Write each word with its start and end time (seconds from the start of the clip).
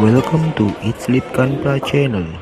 Welcome 0.00 0.56
to 0.56 0.72
It's 0.80 1.04
Sleep 1.04 1.28
Kanpra 1.36 1.76
Channel. 1.84 2.32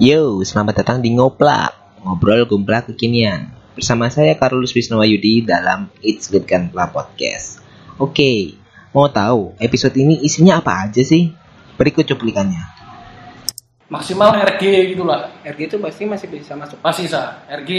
Yo, 0.00 0.40
selamat 0.40 0.80
datang 0.80 1.04
di 1.04 1.12
Ngoplak, 1.12 2.00
ngobrol 2.00 2.48
gumplak 2.48 2.88
kekinian. 2.88 3.52
Bersama 3.76 4.08
saya 4.08 4.40
Carlos 4.40 4.72
Wisnowayudi 4.72 5.44
dalam 5.44 5.92
It's 6.00 6.32
Sleep 6.32 6.48
Kanpra 6.48 6.88
Podcast. 6.88 7.60
Oke, 8.00 8.56
mau 8.96 9.12
tahu 9.12 9.52
episode 9.60 10.00
ini 10.00 10.24
isinya 10.24 10.64
apa 10.64 10.88
aja 10.88 11.04
sih? 11.04 11.28
Berikut 11.76 12.08
cuplikannya. 12.08 12.81
Maksimal 13.92 14.32
RG 14.32 14.96
gitulah. 14.96 15.28
RG 15.44 15.60
itu 15.68 15.76
pasti 15.76 16.08
masih 16.08 16.26
bisa 16.32 16.56
masuk. 16.56 16.80
masih 16.80 17.04
bisa. 17.04 17.44
RG 17.52 17.70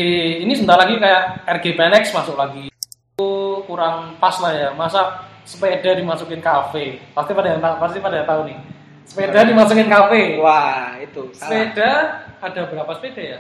ini 0.46 0.54
sebentar 0.54 0.78
lagi 0.78 1.02
kayak 1.02 1.42
RG 1.50 1.66
PNX 1.74 2.04
masuk 2.14 2.38
lagi. 2.38 2.70
Itu 2.70 3.30
kurang 3.66 4.22
pas 4.22 4.38
lah 4.38 4.54
ya. 4.54 4.70
Masa 4.78 5.26
sepeda 5.42 5.98
dimasukin 5.98 6.38
kafe? 6.38 7.02
Pasti 7.18 7.34
pada 7.34 7.58
yang 7.58 7.62
tahu 7.62 7.76
pasti 7.82 7.98
pada 7.98 8.16
yang 8.22 8.30
tahu 8.30 8.42
nih. 8.46 8.58
Sepeda 9.04 9.42
dimasukin 9.44 9.90
kafe? 9.90 10.38
Wah, 10.38 10.96
itu 11.02 11.34
salah. 11.34 11.50
sepeda 11.50 11.92
ada 12.40 12.62
berapa 12.70 12.92
sepeda 13.02 13.22
ya? 13.22 13.40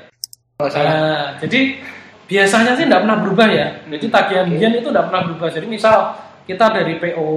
Oh, 0.59 0.67
salah. 0.67 0.91
Nah, 0.91 1.25
jadi 1.39 1.77
biasanya 2.25 2.73
sih 2.73 2.89
tidak 2.89 3.05
pernah 3.05 3.17
berubah 3.21 3.47
ya. 3.47 3.67
Jadi 3.87 4.05
tagihan 4.09 4.45
Oke. 4.49 4.57
Bian 4.57 4.73
itu 4.73 4.89
tidak 4.89 5.05
pernah 5.07 5.21
berubah. 5.29 5.47
Jadi 5.53 5.67
misal 5.69 5.95
kita 6.43 6.65
dari 6.73 6.97
PO 6.97 7.29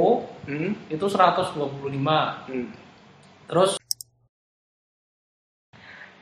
Hmm? 0.47 0.78
itu 0.87 1.03
125 1.11 2.47
Hmm. 2.47 2.70
terus 3.50 3.76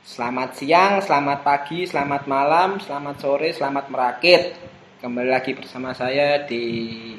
Selamat 0.04 0.52
siang, 0.52 1.00
selamat 1.00 1.40
pagi, 1.40 1.88
selamat 1.88 2.28
malam, 2.28 2.76
selamat 2.76 3.24
sore, 3.24 3.56
selamat 3.56 3.88
merakit. 3.88 4.52
Kembali 5.00 5.32
lagi 5.32 5.56
bersama 5.56 5.96
saya 5.96 6.44
di 6.44 6.60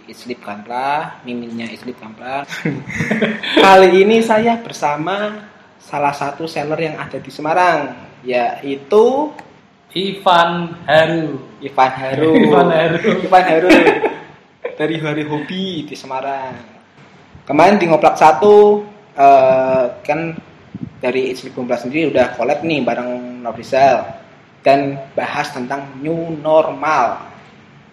Islip 0.05 0.45
Kampla, 0.45 1.17
miminnya 1.25 1.65
Islip 1.65 1.97
Kampla. 1.97 2.45
Kali 3.65 3.89
ini 4.05 4.21
saya 4.21 4.61
bersama 4.61 5.49
salah 5.81 6.13
satu 6.13 6.45
seller 6.45 6.77
yang 6.77 7.01
ada 7.01 7.17
di 7.17 7.33
Semarang, 7.33 8.05
yaitu 8.21 9.33
Ivan 9.97 10.77
Haru 10.85 11.41
Ivan 11.65 11.89
Haru. 11.89 12.31
Ivan 12.45 12.69
Haru. 12.69 13.11
Ivan 13.25 13.45
Haru. 13.49 13.69
Dari 14.77 14.95
Hari 15.01 15.23
Hobi 15.25 15.89
di 15.89 15.95
Semarang. 15.97 16.53
Kemarin 17.49 17.81
di 17.81 17.89
Ngoplak 17.89 18.13
satu 18.13 18.85
eh, 19.17 19.85
kan 20.05 20.53
dari 20.99 21.31
Islip 21.31 21.55
Kumpla 21.55 21.79
sendiri 21.79 22.11
udah 22.11 22.35
collab 22.35 22.63
nih 22.63 22.81
bareng 22.81 23.41
Nobrisel 23.43 24.05
dan 24.65 25.09
bahas 25.13 25.53
tentang 25.53 26.01
new 26.01 26.33
normal. 26.41 27.29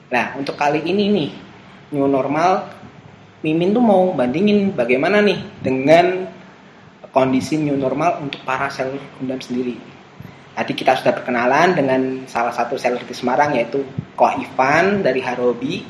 Nah, 0.09 0.36
untuk 0.39 0.56
kali 0.56 0.81
ini 0.84 1.05
nih 1.12 1.31
new 1.92 2.09
normal 2.09 2.81
Mimin 3.42 3.75
tuh 3.75 3.83
mau 3.83 4.14
bandingin 4.14 4.70
bagaimana 4.70 5.19
nih 5.19 5.34
dengan 5.59 6.31
kondisi 7.11 7.59
new 7.59 7.75
normal 7.75 8.22
untuk 8.22 8.39
para 8.47 8.70
seller 8.70 9.03
Gundam 9.19 9.42
sendiri. 9.42 9.75
Tadi 10.55 10.72
kita 10.78 10.94
sudah 10.94 11.11
berkenalan 11.11 11.75
dengan 11.75 12.00
salah 12.31 12.55
satu 12.55 12.78
seller 12.78 13.03
di 13.03 13.11
Semarang 13.11 13.59
yaitu 13.59 13.83
Ko 14.14 14.31
Ivan 14.31 15.03
dari 15.03 15.19
Harobi. 15.19 15.83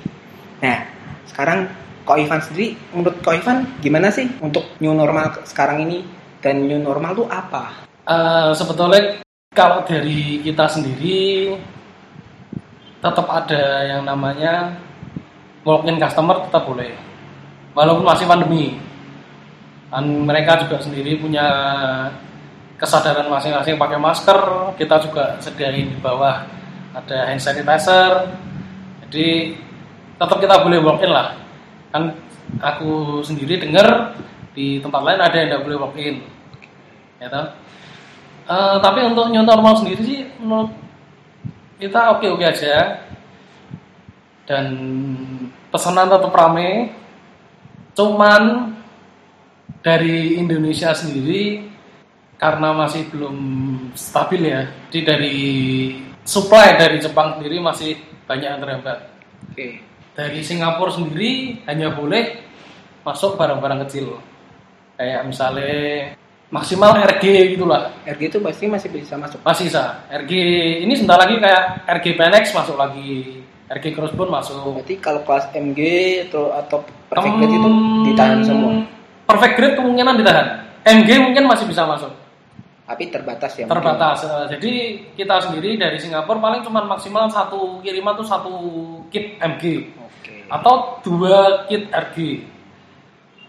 Nah, 0.65 0.81
sekarang 1.29 1.69
Ko 2.09 2.17
Ivan 2.17 2.41
sendiri, 2.41 2.73
menurut 2.97 3.21
Ko 3.21 3.37
Ivan 3.37 3.69
gimana 3.85 4.09
sih 4.09 4.33
untuk 4.41 4.65
new 4.81 4.97
normal 4.97 5.45
sekarang 5.45 5.85
ini 5.85 6.22
dan 6.43 6.67
new 6.67 6.83
normal 6.83 7.15
tuh 7.15 7.27
apa? 7.31 7.87
Eh, 8.03 8.51
sebetulnya 8.53 9.23
kalau 9.55 9.87
dari 9.87 10.43
kita 10.43 10.67
sendiri 10.67 11.55
tetap 12.99 13.27
ada 13.31 13.87
yang 13.87 14.03
namanya 14.03 14.75
walk-in 15.63 16.03
customer 16.03 16.43
tetap 16.43 16.67
boleh. 16.67 16.91
Walaupun 17.73 18.05
masih 18.05 18.27
pandemi. 18.27 18.77
Kan 19.89 20.05
mereka 20.27 20.67
juga 20.67 20.83
sendiri 20.83 21.17
punya 21.21 21.47
kesadaran 22.75 23.31
masing-masing 23.31 23.79
pakai 23.79 23.99
masker. 24.03 24.41
Kita 24.77 24.99
juga 24.99 25.39
sediain 25.39 25.95
di 25.95 25.99
bawah 26.03 26.43
ada 26.93 27.31
hand 27.31 27.41
sanitizer. 27.41 28.35
Jadi 29.07 29.57
tetap 30.19 30.39
kita 30.43 30.59
boleh 30.63 30.79
walk 30.83 31.03
in 31.07 31.13
lah. 31.13 31.39
Kan 31.95 32.19
aku 32.59 33.23
sendiri 33.23 33.63
dengar 33.63 34.17
di 34.53 34.79
tempat 34.81 35.01
lain 35.01 35.21
ada 35.21 35.37
yang 35.37 35.49
tidak 35.49 35.65
boleh 35.65 35.79
walk 35.81 35.97
in. 35.97 36.17
Ya 37.21 37.29
toh? 37.29 37.47
Eh, 38.43 38.77
tapi 38.83 39.01
untuk 39.07 39.31
new 39.31 39.45
normal 39.47 39.79
sendiri 39.79 40.03
sih 40.03 40.21
menurut 40.43 40.73
kita 41.81 42.19
oke 42.19 42.27
oke 42.27 42.45
aja. 42.45 43.01
Dan 44.43 44.67
pesanan 45.71 46.11
tetap 46.11 46.35
rame. 46.35 46.93
Cuman 47.93 48.73
dari 49.83 50.39
Indonesia 50.39 50.95
sendiri 50.95 51.69
karena 52.39 52.75
masih 52.75 53.07
belum 53.11 53.37
stabil 53.95 54.51
ya 54.51 54.67
jadi 54.91 55.15
dari 55.15 55.39
supply 56.27 56.75
dari 56.75 56.99
Jepang 56.99 57.39
sendiri 57.39 57.63
masih 57.63 57.99
banyak 58.27 58.49
yang 58.57 58.63
terhambat. 58.63 58.99
Oke. 59.53 59.83
dari 60.13 60.45
Singapura 60.45 60.93
sendiri 60.93 61.65
hanya 61.65 61.95
boleh 61.97 62.37
masuk 63.01 63.41
barang-barang 63.41 63.89
kecil 63.89 64.21
kayak 65.03 65.27
misalnya 65.27 66.15
maksimal 66.47 66.95
RG 66.95 67.59
gitulah 67.59 67.91
RG 68.07 68.23
itu 68.31 68.39
pasti 68.39 68.71
masih 68.71 68.89
bisa 68.95 69.19
masuk. 69.19 69.43
masih 69.43 69.67
bisa 69.67 69.99
RG 70.07 70.33
ini 70.87 70.95
sebentar 70.95 71.19
lagi 71.19 71.43
kayak 71.43 71.63
RG 71.91 72.07
PNX 72.15 72.45
masuk 72.55 72.79
lagi 72.79 73.43
RG 73.67 73.85
Crossbone 73.97 74.31
masuk 74.31 74.79
Berarti 74.79 74.95
kalau 75.03 75.27
kelas 75.27 75.51
MG 75.51 75.81
atau 76.31 76.55
atau 76.55 76.79
perfect 77.11 77.35
grade 77.35 77.57
itu 77.57 77.71
ditahan 78.07 78.41
semua. 78.47 78.73
perfect 79.27 79.55
grade 79.59 79.75
kemungkinan 79.75 80.15
ditahan 80.23 80.47
MG 80.87 81.11
mungkin 81.19 81.51
masih 81.51 81.67
bisa 81.67 81.83
masuk 81.83 82.13
Tapi 82.87 83.09
terbatas 83.09 83.57
ya. 83.57 83.65
mungkin. 83.65 83.73
terbatas 83.73 84.19
Eh, 84.23 84.47
jadi 84.55 84.73
kita 85.17 85.35
sendiri 85.49 85.81
dari 85.81 85.97
Singapura 85.97 86.37
paling 86.39 86.63
cuma 86.63 86.85
maksimal 86.85 87.27
satu 87.27 87.81
kiriman 87.81 88.13
tuh 88.15 88.29
satu 88.29 88.55
kit 89.09 89.41
MG 89.41 89.89
Oke. 89.99 90.47
atau 90.47 91.01
dua 91.01 91.65
kit 91.67 91.89
RG. 91.89 92.17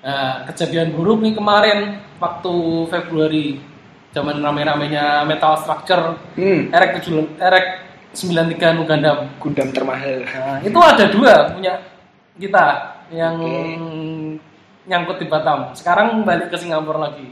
Nah, 0.04 0.44
kejadian 0.46 0.92
buruk 0.92 1.24
nih 1.24 1.32
kemarin 1.32 1.80
waktu 2.20 2.54
Februari 2.88 3.64
zaman 4.12 4.38
rame-ramenya 4.38 5.24
Metal 5.24 5.56
Structure 5.56 6.20
Hmm. 6.36 6.68
Erek 6.70 7.00
7 7.00 7.40
Erek 7.40 7.66
93 8.12 8.76
nu 8.76 8.84
Gundam. 8.84 9.32
Gundam 9.40 9.72
termahal. 9.72 10.22
Nah, 10.22 10.60
itu 10.60 10.76
ada 10.78 11.06
dua 11.08 11.34
punya 11.50 11.80
kita 12.36 12.66
yang 13.10 13.40
Oke. 13.40 13.58
nyangkut 14.86 15.18
di 15.18 15.26
Batam. 15.26 15.72
Sekarang 15.72 16.22
balik 16.22 16.52
ke 16.52 16.58
Singapura 16.58 17.10
lagi. 17.10 17.32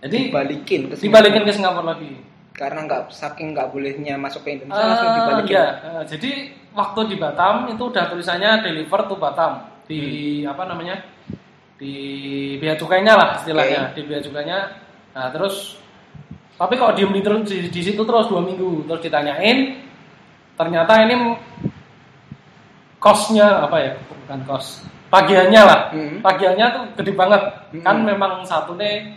Jadi 0.00 0.28
Dibalikin 0.28 0.90
ke 0.90 0.94
sini. 0.96 1.04
dibalikin 1.06 1.46
ke 1.46 1.52
Singapura 1.52 1.94
lagi. 1.94 2.18
Karena 2.50 2.84
nggak 2.84 3.08
saking 3.08 3.54
nggak 3.54 3.70
bolehnya 3.70 4.18
masuk 4.18 4.42
ke 4.42 4.58
Indonesia 4.58 4.76
Eh, 4.76 4.84
langsung 4.84 5.10
dibalikin. 5.14 5.54
iya. 5.54 5.66
Eh, 5.80 6.02
jadi 6.10 6.30
waktu 6.74 7.00
di 7.06 7.16
Batam 7.16 7.70
itu 7.70 7.82
udah 7.82 8.04
tulisannya 8.06 8.50
deliver 8.60 9.00
to 9.06 9.14
Batam 9.14 9.52
di 9.86 10.00
apa 10.42 10.66
namanya 10.66 11.00
di 11.80 11.94
bea 12.60 12.76
cukainya 12.76 13.16
lah 13.16 13.28
istilahnya 13.40 13.96
di 13.96 14.04
bea 14.04 14.20
cukainya. 14.20 14.58
Nah 15.16 15.26
terus 15.32 15.80
tapi 16.60 16.76
kalau 16.76 16.92
diem 16.92 17.08
di, 17.08 17.20
di, 17.48 17.56
di 17.72 17.80
situ 17.80 18.04
terus 18.04 18.28
dua 18.28 18.44
minggu 18.44 18.84
terus 18.84 19.00
ditanyain 19.00 19.80
ternyata 20.60 20.92
ini 21.08 21.16
kosnya 23.00 23.64
apa 23.64 23.76
ya 23.80 23.92
bukan 23.96 24.40
kos 24.44 24.84
tagihannya 25.08 25.62
lah 25.64 25.80
Hmm. 25.90 26.20
tagihannya 26.20 26.66
tuh 26.70 26.82
gede 27.00 27.12
banget 27.16 27.42
Hmm. 27.72 27.80
kan 27.82 27.96
memang 28.04 28.44
satu 28.44 28.76
nih 28.76 29.16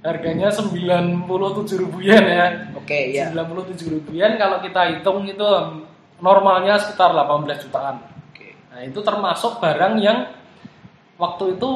harganya 0.00 0.48
97 0.48 1.76
ribu 1.76 2.00
yen 2.00 2.24
ya 2.24 2.46
Oke, 2.72 3.12
ya. 3.12 3.28
97 3.36 3.92
ribu 4.00 4.16
yen 4.16 4.40
kalau 4.40 4.64
kita 4.64 4.96
hitung 4.96 5.28
itu 5.28 5.44
normalnya 6.18 6.80
sekitar 6.80 7.12
18 7.14 7.62
jutaan. 7.62 8.00
Oke. 8.32 8.56
Nah 8.72 8.80
itu 8.82 8.98
termasuk 9.04 9.60
barang 9.62 9.94
yang 10.00 10.30
waktu 11.14 11.58
itu 11.58 11.70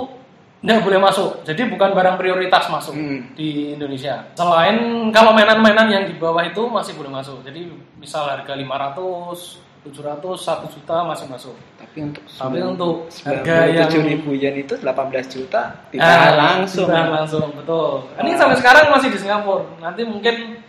nggak 0.62 0.80
boleh 0.80 0.98
masuk. 0.98 1.42
Jadi 1.42 1.66
bukan 1.66 1.90
barang 1.90 2.16
prioritas 2.16 2.66
masuk 2.66 2.94
Hmm. 2.94 3.34
di 3.34 3.74
Indonesia. 3.74 4.30
Selain 4.32 4.78
kalau 5.10 5.34
mainan-mainan 5.34 5.90
yang 5.90 6.04
di 6.06 6.14
bawah 6.14 6.40
itu 6.40 6.62
masih 6.64 6.94
boleh 6.94 7.10
masuk. 7.10 7.42
Jadi 7.42 7.66
misal 7.98 8.30
harga 8.30 8.54
500, 8.54 9.58
700, 9.82 10.38
1 10.38 10.70
juta 10.70 11.02
masih 11.02 11.26
masuk. 11.26 11.58
Tapi 11.74 11.98
untuk 12.00 12.22
Tapi 12.24 12.58
untuk 12.62 12.94
harga 13.26 13.56
yang- 13.66 13.90
97 13.90 14.06
ribu 14.06 14.30
yen 14.32 14.54
itu 14.56 14.78
18 14.78 15.26
juta 15.28 15.60
Ah, 15.60 15.90
ditahan 15.90 16.34
langsung. 16.38 16.86
ditahan 16.86 17.10
langsung, 17.10 17.46
betul. 17.52 18.06
Ini 18.16 18.30
Wah. 18.30 18.38
sampai 18.38 18.56
sekarang 18.56 18.84
masih 18.88 19.08
di 19.10 19.18
Singapura. 19.18 19.66
Nanti 19.82 20.06
mungkin 20.06 20.62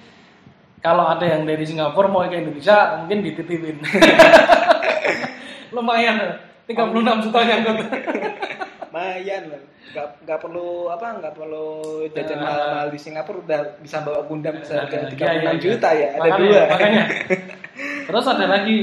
kalau 0.82 1.06
ada 1.08 1.22
yang 1.24 1.46
dari 1.46 1.62
Singapura 1.64 2.10
mau 2.10 2.26
ke 2.26 2.34
Indonesia, 2.36 2.98
mungkin 2.98 3.22
dititipin. 3.22 3.78
Lumayan, 5.70 6.18
36 6.66 6.82
juta 7.22 7.40
nyangkut. 7.40 7.78
Lumayan 8.94 9.50
loh. 9.50 9.62
Nggak, 9.90 10.08
nggak 10.22 10.40
perlu 10.40 10.70
apa 10.88 11.08
nggak 11.18 11.34
perlu 11.34 11.68
jajan 12.14 12.38
Nah. 12.38 12.46
mahal-mahal 12.46 12.88
di 12.94 13.00
Singapura 13.02 13.38
udah 13.42 13.60
bisa 13.82 13.98
bawa 14.06 14.22
Gundam 14.30 14.62
seharga 14.62 15.10
Iya, 15.10 15.10
36 15.10 15.18
iya, 15.18 15.42
iya. 15.50 15.54
juta 15.58 15.90
ya. 15.92 16.08
Ada 16.14 16.22
Makanya- 16.22 16.38
dua. 16.38 16.62
Makanya. 16.70 17.04
Terus 18.08 18.26
ada 18.30 18.46
lagi 18.46 18.78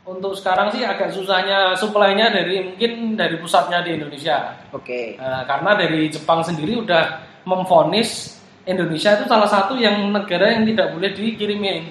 untuk 0.00 0.32
sekarang 0.38 0.70
sih 0.70 0.86
agak 0.86 1.10
susahnya 1.10 1.74
supply-nya 1.74 2.30
dari 2.30 2.62
mungkin 2.62 3.18
dari 3.18 3.42
pusatnya 3.42 3.82
di 3.82 3.98
Indonesia. 3.98 4.54
Oke. 4.70 5.18
Nah, 5.18 5.42
karena 5.42 5.70
dari 5.74 6.06
Jepang 6.06 6.46
sendiri 6.46 6.78
udah 6.78 7.18
memvonis 7.42 8.38
Indonesia 8.62 9.18
itu 9.18 9.26
salah 9.26 9.50
satu 9.50 9.74
yang 9.74 9.98
negara 10.08 10.54
yang 10.54 10.62
tidak 10.62 10.94
boleh 10.94 11.10
dikirimin. 11.10 11.90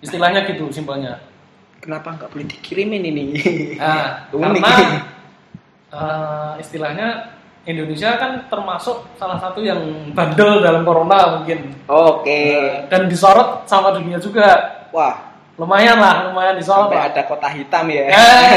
Istilahnya 0.00 0.48
gitu 0.48 0.72
simpelnya. 0.72 1.20
Kenapa 1.76 2.16
nggak 2.16 2.32
boleh 2.32 2.48
dikirimin 2.48 3.04
ini? 3.04 3.24
Nah, 3.76 4.24
Unik. 4.32 4.64
karena 4.64 4.72
eh, 5.90 6.52
istilahnya 6.62 7.36
Indonesia 7.66 8.14
kan 8.14 8.46
termasuk 8.46 9.18
salah 9.18 9.42
satu 9.42 9.58
yang 9.58 9.78
bandel 10.14 10.62
dalam 10.62 10.86
corona 10.86 11.38
mungkin. 11.40 11.74
Oke. 11.90 12.62
Dan 12.86 13.10
disorot 13.10 13.66
sama 13.66 13.90
dunia 13.90 14.22
juga. 14.22 14.54
Wah, 14.94 15.26
Lumayan 15.56 15.96
lah, 15.96 16.28
lumayan 16.28 16.60
disorot 16.60 16.92
sampai 16.92 17.00
lah. 17.00 17.08
ada 17.08 17.22
kota 17.24 17.48
hitam 17.48 17.84
ya. 17.88 18.04
Eh, 18.12 18.52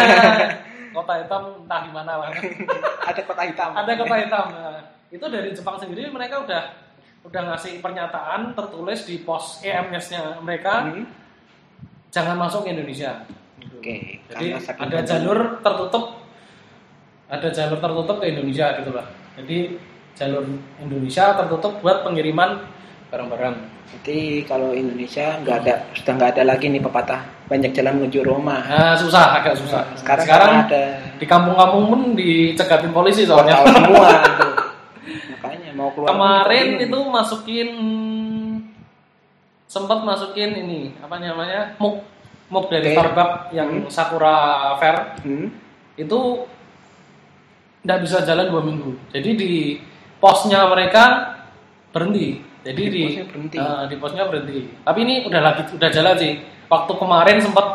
kota 1.00 1.14
hitam 1.16 1.42
entah 1.64 1.80
di 1.88 1.92
mana 1.96 2.14
lah. 2.20 2.30
ada 3.10 3.22
kota 3.24 3.44
hitam. 3.48 3.70
Ada 3.72 3.92
kota 3.96 4.16
hitam. 4.20 4.46
Nah, 4.52 4.80
itu 5.08 5.26
dari 5.32 5.50
Jepang 5.56 5.80
sendiri 5.80 6.12
mereka 6.12 6.44
udah 6.44 6.76
udah 7.24 7.42
ngasih 7.56 7.80
pernyataan 7.80 8.52
tertulis 8.52 9.08
di 9.08 9.16
pos 9.24 9.64
EMS-nya 9.64 10.44
mereka 10.44 10.92
Hmm. 10.92 11.08
jangan 12.12 12.36
masuk 12.36 12.68
ke 12.68 12.76
Indonesia. 12.76 13.24
Oke. 13.80 14.20
Jadi 14.28 14.46
karena 14.52 14.60
saking 14.60 14.84
ada 14.92 14.98
jalur 15.08 15.40
tertutup, 15.64 16.19
ada 17.30 17.48
jalur 17.48 17.78
tertutup 17.78 18.18
ke 18.18 18.26
Indonesia 18.28 18.74
gitu 18.76 18.92
lah. 18.92 19.06
Jadi 19.38 19.78
jalur 20.14 20.44
Indonesia 20.78 21.38
tertutup 21.38 21.80
buat 21.80 22.02
pengiriman 22.02 22.66
barang-barang. 23.08 23.56
Jadi 23.90 24.44
kalau 24.44 24.70
Indonesia 24.72 25.38
nggak 25.40 25.58
ada 25.60 25.74
sudah 25.94 26.14
nggak 26.14 26.32
ada 26.36 26.44
lagi 26.46 26.70
nih 26.70 26.78
pepatah 26.80 27.22
banyak 27.46 27.74
jalan 27.74 27.98
menuju 27.98 28.22
Roma. 28.22 28.62
Nah, 28.62 28.94
susah, 28.94 29.42
agak 29.42 29.58
susah. 29.58 29.82
Nah, 29.84 29.98
sekarang, 29.98 30.26
Sekarang 30.26 30.52
ada 30.64 30.84
di 31.18 31.26
kampung-kampung 31.26 31.84
pun 31.88 32.00
dicegatin 32.14 32.94
polisi 32.94 33.26
tahu 33.26 33.42
soalnya. 33.42 33.66
semua 33.66 34.10
tuh. 34.30 34.54
Makanya 35.34 35.70
mau 35.74 35.90
keluar 35.90 36.10
Kemarin 36.14 36.66
pun 36.72 36.86
itu 36.86 37.00
masukin 37.04 37.70
sempat 39.66 40.02
masukin 40.02 40.50
ini 40.56 40.82
apa 40.98 41.18
namanya 41.18 41.74
muk 41.78 42.02
muk 42.50 42.70
dari 42.70 42.90
Oke. 42.90 42.98
Starbucks 42.98 43.38
yang 43.54 43.70
Hmm. 43.70 43.90
Sakura 43.90 44.38
Fair 44.78 44.98
Hmm. 45.22 45.50
itu 45.96 46.20
nggak 47.82 48.00
bisa 48.04 48.24
jalan 48.24 48.48
dua 48.48 48.62
minggu. 48.62 48.92
Jadi 49.10 49.30
di 49.34 49.52
posnya 50.20 50.68
mereka 50.68 51.04
berhenti. 51.90 52.40
Jadi 52.60 52.82
Di 52.82 52.92
di, 52.92 53.02
posnya 53.06 53.26
berhenti. 53.26 53.56
eh, 53.58 53.84
di 53.88 53.96
posnya 53.96 54.24
berhenti. 54.28 54.58
Tapi 54.84 55.00
ini 55.00 55.14
udah 55.26 55.42
lagi 55.42 55.62
udah 55.72 55.90
jalan 55.90 56.16
sih. 56.16 56.32
Waktu 56.68 56.92
kemarin 56.94 57.38
sempat 57.40 57.68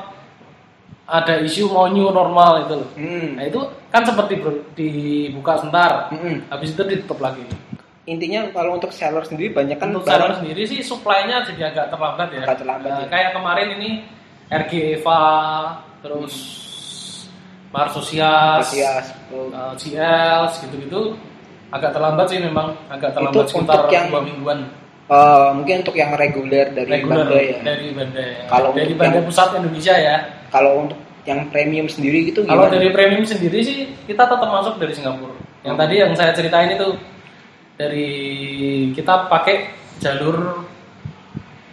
ada 1.04 1.36
isu 1.36 1.68
mau 1.68 1.84
new 1.86 2.08
normal 2.08 2.64
itu 2.64 2.74
loh. 2.74 2.88
Hmm. 2.94 3.36
Nah 3.36 3.44
itu 3.44 3.60
kan 3.88 4.04
sempat 4.04 4.24
di- 4.26 4.40
dibuka 4.74 5.60
sebentar. 5.60 6.08
Hmm. 6.08 6.44
Habis 6.48 6.72
itu 6.72 6.82
ditutup 6.84 7.20
lagi. 7.20 7.44
Intinya 8.04 8.44
kalau 8.52 8.76
untuk 8.76 8.92
seller 8.92 9.24
sendiri 9.24 9.52
banyak 9.52 9.80
kan 9.80 9.88
Untuk 9.88 10.04
seller 10.04 10.36
sendiri 10.36 10.64
sih 10.64 10.80
supply-nya 10.80 11.44
jadi 11.44 11.72
agak 11.72 11.86
terlambat 11.88 12.28
ya. 12.30 12.40
Agak 12.44 12.58
terlambat, 12.60 12.90
Nah, 12.90 13.00
ya. 13.00 13.06
Kayak 13.08 13.30
kemarin 13.32 13.68
ini 13.80 13.90
RG 14.46 14.72
Eva, 15.00 15.22
terus 16.04 16.32
Marsosias. 17.74 18.70
Oh. 19.34 19.50
uh, 19.50 19.74
GL, 19.74 20.42
gitu-gitu 20.62 21.18
agak 21.68 21.90
terlambat 21.90 22.30
sih 22.30 22.38
memang 22.38 22.78
agak 22.86 23.10
terlambat 23.12 23.44
Itu 23.44 23.50
sekitar 23.50 23.82
untuk 23.82 23.90
yang 23.90 24.06
dua 24.08 24.22
mingguan 24.22 24.60
Eh, 25.04 25.48
mungkin 25.52 25.84
untuk 25.84 25.92
yang 25.92 26.16
reguler 26.16 26.72
dari 26.72 26.88
reguler 26.88 27.28
Banda 27.28 27.36
ya. 27.36 27.58
dari 27.60 27.92
Banda 27.92 28.24
Kalau 28.48 28.72
dari 28.72 28.88
untuk 28.88 29.04
Banda 29.04 29.18
yang- 29.20 29.28
pusat 29.28 29.48
Indonesia 29.52 29.94
ya 29.94 30.16
Kalau 30.48 30.72
untuk 30.80 30.96
yang 31.24 31.40
premium 31.48 31.84
sendiri 31.84 32.24
gitu 32.24 32.40
kalau 32.44 32.64
gimana? 32.64 32.80
dari 32.80 32.88
premium 32.88 33.24
sendiri 33.24 33.60
sih 33.60 33.78
kita 34.08 34.24
tetap 34.24 34.48
masuk 34.48 34.80
dari 34.80 34.96
Singapura 34.96 35.36
yang 35.60 35.76
Oh. 35.76 35.80
tadi 35.80 35.94
yang 36.00 36.12
saya 36.14 36.32
ceritain 36.32 36.72
itu 36.72 36.88
dari 37.76 38.08
kita 38.96 39.28
pakai 39.28 39.56
jalur 39.98 40.64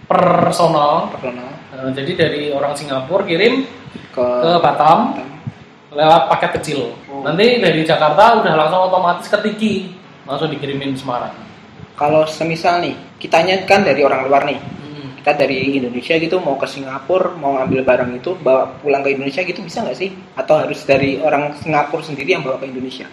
personal 0.08 1.08
personal 1.10 1.50
Uh, 1.72 1.88
jadi 1.88 2.12
dari 2.20 2.42
orang 2.52 2.76
Singapura 2.76 3.24
kirim 3.24 3.64
ke, 4.12 4.20
ke 4.20 4.52
Batam 4.60 5.16
lewat 5.92 6.22
paket 6.28 6.52
kecil. 6.58 6.80
Oh. 7.06 7.22
Nanti 7.22 7.60
dari 7.60 7.84
Jakarta 7.84 8.40
udah 8.40 8.54
langsung 8.56 8.82
otomatis 8.84 9.28
ke 9.28 9.38
Tiki, 9.42 9.74
langsung 10.24 10.48
dikirimin 10.48 10.96
Semarang. 10.96 11.36
kalau 11.94 12.26
semisal 12.26 12.82
nih 12.82 12.98
kitanya 13.18 13.62
kan 13.64 13.84
dari 13.84 14.02
orang 14.02 14.26
luar 14.26 14.42
nih 14.42 14.58
Hmm. 14.58 15.14
kita 15.16 15.38
dari 15.38 15.78
Indonesia 15.78 16.18
gitu 16.18 16.42
mau 16.42 16.56
ke 16.56 16.66
Singapura 16.66 17.30
mau 17.32 17.54
ngambil 17.54 17.86
barang 17.86 18.12
itu 18.16 18.34
bawa 18.36 18.74
pulang 18.76 19.00
ke 19.00 19.14
Indonesia 19.14 19.42
gitu 19.42 19.62
bisa 19.62 19.82
nggak 19.82 19.94
sih 19.94 20.10
atau 20.34 20.58
harus 20.58 20.82
dari 20.82 21.20
orang 21.20 21.54
Singapura 21.56 22.02
sendiri 22.02 22.32
yang 22.32 22.42
bawa 22.42 22.58
ke 22.58 22.66
Indonesia 22.66 23.06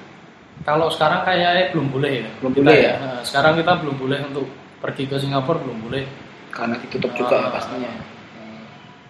Kalau 0.61 0.89
sekarang 0.89 1.21
kayaknya 1.23 1.69
belum 1.71 1.87
boleh 1.89 2.13
ya. 2.19 2.29
Belum 2.39 2.51
Kita 2.51 2.65
boleh 2.65 2.79
ya? 2.81 2.95
Nah, 2.97 3.21
sekarang 3.23 3.53
kita 3.57 3.73
belum 3.77 3.97
boleh 3.97 4.19
untuk 4.25 4.47
pergi 4.79 5.05
ke 5.05 5.17
Singapura 5.17 5.59
belum 5.59 5.79
boleh. 5.83 6.05
karena 6.49 6.75
ditutup 6.79 7.13
juga 7.13 7.35
ya 7.37 7.45
Ah. 7.45 7.53
pastinya 7.53 7.91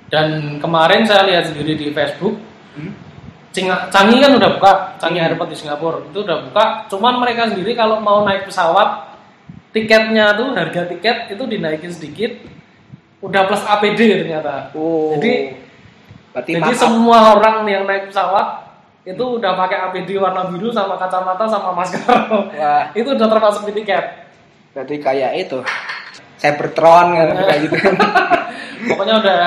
Dan 0.09 0.26
kemarin 0.59 1.03
saya 1.05 1.23
lihat 1.25 1.44
sendiri 1.47 1.76
di 1.76 1.93
Facebook, 1.93 2.35
Hmm? 2.75 2.93
Cing- 3.48 3.88
Canggih 3.88 4.20
kan 4.20 4.32
udah 4.36 4.50
buka, 4.60 4.72
Canggih. 5.00 5.24
Airport 5.24 5.48
di 5.50 5.56
Singapura 5.56 5.98
itu 6.04 6.18
udah 6.20 6.38
buka. 6.48 6.64
Cuman 6.92 7.16
mereka 7.16 7.48
sendiri 7.48 7.72
kalau 7.72 7.96
mau 7.98 8.20
naik 8.22 8.44
pesawat, 8.44 9.08
tiketnya 9.72 10.36
tuh 10.36 10.52
harga 10.52 10.84
tiket 10.84 11.32
itu 11.32 11.42
dinaikin 11.48 11.88
sedikit, 11.88 12.32
udah 13.24 13.48
plus 13.48 13.64
APD 13.64 14.00
ternyata. 14.24 14.70
oh 14.76 15.16
Jadi 15.16 15.56
berarti 16.30 16.50
Jadi 16.54 16.62
maaf 16.62 16.76
semua 16.76 17.18
orang 17.34 17.64
yang 17.64 17.82
naik 17.88 18.12
pesawat 18.12 18.68
itu 19.08 19.24
udah 19.40 19.56
pakai 19.56 19.88
APD 19.88 20.20
warna 20.20 20.44
biru 20.52 20.68
sama 20.68 21.00
kacamata 21.00 21.48
sama 21.48 21.72
masker. 21.72 22.04
wah 22.52 22.84
itu 22.98 23.08
udah 23.08 23.26
termasuk 23.26 23.64
di 23.72 23.80
tiket. 23.80 24.04
berarti 24.76 24.96
kayak 25.00 25.32
itu 25.48 25.58
Cybertron 26.38 27.16
kan, 27.16 27.26
kayak 27.48 27.60
gitu 27.66 27.76
Pokoknya 28.86 29.14
udah 29.18 29.38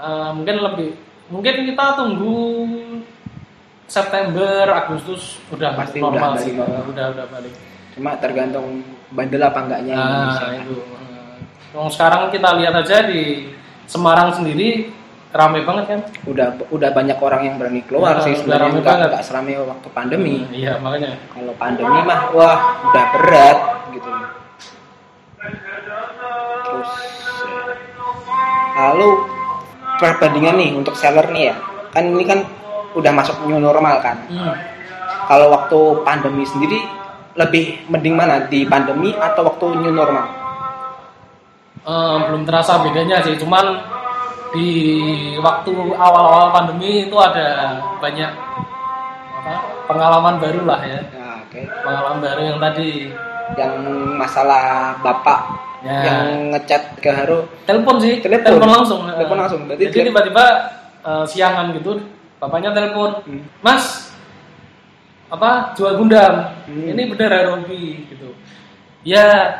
eh, 0.00 0.30
mungkin 0.34 0.56
lebih 0.64 0.90
mungkin 1.28 1.54
kita 1.68 1.84
tunggu 1.94 2.40
September, 3.88 4.68
Agustus 4.70 5.40
udah 5.48 5.72
Pasti 5.74 5.98
normal 5.98 6.36
udah 6.36 6.38
sih. 6.38 6.52
balik. 6.52 6.84
Udah 6.86 7.06
udah 7.10 7.26
balik. 7.26 7.54
cuma 7.90 8.14
tergantung 8.14 8.84
bandel 9.10 9.42
apa 9.42 9.58
enggaknya 9.58 9.94
Indonesia. 9.96 10.44
Nah, 10.44 10.54
itu. 10.54 10.76
Nah, 11.74 11.88
sekarang 11.88 12.30
kita 12.30 12.48
lihat 12.54 12.74
aja 12.76 12.98
di 13.02 13.50
Semarang 13.84 14.30
sendiri 14.30 14.92
rame 15.28 15.60
banget 15.60 15.84
kan? 15.86 16.00
udah 16.24 16.46
udah 16.68 16.90
banyak 16.90 17.16
orang 17.18 17.42
yang 17.42 17.56
berani 17.56 17.80
keluar 17.82 18.14
Nah, 18.14 18.22
sih 18.22 18.32
sebenarnya 18.34 18.70
nggak 18.76 18.96
nggak 19.08 19.22
seramai 19.22 19.56
waktu 19.58 19.88
pandemi 19.90 20.40
Hmm, 20.40 20.52
Iya, 20.52 20.72
makanya. 20.78 21.16
kalau 21.28 21.52
pandemi 21.54 21.98
mah 22.00 22.20
wah 22.30 22.56
udah 22.84 23.04
berat 23.12 23.58
gitu 23.90 24.08
terus 26.62 26.90
lalu 28.74 29.08
perbandingan 29.96 30.54
nih 30.54 30.70
untuk 30.72 30.94
seller 30.94 31.26
nih 31.28 31.50
ya 31.50 31.54
kan 31.90 32.04
ini 32.06 32.24
kan 32.24 32.40
udah 32.98 33.12
masuk 33.14 33.46
new 33.46 33.62
normal 33.62 34.02
kan. 34.02 34.18
Hmm. 34.28 34.54
kalau 35.28 35.52
waktu 35.52 35.78
pandemi 36.08 36.42
sendiri 36.44 36.80
lebih 37.38 37.86
mending 37.86 38.16
mana? 38.18 38.48
Di 38.50 38.66
pandemi 38.66 39.14
atau 39.14 39.46
waktu 39.46 39.78
new 39.78 39.94
normal? 39.94 40.26
Eh, 41.88 42.16
belum 42.28 42.42
terasa 42.44 42.82
bedanya 42.84 43.22
sih, 43.24 43.38
cuman 43.38 43.80
di 44.52 44.68
waktu 45.40 45.72
awal-awal 45.96 46.52
pandemi 46.52 47.08
itu 47.08 47.16
ada 47.16 47.78
banyak 48.00 48.32
apa, 49.38 49.54
pengalaman 49.88 50.36
baru 50.40 50.60
lah 50.68 50.80
ya, 50.84 51.00
nah, 51.16 51.44
oke. 51.44 51.60
Pengalaman 51.64 52.18
baru 52.20 52.40
yang 52.44 52.58
tadi. 52.60 52.90
Yang 53.56 53.74
masalah 54.20 54.92
bapak 55.00 55.40
Ya. 55.78 56.02
yang 56.04 56.50
ngechat 56.50 56.98
ke 56.98 57.06
Haru. 57.06 57.46
Telepon 57.62 58.02
sih, 58.02 58.18
Telepon. 58.18 58.58
langsung, 58.66 59.06
Telepon 59.06 59.38
langsung, 59.38 59.60
berarti 59.64 59.88
Jadi 59.88 60.10
tiba-tiba 60.10 60.44
eh, 61.06 61.24
siangan 61.24 61.70
gitu, 61.72 62.02
bapaknya 62.38 62.70
telepon, 62.74 63.22
Hmm. 63.26 63.42
Mas, 63.60 64.14
apa 65.28 65.74
jual 65.76 65.98
Gundam? 65.98 66.54
Hmm. 66.66 66.94
Ini 66.94 67.02
bener 67.10 67.30
Harubi 67.30 68.08
gitu. 68.08 68.32
Ya, 69.06 69.52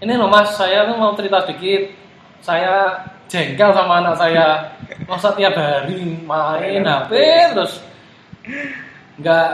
ini 0.00 0.16
loh 0.16 0.30
Mas, 0.30 0.54
saya 0.56 0.88
tuh 0.88 0.96
mau 0.96 1.12
cerita 1.16 1.44
sedikit. 1.44 1.92
Saya 2.40 3.04
jengkel 3.28 3.72
sama 3.72 4.00
anak 4.00 4.16
saya. 4.16 4.72
Masa 5.04 5.36
tiap 5.36 5.56
hari 5.56 6.16
main 6.24 6.82
HP 6.86 7.12
terus 7.52 7.82
nggak 9.20 9.48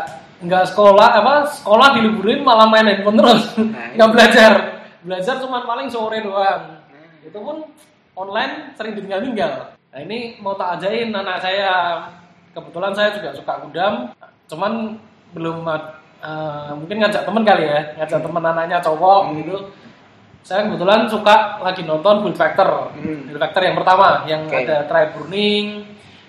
nggak 0.46 0.64
sekolah 0.70 1.08
apa 1.22 1.34
sekolah 1.58 1.98
diliburin 1.98 2.44
malah 2.46 2.68
main 2.70 2.86
handphone 2.86 3.18
terus 3.18 3.42
Nah, 3.58 3.88
nggak 3.98 4.10
belajar 4.14 4.52
belajar 5.02 5.34
cuma 5.42 5.64
paling 5.66 5.88
sore 5.90 6.22
doang 6.22 6.82
itu 7.24 7.38
pun 7.38 7.66
online 8.14 8.76
sering 8.78 8.94
ditinggal-tinggal 8.94 9.74
nah 9.74 9.98
ini 9.98 10.38
mau 10.38 10.54
tak 10.54 10.78
ajain 10.78 11.10
anak 11.10 11.40
saya 11.42 11.72
kebetulan 12.56 12.96
saya 12.96 13.12
juga 13.12 13.36
suka 13.36 13.60
gudam 13.60 13.92
cuman 14.48 14.96
belum 15.36 15.60
eh, 15.68 16.70
mungkin 16.72 16.96
ngajak 17.04 17.28
temen 17.28 17.44
kali 17.44 17.64
ya 17.68 17.80
ngajak 18.00 18.20
temen 18.24 18.40
anaknya 18.42 18.80
cowok 18.80 19.20
Hmm. 19.28 19.36
gitu 19.36 19.56
saya 20.40 20.62
kebetulan 20.64 21.10
suka 21.10 21.58
lagi 21.60 21.82
nonton 21.84 22.24
Build 22.24 22.38
Factor 22.38 22.96
Hmm. 22.96 23.28
Build 23.28 23.36
Factor 23.36 23.60
yang 23.60 23.76
pertama 23.76 24.24
yang 24.24 24.48
Oke. 24.48 24.64
ada 24.64 24.88
try 24.88 25.12
burning 25.12 25.84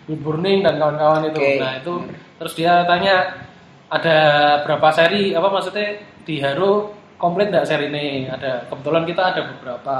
Good 0.07 0.23
Burning 0.23 0.63
dan 0.63 0.79
kawan-kawan 0.79 1.27
itu. 1.27 1.35
Oke. 1.35 1.59
Nah 1.59 1.83
itu 1.83 1.93
terus 2.39 2.55
dia 2.55 2.87
tanya 2.87 3.43
ada 3.91 4.17
berapa 4.63 4.87
seri 4.95 5.35
apa 5.35 5.51
maksudnya 5.51 5.99
di 6.23 6.39
Haro 6.39 6.95
komplit 7.19 7.51
nggak 7.51 7.67
seri 7.67 7.91
ini? 7.91 8.23
Ada 8.23 8.71
kebetulan 8.71 9.03
kita 9.03 9.35
ada 9.35 9.41
beberapa 9.51 9.95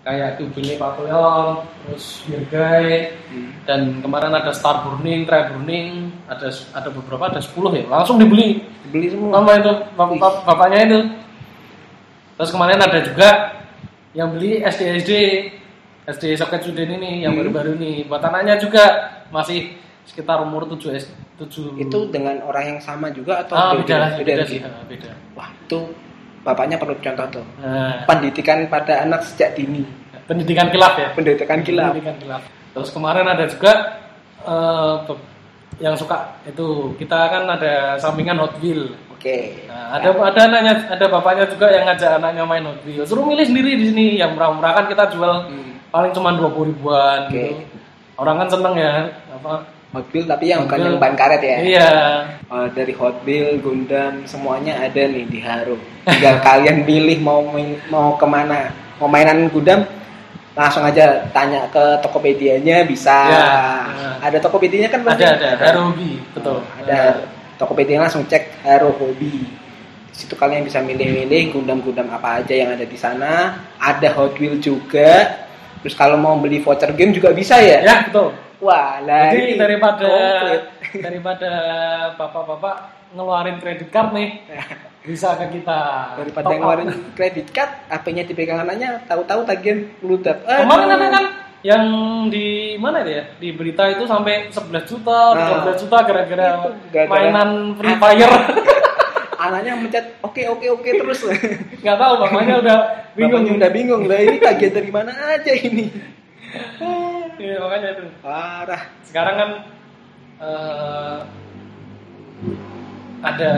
kayak 0.00 0.36
Tubile 0.36 0.74
Papillon, 0.74 1.60
terus 1.84 2.24
Beer 2.24 2.42
Guy, 2.48 2.84
Hmm. 3.28 3.50
dan 3.62 3.80
kemarin 4.00 4.32
ada 4.32 4.48
Star 4.50 4.80
Burning, 4.80 5.22
Try 5.22 5.52
Burning, 5.52 6.08
ada 6.24 6.48
ada 6.72 6.88
beberapa 6.88 7.28
ada 7.28 7.38
10 7.38 7.76
ya 7.76 7.84
langsung 7.86 8.16
dibeli. 8.16 8.64
Beli 8.88 9.06
semua. 9.06 9.38
sama 9.38 9.54
itu 9.54 9.72
bap- 9.94 10.18
bap- 10.18 10.42
bapaknya 10.42 10.80
itu. 10.84 11.00
Terus 12.34 12.50
kemarin 12.50 12.80
ada 12.80 12.98
juga 13.00 13.28
yang 14.10 14.32
beli 14.32 14.58
SD 14.60 14.82
SD 14.98 15.12
SD 16.08 16.34
Soket 16.34 16.64
Suden 16.64 16.90
ini 16.90 17.22
yang 17.22 17.36
Hmm. 17.36 17.44
baru-baru 17.44 17.76
ini. 17.76 18.02
Buat 18.02 18.24
anaknya 18.24 18.56
juga 18.56 18.82
masih 19.28 19.76
sekitar 20.02 20.40
umur 20.40 20.66
7 20.66 20.90
S 20.90 21.06
7 21.38 21.76
Itu 21.78 22.10
dengan 22.10 22.40
orang 22.42 22.64
yang 22.66 22.80
sama 22.80 23.12
juga 23.12 23.44
atau 23.44 23.54
ah, 23.54 23.76
beda 23.76 23.94
lah 23.94 24.10
beda, 24.16 24.26
beda 24.26 24.44
sih. 24.44 24.58
Ah, 24.58 24.82
beda. 24.82 25.12
Wah, 25.36 25.52
itu 25.54 25.78
bapaknya 26.40 26.76
perlu 26.76 26.96
contoh 26.96 27.26
tuh. 27.30 27.44
nah, 27.58 28.04
Pendidikan 28.04 28.64
pada 28.66 29.02
anak 29.02 29.22
sejak 29.24 29.54
dini. 29.54 29.84
pendidikan 30.24 30.70
kilap 30.70 30.94
ya 30.94 31.10
Pendidikan 31.10 31.58
kilap. 31.60 31.90
pendidikan 31.90 32.16
kilap 32.16 32.42
terus 32.70 32.90
kemarin 32.90 33.26
ada 33.26 33.44
juga 33.44 33.72
eh, 34.40 34.94
be- 35.04 35.26
yang 35.78 35.94
suka 35.94 36.38
itu 36.44 36.92
kita 36.96 37.18
kan 37.26 37.48
ada 37.48 37.96
sampingan 37.96 38.38
Hot 38.38 38.54
Wheel 38.58 38.94
Oke. 39.10 39.68
Nah, 39.68 40.00
ada 40.00 40.16
ada 40.16 40.40
anaknya, 40.46 40.74
ada 40.88 41.04
bapaknya 41.06 41.44
juga 41.44 41.68
yang 41.68 41.84
ngajak 41.84 42.16
anaknya 42.16 42.40
main 42.42 42.64
Hot 42.64 42.80
Wheels. 42.80 43.04
Suruh 43.04 43.20
milih 43.20 43.44
sendiri 43.44 43.76
di 43.76 43.84
sini 43.86 44.04
yang 44.16 44.32
murah-murah 44.32 44.72
kan 44.72 44.84
kita 44.88 45.12
jual 45.12 45.44
Hmm. 45.44 45.76
paling 45.92 46.08
cuma 46.10 46.32
dua 46.32 46.48
puluh 46.48 46.72
ribuan 46.72 47.28
Oke. 47.28 47.36
gitu. 47.52 47.76
Orang 48.16 48.38
kan 48.38 48.48
seneng 48.48 48.74
ya 48.76 49.12
apa? 49.28 49.60
Hot 49.90 50.06
Wheel 50.14 50.26
tapi 50.30 50.54
yang 50.54 50.70
bukan 50.70 50.78
yang 50.86 50.96
ban 51.02 51.18
karet 51.18 51.42
ya. 51.42 51.58
Iya. 51.58 51.90
Eh, 52.46 52.68
dari 52.78 52.94
Hot 52.94 53.26
Wheel, 53.26 53.58
Gundam 53.58 54.22
semuanya 54.22 54.78
ada 54.86 55.02
nih 55.02 55.26
di 55.26 55.42
Haro. 55.42 55.74
Tinggal 56.06 56.38
kalian 56.46 56.86
pilih 56.86 57.18
mau 57.18 57.42
main, 57.50 57.74
mau 57.90 58.14
ke 58.14 58.26
mana. 58.26 58.70
Mau 59.02 59.10
mainan 59.10 59.50
Gundam 59.50 59.82
langsung 60.54 60.86
aja 60.86 61.26
tanya 61.34 61.66
ke 61.74 61.98
Tokopedia-nya 62.06 62.86
bisa. 62.86 63.18
Ya, 63.30 63.46
ya. 63.90 64.10
Ada 64.30 64.38
Tokopedia-nya 64.38 64.90
kan 64.94 65.02
pasti? 65.02 65.26
Ada 65.26 65.58
ada 65.58 65.64
Hero 65.74 65.82
Hobi, 65.90 66.12
betul. 66.38 66.58
Ada 66.86 66.98
Tokopedia 67.58 67.98
langsung 67.98 68.22
cek 68.30 68.62
Hero 68.62 68.94
Hobby. 68.94 69.42
Di 70.10 70.16
situ 70.16 70.38
kalian 70.38 70.62
bisa 70.62 70.78
milih-milih 70.78 71.50
Gundam-Gundam 71.50 72.14
apa 72.14 72.38
aja 72.42 72.54
yang 72.54 72.70
ada 72.78 72.86
di 72.86 72.94
sana. 72.94 73.58
Ada 73.82 74.14
Hot 74.14 74.38
Wheel 74.38 74.62
juga. 74.62 75.46
Terus 75.82 75.98
kalau 75.98 76.14
mau 76.14 76.38
beli 76.38 76.62
voucher 76.62 76.94
game 76.94 77.10
juga 77.10 77.34
bisa 77.34 77.58
ya? 77.58 77.82
Ya 77.82 77.96
betul. 78.06 78.49
Wah, 78.60 79.00
lah 79.00 79.32
Jadi 79.32 79.56
daripada 79.56 80.04
komplit. 80.04 80.62
daripada 81.06 81.50
bapak-bapak 82.14 82.76
ngeluarin 83.10 83.56
kredit 83.58 83.88
card 83.88 84.12
nih 84.12 84.28
bisa 85.00 85.32
ke 85.34 85.58
kita. 85.58 85.80
daripada 86.14 86.44
Top 86.44 86.52
yang 86.52 86.60
up. 86.60 86.64
ngeluarin 86.68 86.88
kredit 87.16 87.48
card 87.50 87.72
HP-nya 87.88 88.22
dipegang 88.24 88.60
anaknya 88.60 89.00
tahu-tahu 89.04 89.42
tagihan 89.42 89.88
Aduh. 90.44 90.60
Kemarin 90.60 90.88
ada 90.90 91.06
kan 91.10 91.24
yang 91.60 91.84
di 92.28 92.76
mana 92.76 93.00
ya? 93.04 93.24
Di 93.36 93.52
berita 93.52 93.84
itu 93.86 94.04
sampai 94.04 94.48
11 94.48 94.84
juta, 94.84 95.32
Nah, 95.32 95.64
12 95.68 95.80
juta 95.80 95.96
gara-gara 96.00 96.48
mainan 97.08 97.76
Free 97.76 97.96
Fire. 97.96 98.32
anaknya 99.40 99.72
mencet 99.72 100.20
oke 100.20 100.42
oke 100.52 100.66
oke 100.68 100.88
terus 101.00 101.24
Nggak 101.82 101.96
tahu 101.96 102.12
bapaknya 102.20 102.60
udah 102.60 102.78
bingung. 103.16 103.40
bingung 103.40 103.56
udah 103.56 103.70
bingung 103.72 104.02
lah 104.04 104.20
ini 104.20 104.36
tagihan 104.36 104.72
dari 104.76 104.90
mana 104.92 105.12
aja 105.32 105.52
ini 105.56 105.88
Iya, 107.40 107.56
makanya 107.56 107.88
itu. 107.96 108.04
parah 108.20 108.82
Sekarang 109.00 109.34
kan 109.40 109.50
eh, 110.44 111.18
ada 113.24 113.52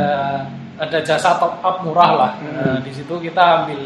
ada 0.78 0.98
jasa 1.02 1.38
top 1.42 1.58
up 1.62 1.76
murah 1.82 2.10
lah. 2.14 2.32
Hmm. 2.38 2.54
Nah, 2.54 2.78
di 2.86 2.94
situ 2.94 3.10
kita 3.18 3.66
ambil 3.66 3.82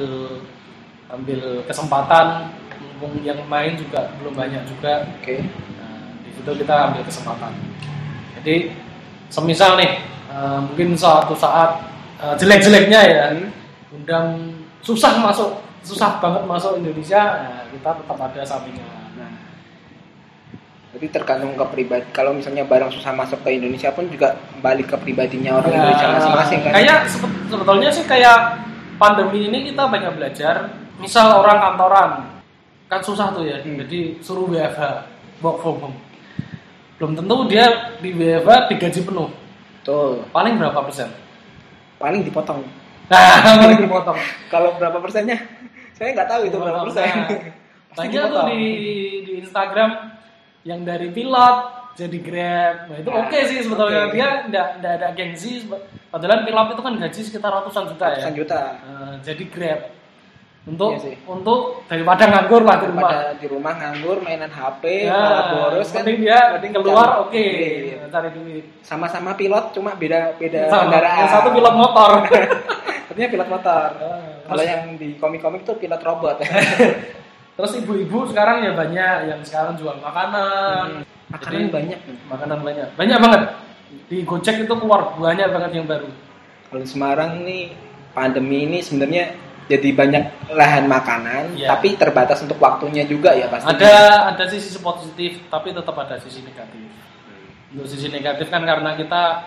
ambil 1.09 1.41
kesempatan 1.65 2.53
mumpung 2.77 3.25
yang 3.25 3.41
main 3.49 3.73
juga 3.81 4.13
belum 4.21 4.37
banyak 4.37 4.69
juga. 4.69 5.09
oke 5.17 5.37
Nah, 5.81 6.13
di 6.21 6.31
situ 6.37 6.51
kita 6.61 6.93
ambil 6.93 7.01
kesempatan. 7.01 7.53
Jadi 8.37 8.77
semisal 9.33 9.81
nih 9.81 10.05
eh, 10.29 10.59
mungkin 10.61 10.93
suatu 10.93 11.33
saat 11.33 11.89
eh, 12.21 12.37
jelek-jeleknya 12.37 13.01
ya 13.01 13.27
Hmm. 13.33 13.49
Gundam 13.89 14.27
susah 14.85 15.25
masuk 15.25 15.65
susah 15.81 16.19
banget 16.19 16.43
masuk 16.45 16.83
Indonesia, 16.83 17.23
nah, 17.47 17.63
kita 17.71 17.91
tetap 17.97 18.19
ada 18.19 18.43
sampingan. 18.45 19.06
Nah 20.97 21.03
jadi 21.03 21.13
tergantung 21.13 21.53
ke 21.53 21.65
pribadi 21.69 22.09
kalau 22.09 22.33
misalnya 22.33 22.65
barang 22.65 22.89
susah 22.89 23.13
masuk 23.13 23.45
ke 23.45 23.53
Indonesia 23.53 23.93
pun 23.93 24.09
juga 24.09 24.33
balik 24.59 24.89
ke 24.89 24.97
pribadinya 24.97 25.61
orang 25.61 25.69
Ya, 25.69 25.77
Indonesia 25.77 26.07
masing-masing 26.09 26.59
kan 26.65 26.73
Kayak 26.73 26.99
sebe- 27.05 27.37
sebetulnya 27.47 27.91
sih 27.93 28.05
kayak 28.09 28.39
pandemi 28.97 29.45
ini 29.45 29.69
kita 29.69 29.85
banyak 29.85 30.17
belajar. 30.17 30.73
Misal 30.97 31.37
orang 31.37 31.61
kantoran 31.61 32.11
kan 32.89 33.05
susah 33.05 33.29
tuh 33.29 33.45
ya. 33.45 33.61
Hmm. 33.61 33.77
Jadi 33.85 34.17
suruh 34.19 34.49
WFH, 34.49 35.05
work 35.39 35.61
from 35.61 35.77
home. 35.79 35.97
Belum 36.97 37.13
tentu 37.13 37.45
dia 37.45 37.93
di 38.01 38.17
WFH 38.17 38.73
digaji 38.73 39.05
penuh. 39.05 39.29
tuh 39.83 40.25
Paling 40.33 40.57
berapa 40.57 40.81
persen? 40.81 41.13
paling 41.97 42.25
dipotong 42.25 42.65
Nah, 43.07 43.21
paling 43.61 43.85
dipotong. 43.85 44.17
kalau 44.49 44.73
berapa 44.77 44.97
persennya 44.97 45.37
saya 45.93 46.13
nggak 46.13 46.29
tahu 46.29 46.43
itu 46.45 46.57
berapa 46.57 46.81
persen 46.85 47.05
Pasti 47.89 48.09
Banyak 48.09 48.25
tuh 48.29 48.43
di 48.47 48.61
di 49.23 49.33
Instagram 49.41 50.16
yang 50.67 50.83
dari 50.83 51.09
pilot 51.09 51.57
jadi 51.95 52.19
Grab. 52.19 52.75
Nah, 52.87 52.97
itu 52.99 53.09
Nah, 53.09 53.23
oke 53.23 53.39
sih 53.41 53.59
sebetulnya 53.59 54.03
oke. 54.05 54.13
dia 54.13 54.29
enggak 54.45 54.67
enggak 54.77 54.93
ada 54.97 55.09
gengsi. 55.13 55.65
Padahal 56.07 56.43
pilot 56.43 56.67
itu 56.69 56.83
kan 56.83 56.93
gaji 56.99 57.21
sekitar 57.23 57.51
ratusan 57.55 57.85
juta 57.89 58.05
ya. 58.05 58.11
ratusan 58.13 58.35
juta 58.35 58.61
Eh, 58.77 59.15
jadi 59.23 59.45
Grab 59.47 59.81
untuk 60.67 60.91
Iya 60.91 61.01
sih. 61.01 61.15
untuk 61.25 61.61
daripada 61.87 62.27
nganggur 62.27 62.63
lah 62.63 62.77
di 62.77 62.87
rumah. 62.87 63.11
di 63.33 63.47
rumah 63.47 63.73
nganggur 63.73 64.17
mainan 64.19 64.51
HP 64.51 64.83
Ya, 65.07 65.15
malah 65.15 65.45
boros 65.49 65.89
kan 65.89 66.03
dia 66.03 66.39
Mending 66.53 66.73
keluar 66.75 67.09
oke 67.23 67.31
duit. 67.33 68.03
cari 68.09 68.29
duit. 68.35 68.65
sama-sama 68.83 69.33
pilot 69.33 69.71
cuma 69.71 69.95
beda 69.95 70.35
beda 70.35 70.67
Sama, 70.67 70.91
kendaraan 70.91 71.17
yang 71.17 71.31
satu 71.31 71.49
pilot 71.49 71.75
motor. 71.77 72.11
Artinya 73.09 73.29
pilot 73.31 73.49
motor 73.49 73.89
Ah, 73.97 74.21
kalau 74.45 74.63
yang 74.63 74.83
di 74.97 75.15
komik-komik 75.17 75.63
tuh 75.63 75.75
pilot 75.77 76.03
robot 76.03 76.43
Terus 77.57 77.73
ibu-ibu 77.81 78.29
sekarang 78.29 78.63
ya 78.63 78.73
banyak 78.73 79.17
yang 79.27 79.41
sekarang 79.41 79.81
jual 79.81 79.97
makanan. 79.99 81.03
makanan 81.27 81.53
Jadi, 81.59 81.73
banyak 81.73 81.99
Makanan 82.29 82.59
banyak. 82.61 82.87
Banyak 82.95 83.19
banget. 83.19 83.43
Di 84.07 84.19
Gojek 84.23 84.57
itu 84.63 84.75
keluar 84.77 85.17
banyak 85.17 85.49
banget 85.51 85.71
yang 85.75 85.87
baru. 85.89 86.09
kalau 86.67 86.83
di 86.83 86.91
Semarang 86.91 87.47
nih 87.47 87.71
pandemi 88.11 88.67
ini 88.67 88.83
sebenarnya 88.83 89.31
jadi 89.67 89.95
banyak 89.95 90.51
lahan 90.51 90.91
makanan 90.91 91.55
Iya. 91.55 91.71
tapi 91.71 91.95
terbatas 91.95 92.43
untuk 92.43 92.59
waktunya 92.59 93.07
juga 93.07 93.39
ya 93.39 93.47
pasti 93.47 93.71
Ada 93.71 93.95
ada 94.35 94.45
sisi 94.51 94.75
positif 94.79 95.47
tapi 95.47 95.71
tetap 95.71 95.95
ada 95.95 96.19
sisi 96.19 96.43
negatif. 96.43 96.83
Untuk 97.71 97.87
sisi 97.87 98.11
negatif 98.11 98.51
kan 98.51 98.67
karena 98.67 98.99
kita 98.99 99.47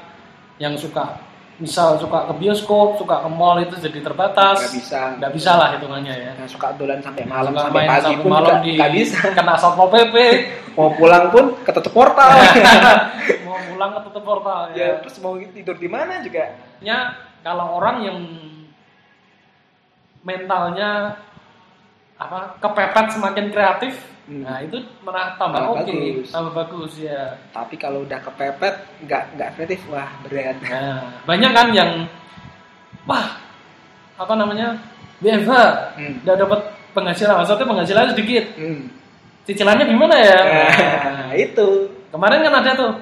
yang 0.60 0.80
suka 0.80 1.20
misal 1.60 2.00
suka 2.00 2.32
ke 2.32 2.34
bioskop, 2.39 2.96
suka 2.96 3.20
ke 3.20 3.30
mall 3.30 3.60
itu 3.60 3.75
jadi 3.78 4.00
terbatas. 4.00 4.63
nggak 4.63 4.74
bisa 4.80 5.00
Nggak 5.20 5.32
bisa 5.36 5.51
lah 5.60 5.70
hitungannya 5.75 6.16
ya. 6.16 6.32
yang 6.39 6.48
suka 6.48 6.72
dolan 6.80 7.04
sampai 7.04 7.24
malam 7.24 7.51
Suka 7.51 7.63
sampai 7.68 7.84
pagi 7.84 8.00
sampai 8.01 8.24
pun 8.24 8.32
malam 8.32 8.48
nggak 8.50 8.63
di 8.63 8.72
nggak 8.75 8.92
bisa 8.96 9.20
kena 9.36 9.54
satpol 9.60 9.88
pp. 9.88 10.16
mau 10.80 10.89
pulang 10.96 11.25
pun 11.28 11.46
ketutup 11.62 11.92
portal 11.92 12.30
mau 13.46 13.60
pulang 13.68 13.92
ke 13.92 14.00
tutup 14.08 14.24
portal 14.24 14.62
ya 14.72 14.80
ya. 14.80 14.89
terus 15.04 15.20
mau 15.20 15.36
tidur 15.36 15.75
di 15.75 15.89
mana 15.92 16.24
juga 16.24 16.56
Ya 16.80 17.12
kalau 17.44 17.75
orang 17.75 17.98
yang 18.01 18.18
mentalnya 20.24 21.16
apa 22.16 22.60
kepepet 22.60 23.16
semakin 23.16 23.48
kreatif, 23.50 23.96
Hmm. 24.30 24.46
nah 24.46 24.62
itu 24.62 24.78
malah 25.02 25.34
tambah 25.36 25.74
oke, 25.74 25.90
bagus. 25.90 26.30
tambah 26.30 26.54
bagus 26.54 27.02
ya. 27.02 27.34
tapi 27.50 27.76
kalau 27.76 28.06
udah 28.06 28.22
kepepet 28.22 28.76
nggak 29.02 29.24
nggak 29.34 29.50
kreatif 29.58 29.82
wah 29.90 30.06
berat 30.22 30.54
Nah, 30.62 31.26
banyak 31.26 31.50
kan 31.50 31.68
yang 31.74 32.06
wah 33.04 33.42
apa 34.14 34.34
namanya 34.38 34.78
BFH 35.18 35.52
Hmm. 35.98 36.22
udah 36.24 36.36
dapat 36.38 36.60
penghasilan, 36.90 37.42
maksudnya 37.42 37.66
penghasilannya 37.66 38.12
sedikit, 38.14 38.46
Hmm. 38.56 38.86
cicilannya 39.44 39.86
gimana 39.86 40.16
ya? 40.16 40.40
Nah, 41.26 41.32
itu 41.34 41.68
Kemarin 42.10 42.42
kan 42.42 42.54
ada 42.58 42.72
tuh 42.74 42.94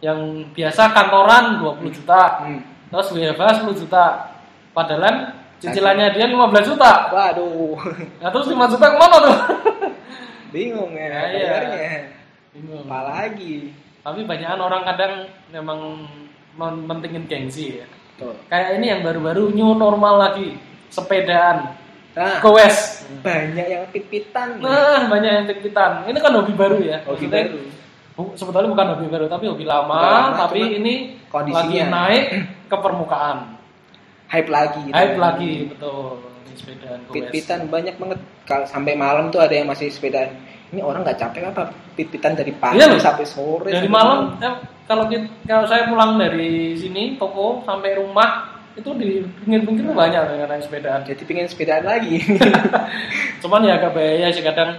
yang 0.00 0.20
biasa 0.52 0.92
kantoran 0.92 1.60
20 1.60 1.88
juta, 1.90 2.40
Hmm. 2.40 2.60
terus 2.88 3.08
WFH 3.10 3.60
10 3.60 3.72
juta. 3.74 4.32
Padahal 4.72 5.32
cicilannya 5.56 6.12
dia 6.12 6.24
15 6.24 6.64
juta. 6.64 7.08
waduh 7.08 7.76
Nah 8.16 8.28
terus 8.28 8.48
5 8.48 8.64
juta 8.66 8.86
ke 8.86 8.96
mana 8.96 9.16
tuh? 9.18 9.36
bingung 10.50 10.92
ya 10.92 11.06
Ya, 11.06 11.20
iya. 11.26 11.48
bayarnya 11.48 11.90
Bingung. 12.50 12.84
apalagi 12.84 13.72
Tapi 14.00 14.24
banyakan 14.24 14.60
orang 14.60 14.82
kadang 14.84 15.12
memang 15.48 16.08
men- 16.52 16.84
mentingin 16.84 17.24
gengsi 17.24 17.78
ya. 17.78 17.86
tuh 18.16 18.32
Kayak 18.46 18.76
ini 18.76 18.86
yang 18.88 19.00
baru-baru 19.00 19.48
new 19.50 19.72
normal 19.72 20.16
lagi, 20.18 20.56
sepedaan, 20.88 21.76
nah 22.10 22.40
goes. 22.40 23.04
banyak 23.20 23.66
yang 23.66 23.84
pit-pitan 23.88 24.56
Nah 24.56 25.04
banyak 25.06 25.30
yang 25.30 25.46
tipitan. 25.46 26.04
Ini 26.04 26.16
kan 26.16 26.32
hobi 26.32 26.52
baru 26.52 26.80
ya. 26.80 27.04
hobi 27.04 27.28
Maksudnya, 27.28 27.44
baru 27.44 27.60
sebetulnya 28.36 28.68
bukan 28.68 28.86
hobi 28.92 29.06
baru 29.06 29.24
tapi 29.26 29.44
hobi 29.46 29.64
lama, 29.64 29.96
lama, 29.96 30.36
tapi 30.38 30.60
ini 30.76 30.94
kondisinya. 31.28 31.60
lagi 31.60 31.78
naik 31.86 32.24
ke 32.66 32.76
permukaan. 32.76 33.38
hype 34.26 34.46
lagi 34.48 34.80
gitu. 34.86 34.94
Hype 34.94 35.16
lagi 35.16 35.52
betul. 35.68 36.29
Pit-pitan 37.08 37.66
banyak 37.66 37.94
banget 37.94 38.18
kalau 38.44 38.64
sampai 38.64 38.94
malam 38.94 39.28
tuh 39.28 39.38
ada 39.38 39.52
yang 39.52 39.66
masih 39.66 39.88
sepedaan 39.88 40.30
ini 40.70 40.80
orang 40.80 41.02
nggak 41.02 41.18
capek 41.18 41.50
apa 41.50 41.62
pit-pitan 41.92 42.32
dari 42.32 42.52
pagi 42.52 42.78
Iya 42.78 42.94
sampai 42.96 43.26
sore 43.26 43.68
Dari 43.68 43.84
sampai 43.84 43.90
malam 43.90 44.18
eh, 44.38 44.54
kalau 44.84 45.04
kita, 45.06 45.26
kalau 45.44 45.64
saya 45.66 45.86
pulang 45.86 46.14
dari 46.14 46.74
sini 46.74 47.14
toko 47.14 47.62
sampai 47.62 47.94
rumah 47.94 48.46
itu 48.72 48.86
di 48.94 49.18
pinggir-pinggir 49.40 49.82
banyak 49.90 50.22
yang 50.30 50.46
naik 50.46 50.62
sepedaan. 50.62 51.02
jadi 51.02 51.22
pengen 51.24 51.46
sepedaan 51.46 51.82
lagi 51.82 52.22
Cuman 53.42 53.66
ya 53.66 53.76
agak 53.76 53.92
bahaya 53.92 54.30
sih 54.30 54.42
kadang 54.42 54.78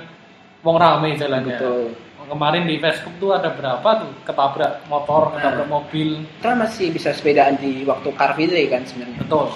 wong 0.61 0.77
rame 0.77 1.15
jalannya. 1.15 1.55
betul 1.55 1.91
Kemarin 2.21 2.63
di 2.63 2.79
Facebook 2.79 3.19
tuh 3.19 3.35
ada 3.35 3.51
berapa 3.51 3.83
tuh 3.99 4.07
ketabrak 4.23 4.87
motor, 4.87 5.35
ketabrak 5.35 5.67
Nah. 5.67 5.71
mobil. 5.75 6.23
kita 6.39 6.55
masih 6.55 6.87
bisa 6.87 7.11
sepedaan 7.11 7.59
di 7.59 7.83
waktu 7.83 8.07
car 8.15 8.31
free 8.31 8.47
day 8.47 8.71
kan 8.71 8.87
sebenarnya 8.87 9.19
Betul. 9.19 9.51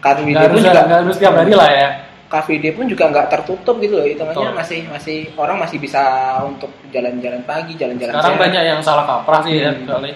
Car 0.00 0.16
day 0.16 0.32
pun 0.32 0.36
harus, 0.36 0.60
juga 0.60 0.80
nggak 0.82 0.98
harus 1.04 1.16
tiap 1.16 1.34
hari 1.36 1.52
lah 1.52 1.70
ya. 1.70 1.88
car 2.26 2.44
day 2.46 2.72
pun 2.72 2.84
juga 2.86 3.04
nggak 3.08 3.26
tertutup 3.28 3.76
gitu 3.78 3.94
loh 3.98 4.06
hitungannya 4.06 4.50
masih 4.54 4.80
masih 4.88 5.18
orang 5.34 5.56
masih 5.58 5.76
bisa 5.76 6.00
untuk 6.42 6.68
jalan-jalan 6.88 7.42
pagi 7.44 7.74
jalan-jalan 7.74 8.14
Sekarang 8.14 8.32
siang. 8.32 8.44
banyak 8.48 8.62
yang 8.64 8.80
salah 8.80 9.04
kaprah 9.04 9.40
sih 9.42 9.54
ya, 9.58 9.70
Hmm. 9.70 9.84
soalnya 9.84 10.14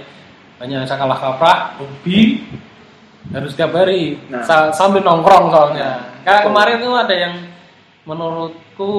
banyak 0.55 0.77
yang 0.81 0.89
salah 0.89 1.19
kaprah, 1.19 1.59
hobi 1.77 2.41
harus 3.29 3.53
tiap 3.53 3.73
hari 3.73 4.17
Nah. 4.29 4.45
Sa- 4.45 4.71
sambil 4.71 5.01
nongkrong 5.01 5.49
soalnya. 5.51 6.07
Kayak 6.23 6.41
Betul. 6.41 6.49
kemarin 6.49 6.77
tuh 6.79 6.95
ada 6.95 7.15
yang 7.15 7.35
menurutku 8.05 8.93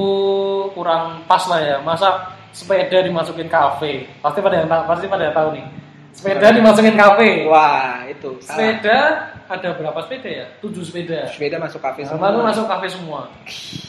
kurang 0.74 1.24
pas 1.25 1.42
lah 1.48 1.60
ya, 1.62 1.75
masa 1.80 2.34
sepeda 2.51 3.00
dimasukin 3.00 3.48
kafe. 3.48 4.10
Pasti 4.20 4.39
pada 4.39 4.56
yang 4.60 4.68
pasti 4.68 5.06
pada 5.06 5.24
yang 5.25 5.36
tahu 5.36 5.50
nih. 5.54 5.65
Sepeda 6.12 6.48
dimasukin 6.50 6.96
kafe. 6.96 7.46
wah 7.46 8.04
itu 8.06 8.30
salah. 8.39 8.56
Sepeda 8.56 9.00
ada 9.47 9.69
berapa 9.71 9.99
sepeda 10.01 10.27
ya? 10.27 10.45
Tujuh 10.57 10.81
sepeda. 10.81 11.27
sepeda 11.27 11.57
masuk 11.57 11.79
kafe 11.79 12.01
Nah, 12.01 12.09
semua 12.11 12.25
Lalu 12.27 12.39
masuk 12.43 12.65
kafe 12.65 12.87
semua. 12.87 13.19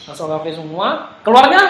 Masuk 0.03 0.25
kafe 0.29 0.49
semua. 0.51 0.87
Keluarnya 1.21 1.61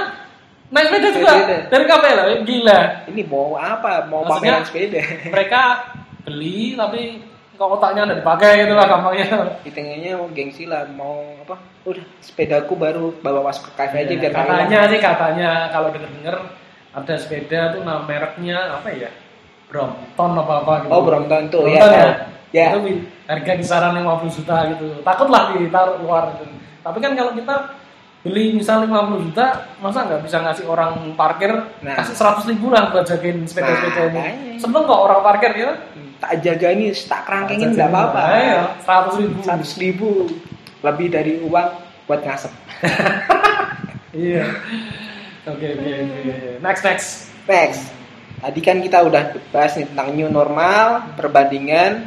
naik 0.68 0.88
sepeda 0.88 1.08
juga 1.10 1.32
Sepeda. 1.34 1.58
dari 1.68 1.86
kafe 1.86 2.10
lah. 2.12 2.26
Gila. 2.40 2.80
ini 3.08 3.22
mau 3.24 3.56
apa 3.56 3.92
mau 4.06 4.22
Maksudnya- 4.22 4.60
pameran 4.60 4.64
sepeda 4.64 5.02
Mereka 5.34 5.62
beli 6.22 6.76
tapi 6.76 7.02
kok 7.54 7.72
otaknya 7.72 8.02
nggak 8.04 8.20
dipakai 8.22 8.52
gitu 8.62 8.74
lah 8.74 8.86
gampangnya. 8.86 9.28
hitungannya 9.64 10.12
mau 10.14 10.30
gengsi 10.30 10.64
lah 10.64 10.86
mau 10.88 11.18
apa 11.40 11.56
udah 11.84 12.06
sepedaku 12.20 12.76
baru 12.76 13.16
bawa 13.18 13.48
masuk 13.48 13.66
ke 13.66 13.74
kafe 13.76 13.96
aja 14.00 14.14
biar 14.14 14.30
nggak 14.30 14.36
Iya, 14.36 14.44
katanya 14.46 14.68
hilang. 14.78 14.92
sih 14.92 15.00
katanya 15.02 15.50
kalau 15.72 15.88
denger-denger 15.90 16.36
ada 16.94 17.14
sepeda 17.16 17.60
tuh 17.72 17.82
nama 17.82 18.02
mereknya 18.04 18.58
apa 18.74 18.90
ya? 18.92 19.10
Brompton 19.68 20.32
apa 20.34 20.54
apa 20.62 20.74
gitu. 20.80 20.92
oh 20.92 21.02
Brompton 21.02 21.44
tuh 21.48 21.64
ya 21.66 21.82
Brompton 21.82 22.12
ya. 22.50 22.74
Itu 22.74 22.80
harga 23.26 23.54
kisaran 23.56 23.94
50 23.98 24.32
juta 24.34 24.56
gitu. 24.70 24.88
Takutlah 25.02 25.54
ditaruh 25.54 25.98
luar 26.00 26.32
gitu. 26.34 26.46
Tapi 26.80 26.98
kan 26.98 27.12
kalau 27.14 27.32
kita 27.32 27.56
beli 28.22 28.52
misal 28.54 28.84
50 28.84 29.24
juta, 29.24 29.46
masa 29.78 30.04
nggak 30.04 30.22
bisa 30.22 30.38
ngasih 30.42 30.66
orang 30.66 30.94
parkir 31.14 31.52
Nah. 31.80 31.96
kasih 31.96 32.14
100 32.14 32.44
ribu 32.48 32.68
lah 32.68 32.90
buat 32.90 33.04
jagain 33.04 33.40
sepeda-sepeda 33.42 34.12
Nah, 34.12 34.28
ini. 34.30 34.58
Seneng 34.58 34.84
kok 34.84 35.00
orang 35.00 35.22
parkir 35.22 35.52
ya. 35.54 35.72
tak 36.18 36.42
jaga 36.42 36.74
ini 36.74 36.90
tak 36.98 37.24
kerangkengin 37.24 37.78
nggak 37.78 37.88
apa-apa 37.88 38.22
Ayo, 38.34 38.62
100 38.82 39.22
ribu. 39.22 39.38
seratus 39.40 39.72
ribu 39.78 40.10
lebih 40.82 41.08
dari 41.08 41.38
uang 41.40 41.70
buat 42.04 42.20
ngasep 42.20 42.50
Iya. 44.18 44.44
Oke 45.46 45.68
oke 45.70 45.86
oke. 45.86 46.34
Next 46.60 46.82
next. 46.82 47.08
next 47.46 47.82
tadi 48.38 48.60
kan 48.60 48.82
kita 48.82 49.02
udah 49.02 49.24
bahas 49.50 49.74
nih 49.74 49.86
tentang 49.88 50.10
new 50.12 50.26
normal 50.28 51.06
perbandingan 51.14 52.06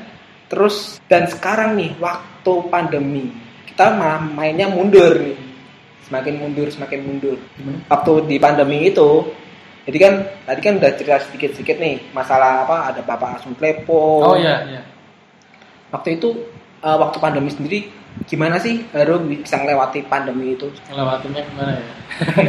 terus 0.51 0.99
dan 1.07 1.25
sekarang 1.25 1.79
nih 1.79 1.95
waktu 1.97 2.53
pandemi 2.67 3.31
kita 3.65 3.95
malah 3.95 4.19
mainnya 4.21 4.67
mundur 4.67 5.15
nih 5.15 5.39
semakin 6.03 6.35
mundur 6.37 6.67
semakin 6.69 7.01
mundur 7.01 7.39
waktu 7.87 8.13
di 8.27 8.37
pandemi 8.37 8.91
itu 8.91 9.31
jadi 9.87 9.99
kan 9.99 10.13
tadi 10.45 10.61
kan 10.61 10.75
udah 10.77 10.91
cerita 10.93 11.23
sedikit-sedikit 11.23 11.77
nih 11.79 12.11
masalah 12.11 12.67
apa 12.67 12.91
ada 12.91 13.01
bapak 13.01 13.39
Asum 13.39 13.55
Klepo 13.55 14.21
Oh 14.21 14.35
iya 14.35 14.67
iya. 14.67 14.83
waktu 15.89 16.19
itu 16.19 16.35
eh, 16.81 16.97
waktu 16.99 17.17
pandemi 17.17 17.49
sendiri 17.49 17.87
gimana 18.27 18.59
sih 18.59 18.83
baru 18.91 19.23
bisa 19.23 19.55
melewati 19.57 20.03
pandemi 20.05 20.53
itu 20.53 20.67
Melewatinya 20.91 21.41
gimana 21.47 21.73
ya? 21.73 21.87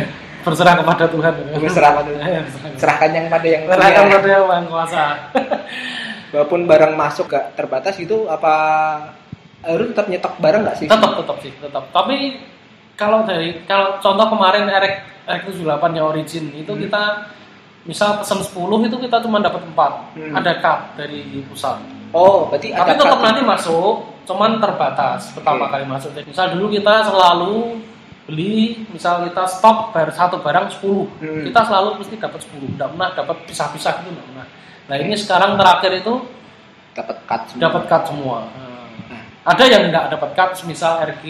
Berserah 0.41 0.73
kepada 0.73 1.05
Tuhan. 1.05 1.33
Berserah 1.53 1.91
pada- 1.93 2.09
Iya, 2.17 2.41
berserah. 2.49 2.73
serahkan 2.73 3.09
yang 3.13 3.29
pada 3.29 3.45
yang 3.45 3.61
Serahkan 3.69 4.03
pada 4.09 4.25
yang 4.27 4.45
Maha 4.49 4.61
Kuasa. 4.65 5.03
walaupun 6.31 6.65
barang 6.65 6.93
masuk 6.95 7.27
gak 7.27 7.53
terbatas 7.53 7.95
gitu 7.95 8.25
apa 8.25 8.53
harus 9.61 9.93
tetap 9.93 10.09
nyetok 10.09 10.33
barang 10.39 10.61
nggak 10.65 10.77
sih? 10.77 10.87
Tetap 10.89 11.11
tetap 11.15 11.37
sih 11.39 11.51
tetap. 11.53 11.83
Tapi 11.91 12.39
kalau 12.95 13.21
dari 13.23 13.61
kalau 13.63 13.99
contoh 13.99 14.27
kemarin 14.29 14.65
Erek 14.65 14.95
Erek 15.23 15.41
78 15.47 15.93
nya 15.93 16.01
origin 16.01 16.49
itu 16.51 16.71
Hmm. 16.71 16.81
kita 16.81 17.01
misal 17.81 18.17
pesan 18.17 18.41
10 18.41 18.85
itu 18.85 18.97
kita 18.97 19.21
cuma 19.21 19.37
dapat 19.37 19.61
4 19.63 19.93
Hmm. 20.17 20.33
ada 20.33 20.51
cut 20.57 20.79
dari 20.97 21.45
pusat. 21.45 21.77
Oh 22.11 22.49
berarti 22.49 22.73
tapi 22.73 22.97
tetap 22.97 23.19
nanti 23.21 23.41
masuk 23.41 24.09
cuman 24.25 24.57
terbatas 24.57 25.29
pertama 25.31 25.65
Oke. 25.65 25.71
kali 25.77 25.85
masuk. 25.85 26.09
Jadi, 26.13 26.29
misal 26.29 26.45
dulu 26.53 26.69
kita 26.69 26.93
selalu 27.05 27.53
beli 28.21 28.85
misal 28.89 29.25
kita 29.25 29.43
stok 29.45 29.91
bar 29.91 30.07
satu 30.13 30.39
barang 30.39 30.69
10 30.71 31.09
Hmm. 31.19 31.41
kita 31.43 31.61
selalu 31.65 32.01
mesti 32.01 32.15
dapat 32.17 32.39
10 32.39 32.69
tidak 32.71 32.87
pernah 32.93 33.09
dapat 33.11 33.35
pisah-pisah 33.45 33.93
gitu 33.99 34.09
tidak 34.09 34.25
pernah 34.29 34.45
nah 34.91 34.99
ini 34.99 35.15
sekarang 35.15 35.55
terakhir 35.55 36.03
itu 36.03 36.13
dapat 36.91 37.17
cut 37.23 37.41
semua. 37.47 37.61
dapat 37.63 37.83
cut 37.87 38.03
semua. 38.03 38.37
Nah. 38.51 39.23
Ada 39.41 39.63
yang 39.65 39.83
nggak 39.89 40.05
dapat 40.11 40.29
cut, 40.35 40.51
misal 40.67 40.99
RG 41.01 41.23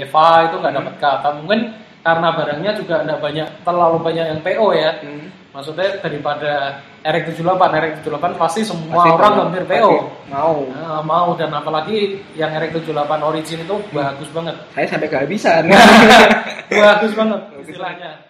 Eva 0.00 0.46
itu 0.46 0.56
nggak 0.56 0.72
Hmm. 0.72 0.80
dapat 0.86 0.94
cut. 1.02 1.20
Mungkin 1.42 1.60
karena 2.00 2.28
barangnya 2.30 2.72
juga 2.78 3.02
nggak 3.02 3.20
banyak, 3.20 3.46
terlalu 3.66 3.98
banyak 4.00 4.24
yang 4.30 4.40
PO 4.40 4.66
ya. 4.72 4.90
Hmm. 5.02 5.26
Maksudnya 5.50 5.98
daripada 5.98 6.78
RX78, 7.02 7.58
RX78 7.74 8.38
pasti 8.38 8.60
semua 8.62 9.02
Pasti 9.02 9.10
orang 9.10 9.34
hampir 9.50 9.62
PO. 9.66 9.90
mau 10.30 10.54
Nah, 10.70 11.02
mau 11.02 11.34
dan 11.34 11.50
apalagi 11.50 12.22
yang 12.38 12.54
RX78 12.54 13.10
origin 13.18 13.58
itu 13.66 13.74
bagus 13.90 14.28
banget. 14.30 14.54
saya 14.70 14.86
sampai 14.86 15.08
kehabisan 15.10 15.66
bagus 16.70 17.12
banget 17.18 17.40
istilahnya. 17.58 18.22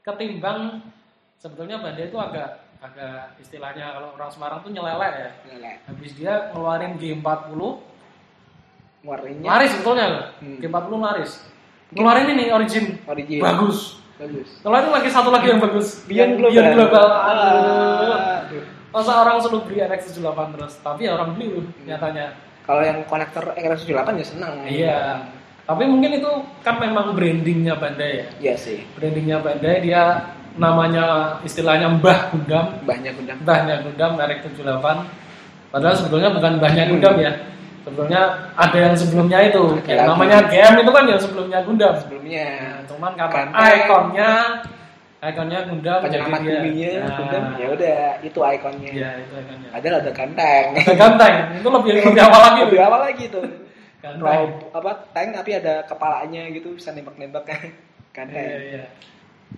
Ketimbang 0.00 0.80
sebetulnya 1.36 1.76
Bandai 1.76 2.08
itu 2.08 2.16
agak 2.16 2.59
agak 2.80 3.36
istilahnya 3.36 3.92
kalau 3.92 4.08
orang 4.16 4.30
Semarang 4.32 4.58
tuh 4.64 4.72
nyelelek 4.72 5.12
ya. 5.12 5.30
Habis 5.84 6.10
dia 6.16 6.48
ngeluarin 6.52 6.96
G40. 6.96 7.60
Warnanya? 9.00 9.48
Laris 9.48 9.70
sebetulnya. 9.76 10.08
Hmm. 10.40 10.58
G40 10.60 10.92
laris. 11.00 11.32
Ngeluarin 11.92 12.26
ini 12.36 12.44
origin. 12.52 12.84
Origin. 13.04 13.40
Bagus. 13.40 14.00
Bagus. 14.16 14.48
Ngeluarin 14.64 14.92
lagi 14.92 15.08
satu 15.12 15.28
lagi 15.32 15.46
yang 15.52 15.60
bagus. 15.60 16.04
Beyond 16.08 16.32
Global. 16.40 16.52
Beyond 16.52 16.72
global. 16.76 17.06
Aduh 17.08 18.16
Aduh. 18.48 18.64
masa 18.92 19.12
orang 19.22 19.36
selalu 19.40 19.58
beli 19.68 19.78
RX78 19.84 20.40
terus? 20.56 20.72
Tapi 20.80 21.00
ya 21.08 21.10
orang 21.16 21.36
beli 21.36 21.46
loh 21.52 21.64
nyatanya. 21.84 22.26
Kalau 22.64 22.82
yang 22.84 22.98
konektor 23.08 23.44
RS78 23.56 24.08
ya 24.20 24.26
senang. 24.26 24.54
Iya. 24.64 24.98
Tapi 25.68 25.84
mungkin 25.86 26.16
itu 26.16 26.30
kan 26.66 26.80
memang 26.80 27.12
brandingnya 27.12 27.76
Bandai 27.76 28.24
ya? 28.24 28.26
Iya 28.40 28.54
sih. 28.56 28.84
Brandingnya 28.96 29.38
Bandai 29.40 29.84
dia 29.84 30.32
namanya 30.58 31.36
istilahnya 31.46 31.86
Mbah 32.00 32.34
Gundam. 32.34 32.66
Banyak 32.82 33.14
udah 33.20 33.36
Mbahnya 33.44 33.74
Gundam 33.86 34.18
RX78 34.18 34.86
padahal 35.70 35.94
sebetulnya 35.94 36.30
bukan 36.34 36.52
Mbahnya 36.58 36.84
Gundam 36.90 37.14
ya. 37.20 37.32
Sebetulnya 37.80 38.52
ada 38.60 38.76
yang 38.76 38.94
sebelumnya 38.94 39.38
itu. 39.40 39.62
Ada 39.88 40.04
namanya 40.04 40.44
GM 40.52 40.74
itu 40.84 40.90
kan 40.92 41.04
yang 41.08 41.20
sebelumnya 41.20 41.58
Gundam. 41.64 41.94
Sebelumnya. 41.96 42.48
Nah, 42.60 42.80
cuman 42.90 43.10
karena 43.16 43.32
Ganteng. 43.32 43.78
ikonnya 43.80 44.30
ikonnya 45.20 45.58
Gundam 45.68 45.98
penyelamat 46.00 46.40
buminya 46.44 46.90
Nah, 47.00 47.16
Gundam. 47.16 47.42
Ya 47.56 47.66
udah 47.72 48.00
itu 48.20 48.38
ikonnya. 48.40 48.90
Iya 48.92 49.10
itu 49.24 49.32
ikonnya. 49.32 49.68
Padahal 49.72 49.96
ada 50.04 50.12
ganteng? 50.12 50.66
Ada 50.76 50.94
ganteng. 50.96 51.34
Itu 51.56 51.68
lebih 51.72 51.90
lebih 52.04 52.22
awal 52.24 52.40
lagi. 52.44 52.60
Lebih 52.68 52.80
awal 52.84 53.00
lagi 53.00 53.24
tuh 53.32 53.44
ganteng. 54.00 54.24
Rob, 54.24 54.50
apa 54.76 54.90
tank 55.12 55.28
tapi 55.36 55.50
ada 55.56 55.74
kepalanya 55.84 56.42
gitu 56.52 56.76
bisa 56.76 56.92
nembak-nembak 56.92 57.44
kan. 57.48 57.64
Ganteng. 58.10 58.44
iya, 58.44 58.58
iya. 58.76 58.84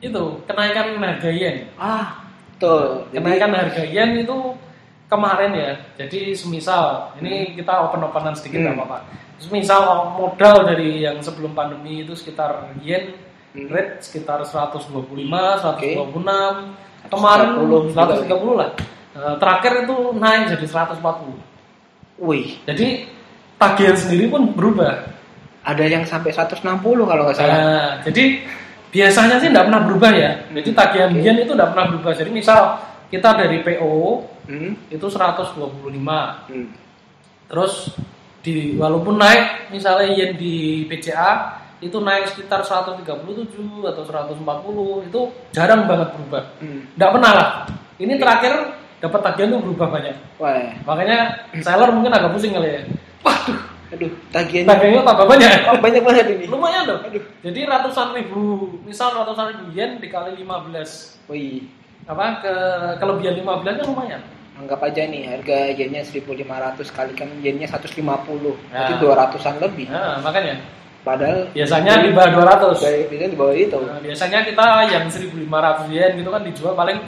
Itu 0.00 0.22
kenaikan 0.48 0.96
harga 0.96 1.31
yen. 1.31 1.68
Ah 1.76 2.22
tuh 2.57 3.11
jadi 3.11 3.20
kenaikan 3.20 3.52
harga 3.52 3.83
yen 3.85 4.22
itu 4.22 4.55
kemarin 5.11 5.52
ya. 5.52 5.72
Jadi 6.00 6.33
semisal 6.33 7.12
ini 7.20 7.52
kita 7.59 7.85
open 7.85 8.09
openan 8.09 8.33
sedikit 8.33 8.64
Hmm. 8.64 8.78
apa-apa. 8.81 8.98
Semisal 9.42 10.14
modal 10.16 10.64
dari 10.64 11.02
yang 11.02 11.18
sebelum 11.20 11.52
pandemi 11.52 12.07
itu 12.07 12.14
sekitar 12.16 12.72
yen 12.81 13.12
Hmm. 13.52 13.68
rate 13.68 14.00
sekitar 14.00 14.40
125 14.48 15.61
126 15.61 16.72
130 17.05 17.12
kemarin 17.12 17.48
juga. 17.61 18.16
130 18.24 18.55
lah. 18.57 18.70
Eh, 19.12 19.35
terakhir 19.37 19.85
itu 19.85 19.96
naik 20.16 20.42
jadi 20.57 20.66
140 20.72 21.37
wih. 22.16 22.57
Jadi 22.64 23.05
tagihan 23.61 23.92
sendiri 23.98 24.33
pun 24.33 24.57
berubah. 24.57 25.12
Ada 25.62 25.85
yang 25.87 26.02
sampai 26.09 26.33
160 26.33 27.05
kalau 27.07 27.22
nggak 27.28 27.37
salah. 27.37 27.55
Nah, 27.55 27.90
jadi 28.02 28.40
biasanya 28.92 29.40
sih 29.40 29.48
tidak 29.48 29.66
pernah 29.66 29.83
berubah 29.83 30.11
ya. 30.12 30.31
Jadi 30.52 30.70
tagihan 30.70 31.11
Oke. 31.11 31.24
yen 31.24 31.37
itu 31.40 31.52
tidak 31.52 31.72
pernah 31.72 31.87
berubah. 31.88 32.12
Jadi 32.12 32.31
misal 32.31 32.61
kita 33.09 33.28
dari 33.35 33.61
PO 33.61 34.28
Hmm. 34.42 34.74
itu 34.90 35.07
125 35.07 36.50
Hmm. 36.50 36.66
terus 37.46 37.94
di 38.42 38.74
walaupun 38.74 39.14
naik 39.14 39.70
misalnya 39.70 40.11
yen 40.11 40.35
di 40.35 40.83
BCA 40.85 41.31
itu 41.78 41.94
naik 41.98 42.26
sekitar 42.26 42.59
137 42.59 43.07
atau 43.87 44.02
140 44.02 45.07
itu 45.07 45.20
jarang 45.55 45.87
banget 45.87 46.11
berubah 46.11 46.42
Hmm. 46.59 46.90
nggak 46.98 47.11
pernah 47.14 47.31
lah 47.33 47.48
ini 47.98 48.18
terakhir 48.18 48.74
dapat 48.98 49.20
tagihan 49.22 49.55
tuh 49.55 49.62
berubah 49.62 49.88
banyak 49.94 50.16
Wah, 50.38 50.74
makanya 50.83 51.18
seller 51.59 51.94
mungkin 51.94 52.11
agak 52.11 52.35
pusing 52.35 52.50
kali 52.50 52.66
ya 52.66 52.83
waduh 53.22 53.59
aduh, 53.92 54.11
tagihannya 54.33 54.68
tagihannya 54.72 55.02
tambah 55.05 55.26
banyak 55.28 55.50
oh, 55.68 55.78
banyak 55.78 56.02
banget 56.02 56.26
ini. 56.33 56.44
lumayan 56.48 56.83
dong 56.88 57.00
Aduh. 57.05 57.22
jadi 57.44 57.61
ratusan 57.68 58.09
ribu 58.16 58.40
misal 58.83 59.12
ratusan 59.12 59.52
ribu 59.52 59.64
yen 59.76 60.00
dikali 60.00 60.33
15 60.40 61.28
Wih, 61.31 61.68
apa 62.09 62.42
ke 62.42 62.55
kelebihan 62.98 63.35
15 63.38 63.62
kan 63.62 63.87
lumayan 63.87 64.22
anggap 64.52 64.81
aja 64.85 65.02
nih 65.09 65.22
harga 65.26 65.59
yennya 65.74 66.02
1500 66.05 66.85
kalikan 66.92 67.28
yennya 67.40 67.66
150. 67.66 67.98
Berarti 68.68 68.92
Nah. 68.94 69.00
200-an 69.00 69.57
lebih. 69.59 69.88
nah, 69.88 70.20
makanya 70.20 70.61
Padahal 71.02 71.50
biasanya 71.50 71.98
di 71.98 72.14
bawah 72.14 72.31
200 72.78 73.11
biasanya 73.11 73.31
di 73.35 73.38
bawah 73.38 73.57
itu. 73.59 73.74
Nah, 73.74 73.98
biasanya 73.98 74.46
kita 74.46 74.66
yang 74.87 75.11
1500 75.11 75.90
yen 75.90 76.11
gitu 76.14 76.31
kan 76.31 76.42
dijual 76.46 76.78
paling 76.78 76.98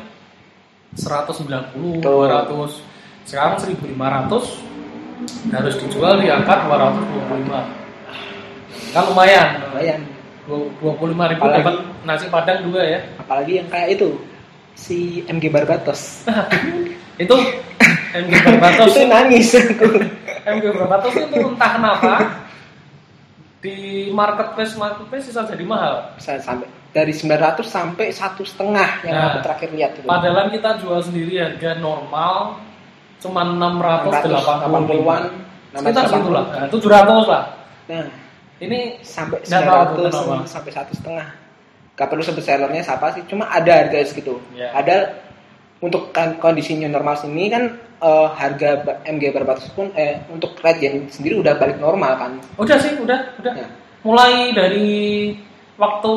190, 0.99 2.03
Betul. 2.03 2.27
200. 2.27 2.83
Sekarang 3.23 3.55
1500 3.63 3.95
harus 5.51 5.75
dijual 5.79 6.19
di 6.19 6.29
angka 6.29 6.67
225. 6.67 7.51
Kan 8.93 9.03
lumayan. 9.11 9.49
Lumayan. 9.71 10.01
25 10.45 10.85
ribu 11.25 11.41
Apalagi- 11.41 11.65
dapat 11.65 11.77
nasi 12.05 12.27
padang 12.29 12.59
dua 12.69 12.83
ya. 12.85 13.01
Apalagi 13.17 13.53
yang 13.59 13.69
kayak 13.69 13.89
itu 13.97 14.09
si 14.75 14.99
MG 15.25 15.49
Barbatos. 15.49 16.27
Itu 17.23 17.39
MG 18.21 18.33
Barbatos. 18.43 18.91
itu 18.93 19.07
nangis 19.07 19.49
aku. 19.55 19.87
MG 20.53 20.65
Barbatos 20.75 21.15
itu 21.15 21.39
entah 21.41 21.71
kenapa 21.73 22.15
di 23.63 23.77
marketplace 24.11 24.75
marketplace 24.77 25.31
bisa 25.31 25.47
jadi 25.47 25.65
mahal. 25.65 26.13
Bisa 26.19 26.37
sampai 26.37 26.67
dari 26.91 27.11
900 27.11 27.65
sampai 27.65 28.07
satu 28.11 28.43
setengah 28.45 29.03
yang 29.03 29.15
Nah. 29.17 29.27
aku 29.33 29.39
terakhir 29.43 29.71
lihat 29.73 29.91
itu. 29.97 30.05
Padahal 30.05 30.51
kita 30.51 30.71
jual 30.79 31.01
sendiri 31.01 31.39
harga 31.41 31.79
normal 31.79 32.61
cuma 33.19 33.41
680 33.43 34.31
680-an, 34.33 35.23
Sekitar 35.73 36.05
680. 36.05 36.09
segitu 36.09 36.31
lah. 36.31 36.45
Nah, 36.47 36.67
700 36.69 37.27
lah. 37.27 37.45
Nah, 37.87 38.07
Ini 38.57 38.79
sampai 39.01 39.43
Nggak 39.43 39.63
tahu 39.63 39.83
tuh 39.99 40.05
900 40.05 40.15
kenapa. 40.15 40.37
sampai 40.47 40.71
satu 40.71 40.93
setengah. 40.95 41.29
Gak 41.93 42.07
perlu 42.07 42.23
sebut 42.23 42.41
sellernya 42.41 42.81
siapa 42.81 43.07
sih, 43.11 43.23
cuma 43.25 43.47
ada 43.47 43.73
harga 43.77 43.99
segitu. 44.05 44.39
Ya. 44.51 44.71
Ada 44.73 45.11
untuk 45.81 46.11
kan- 46.11 46.39
kondisi 46.39 46.75
new 46.75 46.87
normal 46.87 47.15
sini 47.15 47.47
kan 47.49 47.71
eh, 47.97 48.29
harga 48.31 48.79
MG 49.05 49.31
Barbatos 49.31 49.69
pun 49.71 49.91
eh, 49.93 50.23
untuk 50.29 50.55
red 50.59 50.79
yen 50.79 51.07
sendiri 51.09 51.35
udah 51.37 51.55
balik 51.55 51.77
normal 51.77 52.15
kan. 52.17 52.31
udah 52.55 52.79
sih, 52.79 52.95
udah, 52.97 53.19
udah. 53.37 53.53
Ya. 53.55 53.67
Mulai 54.01 54.33
dari 54.51 54.91
waktu 55.75 56.13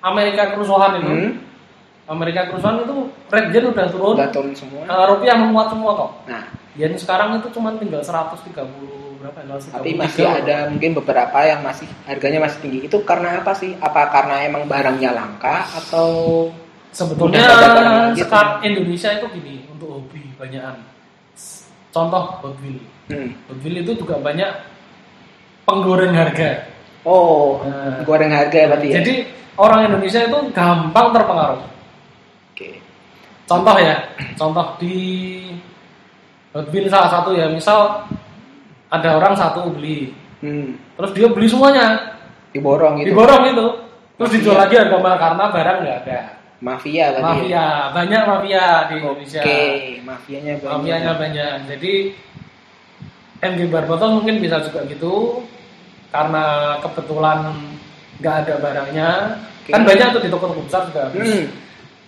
Amerika 0.00 0.52
kerusuhan 0.52 0.96
itu, 0.96 1.08
Hmm, 1.08 1.30
Amerika 2.06 2.46
kerusuhan 2.46 2.86
itu 2.86 3.10
red 3.26 3.50
yen 3.50 3.66
udah 3.74 3.86
turun, 3.90 4.14
udah 4.14 4.30
turun 4.30 4.54
semua. 4.54 4.86
Eh, 4.86 5.04
rupiah 5.10 5.34
menguat 5.34 5.74
semua 5.74 5.90
kok. 5.98 6.10
Nah, 6.30 6.44
Yen 6.78 6.92
sekarang 6.94 7.40
itu 7.40 7.48
cuma 7.50 7.72
tinggal 7.80 8.04
130 8.04 9.18
berapa 9.18 9.38
ya? 9.42 9.56
133. 9.58 9.74
tapi 9.74 9.90
masih 9.96 10.24
ada 10.28 10.56
mungkin 10.70 10.90
beberapa 10.92 11.38
yang 11.42 11.60
masih 11.66 11.88
harganya 12.06 12.46
masih 12.46 12.58
tinggi. 12.62 12.78
Itu 12.86 13.02
karena 13.02 13.40
apa 13.42 13.56
sih? 13.56 13.74
Apa 13.80 14.12
karena 14.12 14.44
emang 14.46 14.68
barangnya 14.68 15.10
langka 15.16 15.66
atau 15.72 16.46
Sebetulnya 16.94 17.44
barang 17.44 18.16
gitu. 18.16 18.32
Indonesia 18.64 19.10
itu 19.12 19.26
gini 19.36 19.54
untuk 19.68 20.00
hobi 20.00 20.32
banyakan. 20.40 20.80
Contoh 21.92 22.22
Hot. 22.40 22.56
Hmm. 23.08 23.30
Hot 23.48 23.58
itu 23.64 23.92
juga 23.96 24.16
banyak 24.20 24.48
penggoreng 25.68 26.14
harga. 26.14 26.70
Oh, 27.06 27.62
Nah. 27.62 28.02
goreng 28.02 28.32
harga 28.32 28.56
ya 28.56 28.66
berarti 28.68 28.88
ya. 28.90 28.94
Jadi 29.00 29.14
orang 29.60 29.92
Indonesia 29.92 30.20
itu 30.24 30.38
gampang 30.56 31.06
terpengaruh. 31.12 31.75
Contoh 33.46 33.76
ya, 33.78 33.94
contoh 34.34 34.74
di 34.82 34.96
Hot 36.50 36.66
salah 36.88 37.10
satu 37.12 37.36
ya, 37.36 37.46
misal 37.52 38.08
ada 38.88 39.20
orang 39.20 39.36
satu 39.36 39.68
beli, 39.70 40.08
Hmm. 40.40 40.80
terus 40.96 41.12
dia 41.12 41.28
beli 41.28 41.44
semuanya, 41.46 42.16
Diborong 42.56 42.96
gitu. 43.04 43.12
diborong 43.12 43.44
itu, 43.52 43.66
terus 44.16 44.30
dijual 44.32 44.56
Mafia. 44.56 44.64
lagi 44.64 44.74
harga 44.80 44.96
mahal 44.96 45.18
karena 45.20 45.44
barang 45.52 45.76
nggak 45.84 45.98
ada. 46.08 46.20
Mafia 46.64 47.04
ya? 47.12 47.20
Mafia, 47.20 47.66
banyak 47.92 48.22
mafia 48.24 48.64
di 48.88 48.94
Indonesia. 48.96 49.42
Oke, 49.44 49.60
mafianya 50.00 50.52
banyak. 50.56 50.72
Mafianya 50.80 51.12
banyak. 51.20 51.52
Jadi 51.68 51.92
MG 53.44 53.60
Barbatos 53.68 54.10
mungkin 54.16 54.40
bisa 54.40 54.56
juga 54.64 54.80
gitu 54.88 55.44
karena 56.08 56.44
kebetulan 56.80 57.52
nggak 58.16 58.34
ada 58.48 58.54
barangnya. 58.56 59.08
Oke. 59.60 59.70
Kan 59.76 59.84
banyak 59.84 60.08
tuh 60.16 60.22
di 60.24 60.30
toko-toko 60.32 60.64
besar 60.64 60.88
juga. 60.88 61.12
Hmm. 61.12 61.44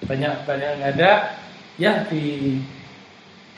Banyak 0.06 0.34
banyak 0.46 0.70
nggak 0.78 0.92
ada. 1.00 1.12
Ya 1.78 2.02
di, 2.11 2.58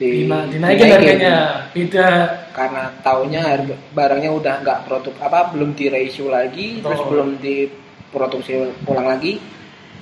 Di, 0.00 0.24
dina- 0.24 0.48
dinaikin 0.48 0.88
harganya 0.96 1.36
beda. 1.76 2.08
Karena 2.56 2.88
taunya 3.04 3.40
harga 3.44 3.76
barangnya 3.92 4.30
udah 4.32 4.54
nggak 4.64 4.78
produk 4.88 5.14
apa 5.20 5.52
belum 5.52 5.76
di 5.76 5.92
ratio 5.92 6.32
lagi, 6.32 6.80
Betul. 6.80 6.84
terus 6.84 7.00
belum 7.08 7.28
diproduksi 7.40 8.52
ulang 8.88 9.08
lagi. 9.08 9.40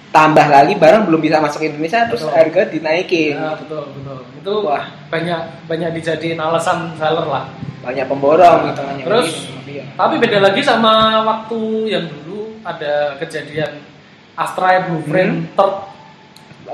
Tambah 0.09 0.47
lagi 0.49 0.73
barang 0.79 1.05
belum 1.05 1.21
bisa 1.21 1.37
masuk 1.43 1.67
Indonesia 1.67 2.09
terus 2.09 2.25
Betul. 2.25 2.35
harga 2.35 2.61
dinaikin. 2.73 3.35
Ya, 3.37 3.59
betul 3.59 3.83
betul. 3.93 4.19
Itu 4.41 4.53
Wah. 4.65 4.85
banyak 5.11 5.41
banyak 5.69 5.91
dijadiin 6.01 6.39
alasan 6.41 6.95
seller 6.97 7.27
lah. 7.29 7.45
Banyak 7.85 8.07
pemborong 8.09 8.73
gitu 8.73 8.83
kan. 8.83 8.97
Terus 9.05 9.29
Mafia. 9.53 9.85
Tapi 9.95 10.15
beda 10.19 10.39
lagi 10.41 10.61
sama 10.65 11.23
waktu 11.29 11.61
yang 11.93 12.05
dulu 12.09 12.57
ada 12.65 13.21
kejadian 13.21 13.85
Astra 14.33 14.89
Blueprint 14.89 15.53
third, 15.59 15.75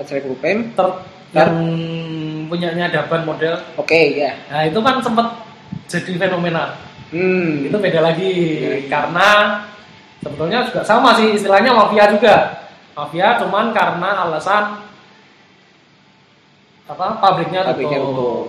Saya 0.02 0.20
Grupem. 0.20 0.74
third 0.74 0.94
yang 1.35 1.54
punyanya 2.46 2.90
Daban 2.90 3.22
model. 3.22 3.54
Oke, 3.74 4.18
ya. 4.18 4.35
Nah 4.50 4.66
itu 4.66 4.78
kan 4.78 4.98
sempat 4.98 5.26
jadi 5.87 6.14
fenomena. 6.18 6.74
Hmm. 7.14 7.66
Itu 7.70 7.78
beda 7.78 8.02
lagi 8.02 8.26
Iya, 8.59 8.70
iya. 8.83 8.90
karena 8.90 9.28
sebetulnya 10.22 10.66
juga 10.66 10.83
sama 10.83 11.14
sih 11.14 11.35
istilahnya 11.35 11.70
mafia 11.70 12.11
juga. 12.11 12.35
Mafia 12.94 13.38
cuman 13.42 13.74
karena 13.74 14.11
alasan 14.26 14.78
apa 16.85 17.07
pabriknya. 17.18 17.64
Pabriknya 17.64 17.98
tutup. 18.02 18.46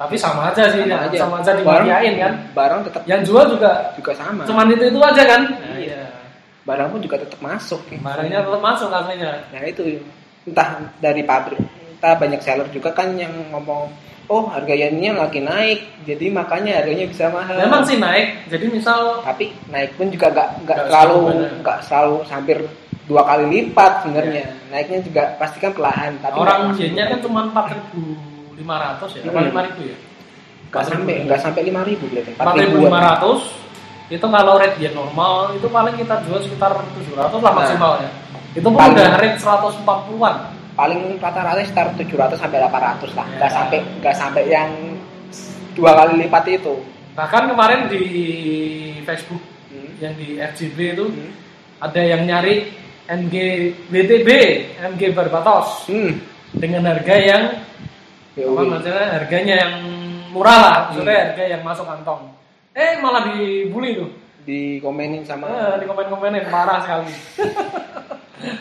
Tapi 0.00 0.16
sama 0.16 0.48
aja 0.48 0.64
sih, 0.72 0.80
Sama 0.88 1.04
aja. 1.12 1.16
sama 1.20 1.34
aja 1.44 1.52
dimafiain 1.52 2.14
kan. 2.16 2.32
Barang 2.56 2.80
tetap 2.80 3.02
Yang 3.04 3.20
jual 3.28 3.44
juga 3.52 3.92
juga 3.92 4.12
sama. 4.16 4.48
cuman 4.48 4.72
itu 4.72 4.84
itu 4.88 5.00
aja 5.00 5.22
kan. 5.28 5.42
Iya. 5.76 6.02
Barang 6.64 6.88
pun 6.88 7.00
juga 7.04 7.20
tetap 7.20 7.36
masuk. 7.42 7.80
ya. 7.92 7.98
Barangnya 8.00 8.38
tetap 8.40 8.62
masuk 8.64 8.88
aslinya. 8.88 9.32
Nah 9.52 9.62
itu 9.66 10.00
entah 10.48 10.68
dari 11.00 11.22
pabrik, 11.24 11.60
entah 11.96 12.14
banyak 12.16 12.40
seller 12.40 12.68
juga 12.72 12.92
kan 12.96 13.12
yang 13.18 13.32
ngomong, 13.52 13.92
oh 14.30 14.44
harga 14.48 14.72
yennya 14.72 15.12
lagi 15.18 15.42
naik, 15.42 16.06
jadi 16.06 16.30
makanya 16.32 16.80
harganya 16.80 17.06
bisa 17.10 17.28
mahal. 17.28 17.58
Memang 17.58 17.82
sih 17.84 17.98
naik. 17.98 18.48
Jadi 18.48 18.66
misal 18.70 19.20
Tapi 19.26 19.52
naik 19.68 19.98
pun 19.98 20.08
juga 20.08 20.30
nggak 20.32 20.48
nggak 20.64 20.78
selalu 20.88 21.18
nggak 21.60 21.78
selalu 21.84 22.16
hampir 22.30 22.58
dua 23.10 23.22
kali 23.26 23.44
lipat 23.50 24.06
sebenarnya. 24.06 24.44
Naiknya 24.70 24.98
juga 25.02 25.22
pasti 25.36 25.58
kan 25.58 25.74
perlahan. 25.74 26.14
Tapi 26.22 26.36
orang 26.38 26.60
yennya 26.78 27.04
kan 27.10 27.18
cuma 27.20 27.40
4.500 27.50 29.18
ya, 29.18 29.20
apa 29.26 29.40
Hmm. 29.40 29.50
5.000 29.50 29.82
ya? 29.90 29.96
nggak 30.70 30.84
sampai 30.86 31.14
nggak 31.26 31.40
sampai 31.42 31.62
lima 31.66 31.82
ribu 31.82 32.06
berarti. 32.06 32.30
4.500 32.38 33.58
itu 34.10 34.26
kalau 34.26 34.54
rate 34.58 34.78
yen 34.78 34.94
normal 34.94 35.54
itu 35.54 35.66
paling 35.66 35.94
kita 35.98 36.22
jual 36.26 36.38
sekitar 36.38 36.74
700 36.74 37.18
lah 37.42 37.52
Nah. 37.98 38.10
Itu 38.50 38.66
pun 38.66 38.78
Paling- 38.78 38.96
udah 38.98 39.08
rate 39.18 39.38
140-an. 39.38 40.36
Paling 40.74 41.00
rata-rata 41.20 41.60
sekitar 41.60 41.92
700 41.94 42.38
sampai 42.40 42.58
800 42.62 43.10
lah. 43.14 43.26
Nggak 43.36 43.50
Ya. 43.50 43.54
sampai 43.54 43.78
nggak 44.00 44.16
sampai 44.16 44.42
yang 44.48 44.70
dua 45.76 45.92
kali 45.94 46.24
lipat 46.26 46.44
itu. 46.48 46.74
Bahkan 47.14 47.42
kemarin 47.52 47.80
di 47.86 48.02
Facebook 49.04 49.42
Hmm. 49.68 49.90
yang 50.00 50.14
di 50.16 50.40
FGB 50.40 50.78
itu 50.96 51.06
Hmm. 51.06 51.30
ada 51.78 52.00
yang 52.00 52.22
nyari 52.24 52.70
MG 53.06 53.34
BTB, 53.90 54.28
MG 54.78 55.10
Barbatos 55.12 55.86
Hmm. 55.86 56.18
dengan 56.54 56.86
harga 56.90 57.16
yang 57.18 57.44
Ya, 58.38 58.46
apa 58.46 58.62
maksudnya 58.62 59.06
harganya 59.10 59.54
yang 59.66 59.74
murah 60.30 60.58
lah, 60.62 60.76
maksudnya 60.88 61.12
Hmm. 61.12 61.24
harga 61.28 61.44
yang 61.50 61.62
masuk 61.66 61.82
kantong. 61.84 62.22
Eh 62.72 62.94
malah 63.02 63.26
dibully 63.26 63.98
tuh. 63.98 64.10
Dikomenin 64.42 65.22
sama 65.22 65.46
Eh, 65.46 65.76
di 65.78 65.86
komen-komenin 65.86 66.44
marah 66.46 66.80
sekali. 66.80 67.12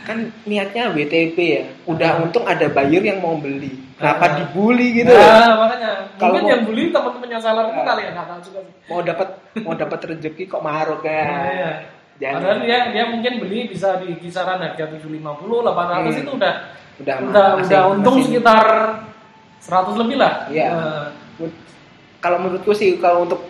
kan 0.03 0.17
niatnya 0.43 0.91
WTP 0.91 1.37
ya 1.39 1.63
udah 1.85 2.19
untung 2.19 2.43
ada 2.43 2.67
buyer 2.67 2.99
yang 3.01 3.19
mau 3.19 3.33
beli 3.33 3.79
kenapa 3.95 4.25
Ah. 4.25 4.31
dibully 4.35 4.91
gitu 4.93 5.07
Nah, 5.09 5.55
makanya 5.55 5.89
Kalau 6.13 6.35
mungkin 6.35 6.43
mau- 6.43 6.51
yang 6.51 6.61
bully 6.63 6.83
teman-temannya 6.89 7.39
seller 7.39 7.65
itu 7.65 7.79
Ah. 7.79 7.85
kali 7.87 8.01
ya 8.01 8.11
nggak 8.11 8.39
juga. 8.41 8.59
sih. 8.59 8.73
mau 8.85 8.99
dapat 8.99 9.27
mau 9.57 9.73
dapat 9.73 9.99
rezeki 10.05 10.43
kok 10.45 10.59
maruk 10.61 11.01
ya 11.01 11.23
Iya. 11.47 11.71
Jangan. 12.19 12.39
Padahal 12.43 12.59
dia 12.59 12.77
dia 12.91 13.03
mungkin 13.07 13.33
beli 13.39 13.59
bisa 13.65 13.95
di 13.97 14.11
kisaran 14.19 14.59
harga 14.59 14.83
750, 14.83 15.63
800 15.63 16.11
Hmm. 16.11 16.21
itu 16.21 16.31
udah 16.35 16.53
udah 16.99 17.15
udah 17.23 17.45
masih- 17.55 17.71
udah 17.71 17.81
untung 17.89 18.15
masih- 18.17 18.27
sekitar 18.27 18.65
100 19.61 19.95
lebih 19.95 20.17
lah 20.19 20.33
Iya. 20.49 20.67
Eh, 21.39 21.51
kalau 22.19 22.37
menurutku 22.37 22.75
sih 22.75 22.99
kalau 22.99 23.23
untuk 23.23 23.47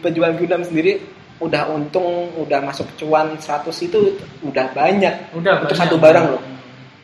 penjual 0.00 0.32
Gundam 0.32 0.60
sendiri 0.62 1.04
udah 1.42 1.68
untung 1.74 2.30
udah 2.38 2.62
masuk 2.62 2.86
cuan 2.94 3.34
100 3.34 3.66
itu 3.82 4.14
udah 4.46 4.70
banyak. 4.70 5.34
Udah 5.34 5.66
untuk 5.66 5.74
banyak. 5.74 5.82
satu 5.82 5.96
barang 5.98 6.26
loh. 6.30 6.42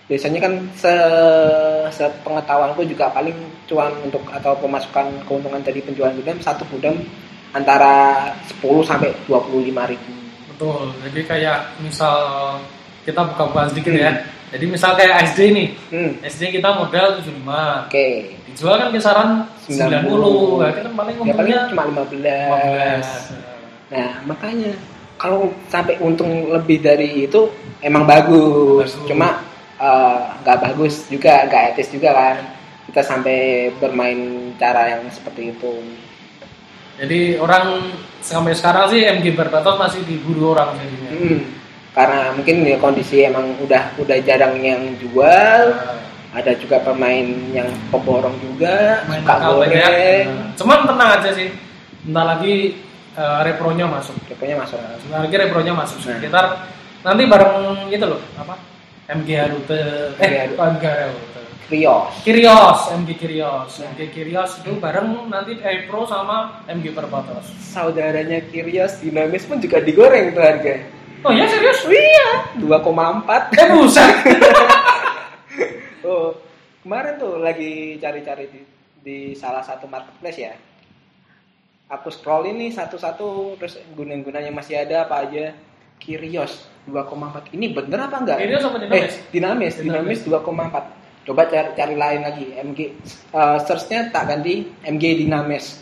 Biasanya 0.09 0.41
kan 0.41 0.53
se 0.73 0.95
sepengetahuanku 1.93 2.81
juga 2.89 3.13
paling 3.13 3.35
cuan 3.69 3.93
untuk 4.01 4.25
atau 4.33 4.57
pemasukan 4.57 5.27
keuntungan 5.29 5.61
dari 5.61 5.85
penjualan 5.85 6.15
Gundam 6.17 6.39
satu 6.41 6.65
Gundam 6.71 6.97
antara 7.53 8.31
10 8.49 8.87
sampai 8.87 9.13
25 9.29 9.91
ribu. 9.91 10.13
Betul. 10.55 10.95
Jadi 11.05 11.21
kayak 11.29 11.59
misal 11.85 12.17
kita 13.05 13.21
buka-buka 13.25 13.69
sedikit 13.73 13.93
Hmm. 13.93 14.05
ya 14.05 14.13
jadi 14.49 14.65
misal 14.65 14.97
kayak 14.97 15.29
SD 15.29 15.41
nih. 15.53 15.69
Hmm. 15.93 16.13
SD 16.25 16.57
kita 16.57 16.73
modal 16.73 17.21
75 17.21 17.85
oke. 17.85 18.09
Dijual 18.49 18.75
kan 18.81 18.89
kisaran 18.97 19.29
90 19.69 19.93
nah, 19.93 20.73
kan 20.73 20.89
paling 20.89 20.89
ya 20.89 20.89
paling 20.97 21.17
untungnya 21.21 21.59
cuma 21.69 21.85
15 21.85 22.09
15 22.09 23.48
Nah, 23.89 24.21
makanya 24.29 24.73
kalau 25.17 25.51
sampai 25.73 25.97
untung 25.99 26.53
lebih 26.53 26.79
dari 26.85 27.27
itu 27.27 27.49
emang 27.81 28.05
bagus. 28.05 28.95
Bagus. 28.95 29.09
Cuma 29.09 29.29
eh, 29.81 30.21
nggak 30.45 30.59
bagus 30.63 31.09
juga, 31.09 31.49
nggak 31.49 31.75
etis 31.75 31.89
juga 31.93 32.13
kan. 32.15 32.37
Kita 32.89 33.05
sampai 33.05 33.69
bermain 33.77 34.53
cara 34.57 34.97
yang 34.97 35.05
seperti 35.13 35.53
itu. 35.53 35.73
jadi 36.99 37.39
orang 37.39 37.95
sampai 38.19 38.59
sekarang 38.59 38.91
sih 38.91 39.07
MG 39.07 39.31
Barbatos 39.39 39.79
masih 39.79 40.03
diburu 40.03 40.51
orang 40.51 40.75
jadinya 40.75 41.11
Hmm. 41.15 41.41
Karena 41.95 42.31
mungkin 42.35 42.67
ya 42.67 42.75
kondisi 42.79 43.23
emang 43.23 43.55
udah 43.63 43.95
udah 44.03 44.19
jarang 44.27 44.59
yang 44.63 44.83
jual. 44.99 45.63
Ada 46.35 46.55
juga 46.61 46.77
pemain 46.85 47.25
yang 47.55 47.67
pemborong 47.89 48.37
juga, 48.43 49.03
main 49.09 49.25
suka 49.25 49.37
goreng. 49.49 50.27
Nah, 50.29 50.53
Cuman 50.61 50.79
tenang 50.85 51.11
aja 51.19 51.31
sih. 51.33 51.49
Bentar 52.05 52.25
lagi 52.37 52.77
eh, 53.15 53.41
repronya 53.43 53.87
masuk. 53.87 54.15
Pokoknya 54.27 54.57
masuk. 54.59 54.77
Nah, 54.77 54.97
Sebentar 54.97 55.21
lagi 55.23 55.37
repronya 55.39 55.73
masuk 55.73 55.99
Nah. 56.01 56.17
sekitar 56.17 56.45
nanti 56.99 57.23
bareng 57.25 57.57
itu 57.89 58.03
loh 58.03 58.19
apa 58.35 58.59
MG 59.09 59.29
Harute 59.33 59.81
MG 60.19 60.35
eh 60.35 60.45
bukan 60.51 60.69
MG 60.75 60.85
Harute 60.85 61.41
Krios. 61.65 62.11
Kirios 62.23 62.81
MG 62.93 63.11
Kirios 63.15 63.73
Nah. 63.77 63.89
MG 63.89 64.01
Kirios 64.11 64.51
itu 64.59 64.71
bareng 64.75 65.07
nanti 65.27 65.55
Repro 65.55 66.05
sama 66.05 66.65
MG 66.67 66.91
Perbatos 66.91 67.47
Saudaranya 67.63 68.41
Kirios 68.45 68.99
dinamis 68.99 69.45
pun 69.45 69.57
juga 69.57 69.79
digoreng 69.79 70.33
tuh 70.33 70.41
harga. 70.41 70.75
oh 71.21 71.31
ya 71.31 71.45
serius 71.45 71.83
Iya, 71.85 72.59
2,4. 72.59 73.53
eh 73.53 73.69
buset 73.71 74.13
Oh, 76.01 76.33
kemarin 76.81 77.19
tuh 77.19 77.37
lagi 77.37 77.99
cari-cari 77.99 78.49
di, 78.49 78.61
di 78.99 79.19
salah 79.35 79.61
satu 79.61 79.85
marketplace 79.85 80.41
ya. 80.41 80.55
Aku 81.89 82.13
scroll 82.13 82.53
ini 82.53 82.69
satu-satu 82.69 83.57
terus 83.57 83.81
guna-gunanya 83.97 84.53
masih 84.53 84.77
ada 84.77 85.09
apa 85.09 85.25
aja. 85.25 85.57
Kirios 85.97 86.69
2,4. 86.85 87.57
Ini 87.57 87.73
bener 87.73 88.13
apa 88.13 88.21
enggak? 88.21 88.45
Kirios 88.45 88.61
apa 88.61 88.77
Dinamis? 88.77 89.01
Eh, 89.01 89.33
dinamis, 89.33 89.75
dinamis 89.81 90.21
2,4. 90.21 91.25
Coba 91.25 91.49
cari, 91.49 91.73
cari 91.73 91.97
lain 91.97 92.21
lagi. 92.29 92.47
MG 92.61 92.81
eh, 93.33 93.59
search-nya 93.65 94.13
tak 94.13 94.29
ganti 94.29 94.69
MG 94.85 95.25
dinamis 95.25 95.81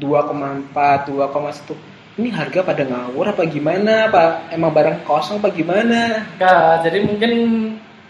2,4, 0.00 0.72
2,1. 0.72 2.16
Ini 2.16 2.28
harga 2.32 2.60
pada 2.64 2.88
ngawur 2.88 3.36
apa 3.36 3.44
gimana? 3.44 4.08
Apa 4.08 4.48
emang 4.56 4.72
barang 4.72 5.04
kosong 5.04 5.36
apa 5.44 5.52
gimana? 5.52 6.32
Nah, 6.40 6.80
jadi 6.80 7.04
mungkin 7.04 7.32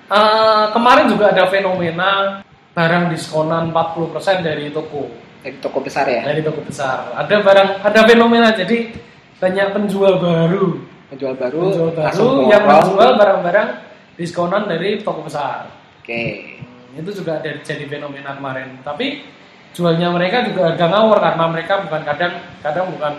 eh, 0.07 0.65
kemarin 0.71 1.11
juga 1.11 1.35
ada 1.35 1.51
fenomena 1.51 2.39
barang 2.71 3.11
diskonan 3.11 3.75
40% 3.75 4.47
dari 4.47 4.71
toko 4.71 5.32
Dari 5.43 5.59
toko 5.59 5.79
besar 5.83 6.07
ya? 6.07 6.23
dari 6.23 6.41
toko 6.41 6.63
besar 6.63 7.11
ada 7.13 7.35
barang 7.43 7.69
ada 7.83 8.01
fenomena 8.07 8.55
jadi 8.55 8.95
banyak 9.43 9.67
penjual 9.75 10.23
baru 10.23 10.79
Penjual 11.13 11.35
baru, 11.37 11.59
penjual 11.69 11.91
baru 11.93 12.29
yang 12.49 12.63
menjual 12.65 13.11
barang-barang 13.21 13.69
diskonan 14.17 14.65
dari 14.71 15.03
toko 15.03 15.27
besar 15.27 15.67
Oke. 16.01 16.57
Hmm, 16.63 16.99
itu 17.03 17.11
juga 17.21 17.43
ada 17.43 17.51
jadi 17.61 17.85
fenomena 17.85 18.39
kemarin 18.39 18.79
tapi 18.81 19.27
jualnya 19.73 20.15
mereka 20.15 20.47
juga 20.47 20.73
harga 20.73 20.87
ngawur 20.89 21.19
karena 21.19 21.45
mereka 21.49 21.75
bukan 21.85 22.03
kadang 22.07 22.33
kadang 22.63 22.87
bukan 22.93 23.15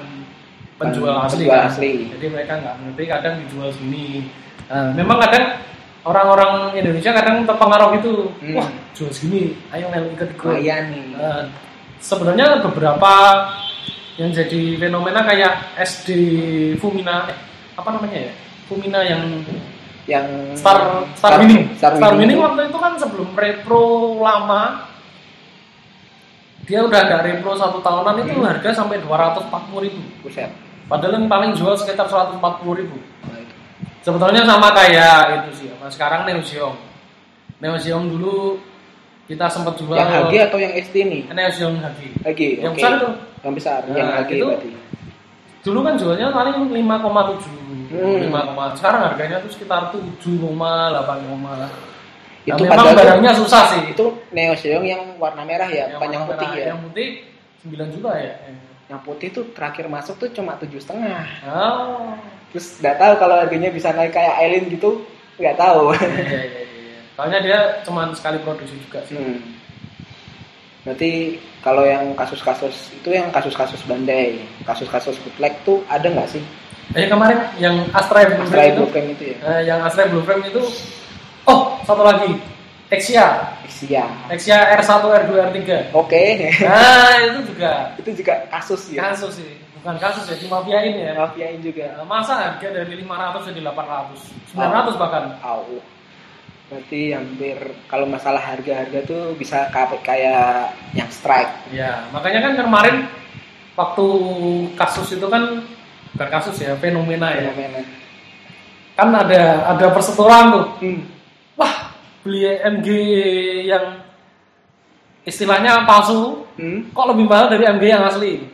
penjual 0.79 1.15
asli 1.21 1.45
penjual 1.45 1.59
kan. 1.59 1.69
asli. 1.69 1.91
jadi 2.17 2.25
mereka 2.29 2.53
nggak 2.62 2.75
ngerti 2.81 3.03
kadang 3.09 3.33
dijual 3.45 3.69
sini 3.71 4.07
Nah, 4.63 4.95
memang 4.95 5.19
kadang 5.19 5.59
orang-orang 6.07 6.71
Indonesia 6.73 7.12
kadang 7.12 7.43
terpengaruh 7.43 7.99
gitu 7.99 8.31
Hmm. 8.39 8.55
wah 8.57 8.67
jual 8.95 9.12
segini 9.12 9.59
ayo 9.75 9.91
ikut 9.91 10.29
ikut 10.33 10.39
Lumayan 10.39 10.83
nih. 10.89 11.05
Nah, 11.19 11.43
sebenarnya 12.04 12.60
beberapa 12.62 13.12
yang 14.20 14.30
jadi 14.30 14.78
fenomena 14.78 15.24
kayak 15.24 15.74
SD 15.80 16.10
Fumina 16.78 17.26
eh, 17.26 17.38
apa 17.74 17.89
namanya 17.89 18.30
ya 18.30 18.34
Fumina 18.68 19.00
yang 19.02 19.24
yang 20.04 20.28
Star 20.54 21.08
Star, 21.16 21.39
Star, 21.80 21.96
Star, 21.96 22.12
Mining 22.13 22.36
itu. 22.36 22.44
waktu 22.44 22.62
itu 22.68 22.78
kan 22.78 22.94
sebelum 23.00 23.32
repro 23.34 23.84
lama 24.20 24.92
dia 26.63 26.80
udah 26.80 27.00
ada 27.02 27.18
repro 27.22 27.56
satu 27.56 27.80
tahunan 27.80 28.22
itu 28.22 28.36
Hmm. 28.36 28.48
harga 28.48 28.70
sampai 28.74 29.00
240 29.00 29.48
ribu 29.82 30.00
Buset. 30.22 30.52
padahal 30.86 31.18
yang 31.18 31.28
paling 31.28 31.56
jual 31.56 31.74
sekitar 31.74 32.06
140 32.06 32.39
ribu 32.76 33.00
Nah, 33.24 33.39
itu. 33.39 33.54
sebetulnya 34.02 34.44
sama 34.44 34.72
kayak 34.72 35.18
itu 35.42 35.50
sih 35.58 35.68
apa 35.70 35.88
sekarang 35.88 36.24
Neoseong 36.24 36.76
Neoseong 37.60 38.06
dulu 38.10 38.60
kita 39.23 39.45
sempat 39.47 39.73
jual 39.75 39.93
Yang 39.93 40.09
HG 40.21 40.33
atau 40.43 40.57
yang 40.57 40.73
SD 40.73 40.95
nih? 41.03 41.21
Neoseong 41.29 41.75
HG 41.79 41.99
HG. 42.21 42.41
yang 42.59 42.71
oke. 42.71 42.77
besar 42.77 42.91
itu 42.93 43.09
Yang 43.39 43.53
besar, 43.55 43.79
Nah, 43.83 43.95
yang 43.95 44.09
HG 44.13 44.31
itu- 44.33 44.47
berarti. 44.47 44.69
dulu 45.63 45.79
kan 45.81 45.93
jualnya 45.95 46.27
paling 46.29 46.55
5,7 46.67 47.47
Hmm. 47.88 48.19
5, 48.19 48.73
sekarang 48.73 49.01
harganya 49.05 49.38
tuh 49.39 49.49
sekitar 49.49 49.93
7, 49.93 50.49
8 50.89 51.21
Itu 52.43 52.59
Nah, 52.59 52.75
memang 52.75 52.91
barangnya 52.91 53.31
susah 53.33 53.63
sih 53.69 53.81
Itu 53.89 54.19
Neoseong 54.29 54.83
yang 54.83 55.15
warna 55.15 55.45
merah 55.45 55.69
ya, 55.69 55.88
bukan 55.93 56.09
yang 56.09 56.23
warna 56.25 56.31
putih 56.33 56.47
merah. 56.49 56.59
ya. 56.59 56.65
yang 56.67 56.79
putih 56.81 57.07
9 57.63 57.89
juta 57.91 58.12
ya 58.17 58.33
Yang 58.89 59.01
putih 59.01 59.27
tuh 59.31 59.43
terakhir 59.53 59.86
masuk 59.88 60.15
tuh 60.17 60.29
cuma 60.29 60.57
tujuh 60.57 60.77
setengah. 60.77 61.23
oh 61.45 62.12
Terus 62.51 62.77
nggak 62.77 62.95
tahu 62.97 63.13
kalau 63.17 63.36
harganya 63.36 63.69
bisa 63.69 63.89
naik 63.89 64.12
kayak 64.12 64.36
Aileen 64.38 64.69
gitu, 64.69 65.01
nggak 65.38 65.55
tahu. 65.55 65.89
iya, 65.89 66.05
iya, 66.21 66.41
iya. 66.45 66.62
Soalnya 67.13 67.39
dia 67.39 67.60
cuma 67.84 68.10
sekali 68.13 68.38
produksi 68.41 68.76
juga 68.80 68.99
sih 69.06 69.17
Hmm. 69.17 69.39
Berarti 70.84 71.39
kalau 71.63 71.88
yang 71.88 72.12
kasus-kasus 72.12 72.91
itu 72.91 73.15
yang 73.15 73.32
kasus-kasus 73.32 73.80
bandai, 73.88 74.43
kasus-kasus 74.67 75.15
bootleg 75.23 75.56
tuh 75.63 75.80
ada 75.88 76.12
nggak 76.12 76.28
sih? 76.28 76.43
Eh 76.91 77.08
kemarin 77.08 77.39
yang 77.56 77.88
Astra 77.95 78.28
Blue 78.28 78.43
Frame 78.52 78.76
itu, 78.76 78.84
frame 78.91 79.10
itu 79.15 79.23
ya? 79.32 79.38
eh, 79.47 79.62
yang 79.63 79.80
Astra 79.80 80.12
Blue 80.12 80.19
Frame 80.28 80.43
itu, 80.43 80.60
oh 81.47 81.80
satu 81.88 82.04
lagi, 82.04 82.36
Exia, 82.91 83.47
Iya. 83.88 84.04
Exia 84.28 84.76
R1, 84.76 85.08
R2, 85.08 85.32
R3. 85.56 85.95
Oke. 85.95 86.52
Nah 86.67 87.15
itu 87.32 87.39
juga 87.56 87.71
itu 87.95 88.10
juga 88.19 88.43
kasus 88.52 88.91
ya. 88.91 89.08
kasus 89.08 89.39
sih, 89.39 89.56
bukan 89.80 89.95
kasus 90.04 90.28
ya, 90.28 90.36
dimafiain 90.36 90.99
ya. 90.99 91.15
Mafiain 91.15 91.63
juga. 91.63 91.95
Masa 92.04 92.36
harga 92.60 92.67
dari 92.84 92.99
500 92.99 93.47
jadi 93.56 93.60
800, 93.63 94.19
900 94.52 94.99
bahkan. 94.99 95.23
Au. 95.39 95.80
Berarti 96.71 97.13
hampir 97.13 97.58
kalau 97.91 98.08
masalah 98.08 98.39
harga-harga 98.39 99.04
tuh 99.06 99.36
bisa 99.36 99.69
kayak 99.69 100.02
kayak 100.02 100.73
yang 100.95 101.10
strike. 101.12 101.52
Ya, 101.69 102.08
makanya 102.15 102.49
kan 102.49 102.54
kemarin 102.60 102.95
waktu 103.78 104.06
kasus 104.80 105.19
itu 105.19 105.28
kan 105.30 105.65
bukan 106.15 106.30
kasus 106.32 106.58
ya, 106.63 106.73
fenomena 106.80 107.34
ya. 107.36 107.52
Fenomena. 107.52 107.82
Kan 108.93 109.10
ada 109.12 109.73
ada 109.76 109.86
perseturuan 109.91 110.45
tuh. 110.54 110.65
Hmm. 110.82 111.02
Wah, 111.60 111.93
beli 112.26 112.47
MG 112.62 112.89
yang 113.69 114.02
istilahnya 115.23 115.88
palsu 115.88 116.43
Hmm. 116.54 116.93
kok 116.93 117.10
lebih 117.10 117.26
mahal 117.26 117.49
dari 117.49 117.65
MG 117.65 117.84
yang 117.89 118.06
asli. 118.06 118.45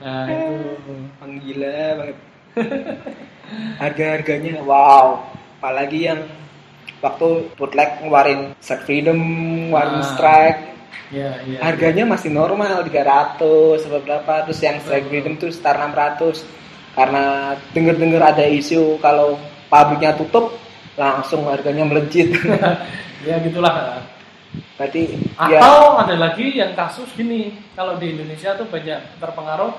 Nah, 0.00 0.24
itu 0.32 0.76
Penggila 1.20 1.76
banget. 2.00 2.18
Harga-harganya 3.82 4.62
wow. 4.64 5.26
Apalagi 5.60 6.08
yang 6.08 6.24
waktu 6.98 7.28
bootleg 7.54 8.00
ngeluarin 8.00 8.40
Set 8.58 8.82
Freedom, 8.82 9.18
ngeluarin 9.68 10.00
Ah. 10.00 10.06
Strike, 10.06 10.60
ya, 11.12 11.30
ya. 11.44 11.58
harganya 11.60 12.04
masih 12.04 12.30
normal 12.30 12.82
300 12.82 13.84
atau 13.84 14.00
berapa 14.00 14.32
terus 14.44 14.60
yang 14.60 14.80
Strike 14.80 15.06
Betul. 15.06 15.12
Freedom 15.12 15.32
tuh 15.36 15.48
sekitar 15.52 15.76
600 15.78 16.42
karena 16.96 17.24
denger-denger 17.70 18.22
ada 18.24 18.44
isu 18.48 18.96
kalau 18.98 19.36
pabriknya 19.68 20.16
tutup 20.16 20.56
langsung 20.96 21.44
harganya 21.46 21.84
melejit 21.84 22.32
ya 23.28 23.36
gitulah. 23.38 24.00
berarti 24.76 25.12
ya 25.52 25.60
Atau 25.60 26.00
ada 26.00 26.16
lagi 26.16 26.52
yang 26.52 26.72
kasus 26.72 27.08
gini, 27.12 27.52
kalau 27.72 27.96
di 27.96 28.12
Indonesia 28.12 28.56
tuh 28.56 28.64
banyak 28.64 29.20
terpengaruh 29.20 29.72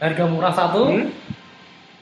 harga 0.00 0.24
murah 0.24 0.52
satu, 0.52 0.88
Hmm? 0.88 1.08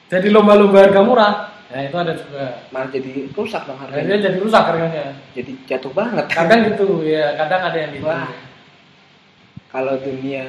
jadi 0.07 0.31
lomba-lomba 0.31 0.87
harga 0.87 1.01
murah. 1.03 1.33
Ya 1.67 1.83
itu 1.83 1.97
ada 1.97 2.15
juga. 2.15 2.47
malah 2.71 2.89
jadi 2.89 3.11
rusak 3.29 3.63
dong 3.65 3.75
Nah, 3.75 3.83
harganya 3.85 4.07
dia 4.09 4.25
jadi 4.25 4.39
rusak 4.39 4.63
harganya. 4.65 5.05
jadi 5.33 5.53
jatuh 5.67 5.91
banget 5.91 6.27
Kadang 6.29 6.61
gitu 6.65 6.87
ya, 7.03 7.35
kadang 7.35 7.63
ada 7.65 7.75
yang 7.77 7.91
gitu. 7.91 8.07
Wah. 8.07 8.31
kalau 9.67 9.95
dunia 9.99 10.47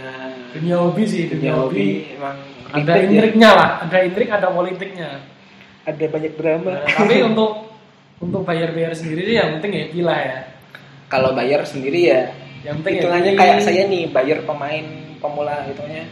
Dunia 0.52 0.78
hobi 0.78 1.04
sih, 1.04 1.26
dunia 1.26 1.52
dunia 1.52 1.54
hobi 1.58 1.74
hobi. 1.76 1.88
emang 2.14 2.38
Ada 2.70 2.92
ya. 2.94 3.04
intriknya 3.04 3.50
lah, 3.50 3.70
ada 3.82 3.98
intrik, 4.00 4.30
ada 4.30 4.48
politiknya. 4.50 5.10
ada 5.84 6.06
banyak 6.06 6.34
drama 6.36 6.74
Nah, 6.78 6.86
tapi 6.86 7.16
untuk 7.24 7.52
untuk 8.18 8.42
bayar-bayar 8.44 8.92
sendiri 8.92 9.24
sih 9.26 9.36
yang 9.36 9.56
penting 9.56 9.72
ya 9.74 9.86
gila 9.90 10.16
ya. 10.16 10.38
kalau 11.08 11.32
bayar 11.32 11.64
sendiri 11.64 12.02
ya 12.04 12.22
Yang 12.62 12.76
penting 12.78 12.94
ya 12.94 13.00
hitungannya 13.00 13.32
happy. 13.32 13.42
kayak 13.42 13.60
saya 13.64 13.82
nih 13.86 14.04
bayar 14.08 14.40
pemain 14.44 14.86
pemula 15.18 15.64
hitungnya 15.64 16.04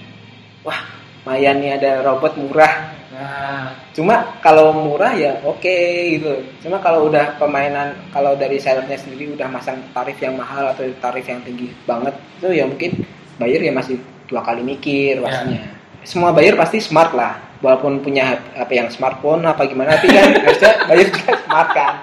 wah 0.62 0.80
lumayan 1.22 1.58
nih 1.58 1.72
ada 1.74 1.92
robot 2.02 2.34
murah 2.36 2.95
Nah, 3.14 3.70
cuma 3.94 4.42
kalau 4.42 4.74
murah 4.74 5.14
ya 5.14 5.38
oke 5.46 5.78
gitu. 6.18 6.42
Cuma 6.66 6.82
kalau 6.82 7.06
udah 7.06 7.38
permainan 7.38 7.94
kalau 8.10 8.34
dari 8.34 8.58
sellernya 8.58 8.98
sendiri 8.98 9.38
udah 9.38 9.46
masang 9.48 9.78
tarif 9.94 10.18
yang 10.18 10.34
mahal 10.36 10.74
atau 10.74 10.84
tarif 10.98 11.24
yang 11.24 11.40
tinggi 11.46 11.70
banget 11.86 12.18
itu 12.42 12.50
ya 12.50 12.66
mungkin 12.66 13.06
bayar 13.38 13.62
ya 13.62 13.72
masih 13.72 14.02
dua 14.26 14.42
kali 14.42 14.66
mikir 14.66 15.22
Ya. 15.22 15.24
pastinya. 15.24 15.62
Semua 16.02 16.30
bayar 16.34 16.58
pasti 16.58 16.82
smart 16.82 17.14
lah 17.14 17.38
walaupun 17.62 18.02
punya 18.02 18.42
apa 18.58 18.74
yang 18.74 18.90
smartphone 18.90 19.46
apa 19.46 19.70
gimana 19.70 19.96
tapi 19.98 20.10
kan 20.10 20.34
harusnya 20.46 20.74
bayar 20.90 21.06
juga 21.14 21.34
smart 21.46 21.70
kan. 21.72 21.94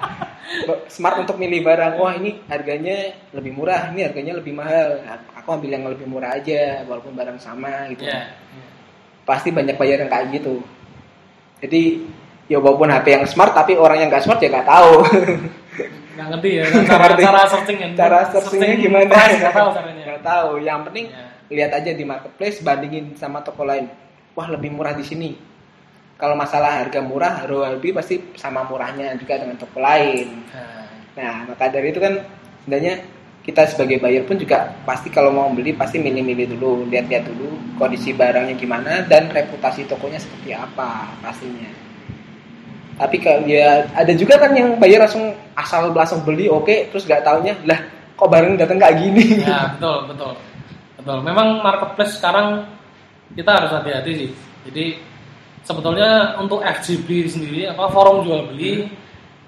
Smart 0.87 1.17
untuk 1.19 1.35
milih 1.35 1.65
barang 1.65 1.99
wah 1.99 2.13
ini 2.15 2.39
harganya 2.47 3.11
lebih 3.35 3.51
murah 3.51 3.91
ini 3.91 4.07
harganya 4.07 4.39
lebih 4.39 4.53
mahal 4.55 5.03
aku 5.35 5.49
ambil 5.51 5.69
yang 5.71 5.83
lebih 5.83 6.07
murah 6.07 6.37
aja 6.37 6.87
walaupun 6.87 7.11
barang 7.11 7.37
sama 7.37 7.91
gitu. 7.91 8.07
Ya. 8.07 8.33
pasti 9.23 9.55
banyak 9.55 9.79
bayar 9.79 10.03
yang 10.03 10.11
kayak 10.11 10.35
gitu 10.35 10.59
jadi 11.63 11.81
ya 12.45 12.59
walaupun 12.59 12.87
HP 12.87 13.07
yang 13.09 13.25
smart 13.25 13.51
tapi 13.51 13.73
orang 13.73 13.97
yang 13.97 14.09
nggak 14.09 14.21
smart 14.21 14.37
ya 14.37 14.51
nggak 14.51 14.67
tahu 14.67 14.93
Nggak 16.13 16.27
ngerti 16.29 16.49
ya 16.53 16.63
cara 16.85 17.03
ngerti. 17.09 17.21
cara 17.23 17.41
searching 17.47 17.77
kan. 17.79 17.91
cara 17.95 18.17
searchingnya 18.29 18.75
gimana 18.77 19.05
price, 19.07 19.33
Nggak 19.39 19.55
tahu 19.55 19.69
caranya. 19.73 20.03
nggak 20.05 20.21
tahu 20.21 20.49
yang 20.59 20.79
penting 20.83 21.05
Ya. 21.09 21.23
lihat 21.49 21.71
aja 21.73 21.91
di 21.91 22.03
marketplace 22.03 22.57
bandingin 22.59 23.05
sama 23.13 23.41
toko 23.41 23.63
lain 23.63 23.89
wah 24.33 24.45
lebih 24.47 24.69
murah 24.69 24.93
di 24.93 25.01
sini 25.01 25.33
kalau 26.13 26.33
masalah 26.33 26.79
harga 26.79 27.01
murah 27.01 27.43
lebih 27.45 27.91
pasti 27.91 28.21
sama 28.33 28.61
murahnya 28.61 29.15
juga 29.15 29.41
dengan 29.41 29.57
toko 29.57 29.77
lain 29.77 30.45
Nah, 30.49 30.85
nah 31.13 31.35
maka 31.47 31.69
dari 31.69 31.89
itu 31.89 31.97
kan 31.97 32.21
sebenarnya 32.61 32.93
kita 33.43 33.67
sebagai 33.67 33.99
buyer 33.99 34.23
pun 34.23 34.39
juga 34.39 34.71
pasti 34.87 35.11
kalau 35.11 35.35
mau 35.35 35.51
beli 35.51 35.75
pasti 35.75 35.99
milih-milih 35.99 36.55
dulu 36.55 36.87
lihat-lihat 36.87 37.27
dulu 37.27 37.51
kondisi 37.75 38.15
barangnya 38.15 38.55
gimana 38.55 39.03
dan 39.05 39.27
reputasi 39.27 39.83
tokonya 39.85 40.17
seperti 40.17 40.55
apa 40.55 41.11
pastinya 41.19 41.67
tapi 42.95 43.19
kalau 43.19 43.43
ya 43.43 43.83
ada 43.93 44.13
juga 44.15 44.39
kan 44.39 44.55
yang 44.55 44.79
bayar 44.79 45.03
langsung 45.03 45.35
asal 45.59 45.91
langsung 45.91 46.23
beli 46.23 46.47
oke 46.47 46.87
terus 46.93 47.03
nggak 47.03 47.25
taunya 47.25 47.51
lah 47.67 47.83
kok 48.15 48.29
barang 48.31 48.55
datang 48.55 48.79
kayak 48.79 48.95
gini 49.03 49.43
ya 49.43 49.75
betul 49.75 50.07
betul 50.07 50.33
betul. 51.03 51.19
Memang 51.19 51.59
marketplace 51.59 52.15
sekarang 52.15 52.63
kita 53.35 53.51
harus 53.51 53.75
hati-hati 53.75 54.11
sih. 54.15 54.31
Jadi 54.71 54.85
sebetulnya 55.67 56.39
untuk 56.39 56.63
FGB 56.63 57.27
sendiri 57.27 57.67
apa 57.67 57.91
forum 57.91 58.23
jual 58.23 58.47
beli 58.47 58.87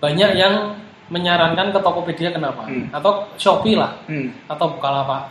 banyak 0.03 0.35
yang 0.35 0.75
menyarankan 1.09 1.69
ke 1.69 1.79
Tokopedia 1.81 2.33
kenapa? 2.33 2.65
Hmm. 2.65 2.89
atau 2.89 3.29
Shopee 3.37 3.77
lah. 3.77 4.01
Hmm. 4.09 4.33
atau 4.49 4.73
Bukalapak. 4.77 5.29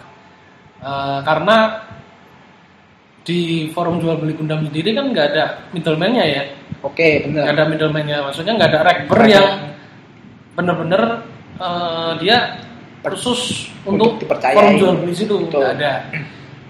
Eh, 0.84 1.18
karena 1.24 1.56
di 3.24 3.72
forum 3.72 3.98
jual 4.04 4.20
beli 4.20 4.36
Gundam 4.36 4.68
sendiri 4.68 4.92
kan 4.92 5.08
nggak 5.08 5.26
ada 5.32 5.44
middleman-nya 5.72 6.24
ya. 6.28 6.42
Oke 6.84 7.24
nggak 7.24 7.44
benar 7.44 7.56
ada 7.56 7.64
middleman-nya. 7.70 8.16
Maksudnya 8.28 8.52
nggak 8.60 8.70
ada 8.70 8.80
rekber 8.84 9.20
yang 9.26 9.48
bener-bener 10.54 11.02
eh, 11.58 12.10
dia 12.20 12.60
khusus 13.04 13.68
Untuk 13.84 14.20
forum 14.28 14.74
jual 14.76 14.94
beli 15.00 15.14
situ. 15.16 15.48
Nggak 15.48 15.80
ada. 15.80 15.92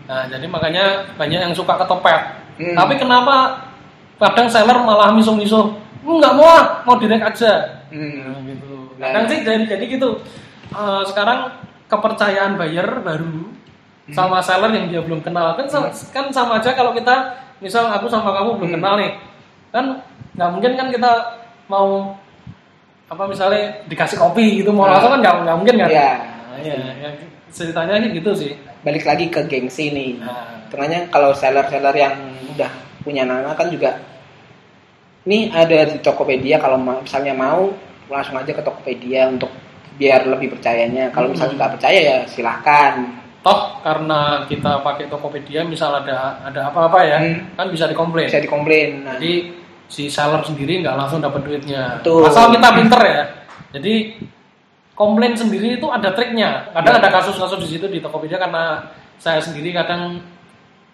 Nah 0.04 0.22
jadi 0.30 0.46
makanya 0.46 0.84
banyak 1.18 1.40
yang 1.50 1.54
suka 1.56 1.76
ketopet 1.80 2.44
Hmm. 2.54 2.76
tapi 2.78 2.94
kenapa 2.94 3.66
kadang 4.14 4.46
seller 4.46 4.78
malah 4.86 5.10
miso-miso 5.10 5.74
nggak 6.06 6.34
mau 6.38 6.46
ah 6.46 6.64
mau 6.86 6.94
direct 7.02 7.34
aja. 7.34 7.82
Hmm. 7.90 8.14
Nah, 8.30 8.38
gitu. 8.46 8.73
Nah. 8.96 9.11
Kadang 9.11 9.24
sih 9.26 9.38
jadi 9.42 9.64
jadi 9.66 9.85
gitu. 9.88 10.11
Eh, 10.70 11.02
sekarang 11.07 11.54
kepercayaan 11.87 12.57
buyer 12.57 12.88
baru 13.00 13.52
Hmm. 14.04 14.12
sama 14.12 14.37
seller 14.38 14.68
yang 14.68 14.87
dia 14.88 15.00
belum 15.00 15.24
kenal 15.24 15.57
kan 15.57 15.64
sama, 15.64 15.88
kan 16.12 16.28
sama 16.28 16.61
aja 16.61 16.76
kalau 16.76 16.92
kita 16.92 17.14
misal 17.57 17.88
aku 17.88 18.04
sama 18.04 18.37
kamu 18.37 18.61
belum 18.61 18.68
Hmm. 18.68 18.76
kenal 18.76 18.94
nih 19.00 19.12
kan 19.72 19.85
nggak 20.37 20.50
mungkin 20.52 20.72
kan 20.76 20.87
kita 20.90 21.11
mau 21.66 22.12
apa 23.07 23.24
misalnya 23.24 23.80
dikasih 23.88 24.20
kopi 24.20 24.61
gitu 24.61 24.76
mau 24.76 24.85
Nah. 24.85 25.00
langsung 25.00 25.09
kan 25.09 25.20
nggak 25.24 25.35
nggak 25.44 25.57
mungkin 25.57 25.74
kan 25.80 25.88
Iya. 25.88 26.11
Nah, 26.20 26.59
iya, 26.61 26.76
ya, 27.00 27.09
ceritanya 27.48 27.96
gitu 28.04 28.30
sih 28.37 28.52
balik 28.83 29.09
lagi 29.09 29.26
ke 29.28 29.40
gengsi 29.46 29.88
nih 29.88 30.20
nah, 30.20 30.52
Tengahnya 30.68 31.09
kalau 31.09 31.33
seller-seller 31.33 31.94
yang 31.94 32.12
udah 32.52 32.68
punya 33.00 33.24
nama 33.24 33.54
kan 33.54 33.70
juga 33.70 34.04
ini 35.24 35.48
ada 35.48 35.88
di 35.88 35.96
Tokopedia 35.98 36.61
kalau 36.61 36.76
misalnya 36.76 37.33
mau 37.33 37.72
langsung 38.06 38.36
aja 38.36 38.50
ke 38.50 38.60
Tokopedia 38.60 39.28
untuk 39.28 39.48
biar 39.94 40.26
lebih 40.26 40.58
percayanya. 40.58 41.08
Kalau 41.10 41.30
misalnya 41.30 41.54
Hmm. 41.54 41.60
nggak 41.60 41.72
percaya 41.78 41.98
ya 42.00 42.18
silahkan. 42.26 43.22
toh 43.44 43.76
karena 43.84 44.48
kita 44.48 44.80
pakai 44.80 45.04
Tokopedia 45.12 45.68
misal 45.68 45.92
ada 45.92 46.40
ada 46.40 46.72
apa-apa 46.72 46.96
ya 47.04 47.18
Hmm. 47.20 47.52
kan 47.52 47.68
bisa 47.68 47.84
dikomplain 47.84 48.24
Bisa 48.24 48.40
dikomplain. 48.40 49.04
Nah, 49.04 49.20
Jadi 49.20 49.52
si 49.84 50.08
seller 50.08 50.40
sendiri 50.40 50.80
nggak 50.80 50.96
langsung 50.96 51.20
dapat 51.20 51.44
duitnya. 51.44 52.00
Betul. 52.00 52.24
Asal 52.24 52.48
kita 52.56 52.72
pinter 52.72 53.00
ya. 53.04 53.22
Jadi 53.76 54.16
komplain 54.96 55.36
sendiri 55.36 55.76
itu 55.76 55.86
ada 55.92 56.16
triknya. 56.16 56.72
Kadang 56.72 56.96
Ya. 56.96 57.00
ada 57.04 57.10
kasus-kasus 57.12 57.60
di 57.60 57.76
situ 57.76 57.84
di 57.84 58.00
Tokopedia 58.00 58.40
karena 58.40 58.80
saya 59.20 59.44
sendiri 59.44 59.76
kadang 59.76 60.24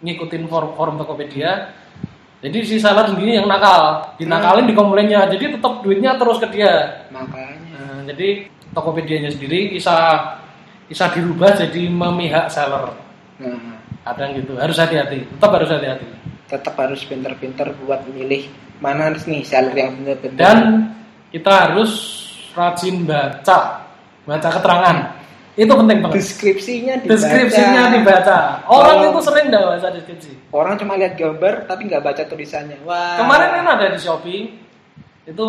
ngikutin 0.03 0.51
forum, 0.51 0.75
forum 0.75 0.99
Tokopedia. 0.99 1.71
Jadi 2.41 2.59
si 2.65 2.77
seller 2.81 3.05
sendiri 3.05 3.37
yang 3.37 3.45
nakal, 3.45 4.01
dinakalin 4.17 4.65
di 4.65 4.73
komplainnya. 4.73 5.29
Jadi 5.29 5.61
tetap 5.61 5.85
duitnya 5.85 6.17
terus 6.17 6.41
ke 6.41 6.49
dia. 6.49 7.05
makanya 7.13 7.59
Nah, 7.77 8.01
jadi 8.09 8.49
Tokopedianya 8.71 9.35
sendiri 9.35 9.75
bisa 9.75 10.23
bisa 10.87 11.11
dirubah 11.11 11.59
jadi 11.59 11.91
memihak 11.91 12.47
seller. 12.49 12.95
nah, 13.43 13.77
Kadang 14.07 14.39
gitu. 14.39 14.57
Harus 14.57 14.79
hati-hati. 14.79 15.27
Tetap 15.27 15.51
harus 15.59 15.71
hati-hati. 15.71 16.07
tetap 16.51 16.75
harus 16.83 17.07
pinter-pinter 17.07 17.71
buat 17.87 18.03
milih 18.11 18.51
mana 18.83 19.13
harus 19.13 19.23
nih 19.31 19.47
seller 19.47 19.71
yang 19.71 19.95
bener-bener. 20.03 20.35
dan 20.35 20.59
kita 21.31 21.53
harus 21.71 21.91
rajin 22.59 23.07
baca 23.07 23.87
baca 24.27 24.49
keterangan 24.51 24.97
itu 25.59 25.73
penting 25.73 25.99
banget. 26.03 26.15
Deskripsinya 26.23 26.95
dibaca. 27.03 27.13
deskripsinya 27.17 27.83
dibaca. 27.95 28.39
Orang 28.71 28.97
Kalau- 29.03 29.11
itu 29.11 29.21
sering 29.27 29.47
nggak 29.51 29.65
baca 29.67 29.87
deskripsi. 29.91 30.33
Orang 30.55 30.75
cuma 30.79 30.93
lihat 30.95 31.15
gambar 31.19 31.55
tapi 31.67 31.83
nggak 31.91 32.03
baca 32.03 32.23
tulisannya. 32.27 32.79
Wah. 32.87 33.19
kemarin 33.19 33.49
kan 33.59 33.67
ada 33.79 33.87
di 33.91 33.99
shopee 33.99 34.43
itu 35.27 35.49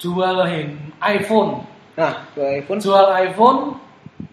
jual 0.00 0.36
hand- 0.44 0.92
iPhone. 1.04 1.64
Nah, 1.96 2.28
ke 2.32 2.64
iPhone. 2.64 2.80
Jual 2.80 3.06
iPhone 3.12 3.76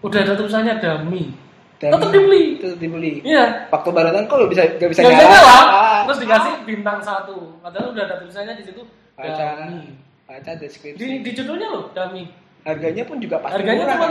udah 0.00 0.20
ada 0.20 0.34
tulisannya 0.36 0.80
dummy 0.80 1.44
tetap 1.92 2.10
dibeli. 2.12 2.44
Tetap 2.60 2.78
dibeli. 2.80 3.12
iya. 3.20 3.68
Waktu 3.68 3.88
baru 3.92 4.08
datang 4.12 4.24
kok 4.30 4.36
nggak 4.40 4.50
bisa 4.52 4.62
nggak 4.80 4.90
bisa 4.92 5.00
nggak 5.04 5.12
bisa 5.12 5.24
nyala? 5.24 5.36
nyala. 5.36 5.56
Ah, 5.68 6.00
terus 6.08 6.18
dikasih 6.24 6.52
bintang 6.64 6.98
satu. 7.04 7.36
Padahal 7.60 7.92
udah 7.92 8.02
ada 8.08 8.16
tulisannya 8.24 8.54
di 8.56 8.64
situ 8.64 8.82
baca. 9.16 9.44
Dummy 9.60 9.84
baca 10.24 10.50
deskripsi. 10.56 10.98
Di, 11.00 11.06
di 11.20 11.30
judulnya 11.36 11.68
loh 11.68 11.84
dummy 11.92 12.24
harganya 12.64 13.02
pun 13.04 13.16
juga 13.20 13.36
pasti 13.38 13.54
harganya 13.60 13.84
murah. 13.84 13.96
cuma 14.00 14.08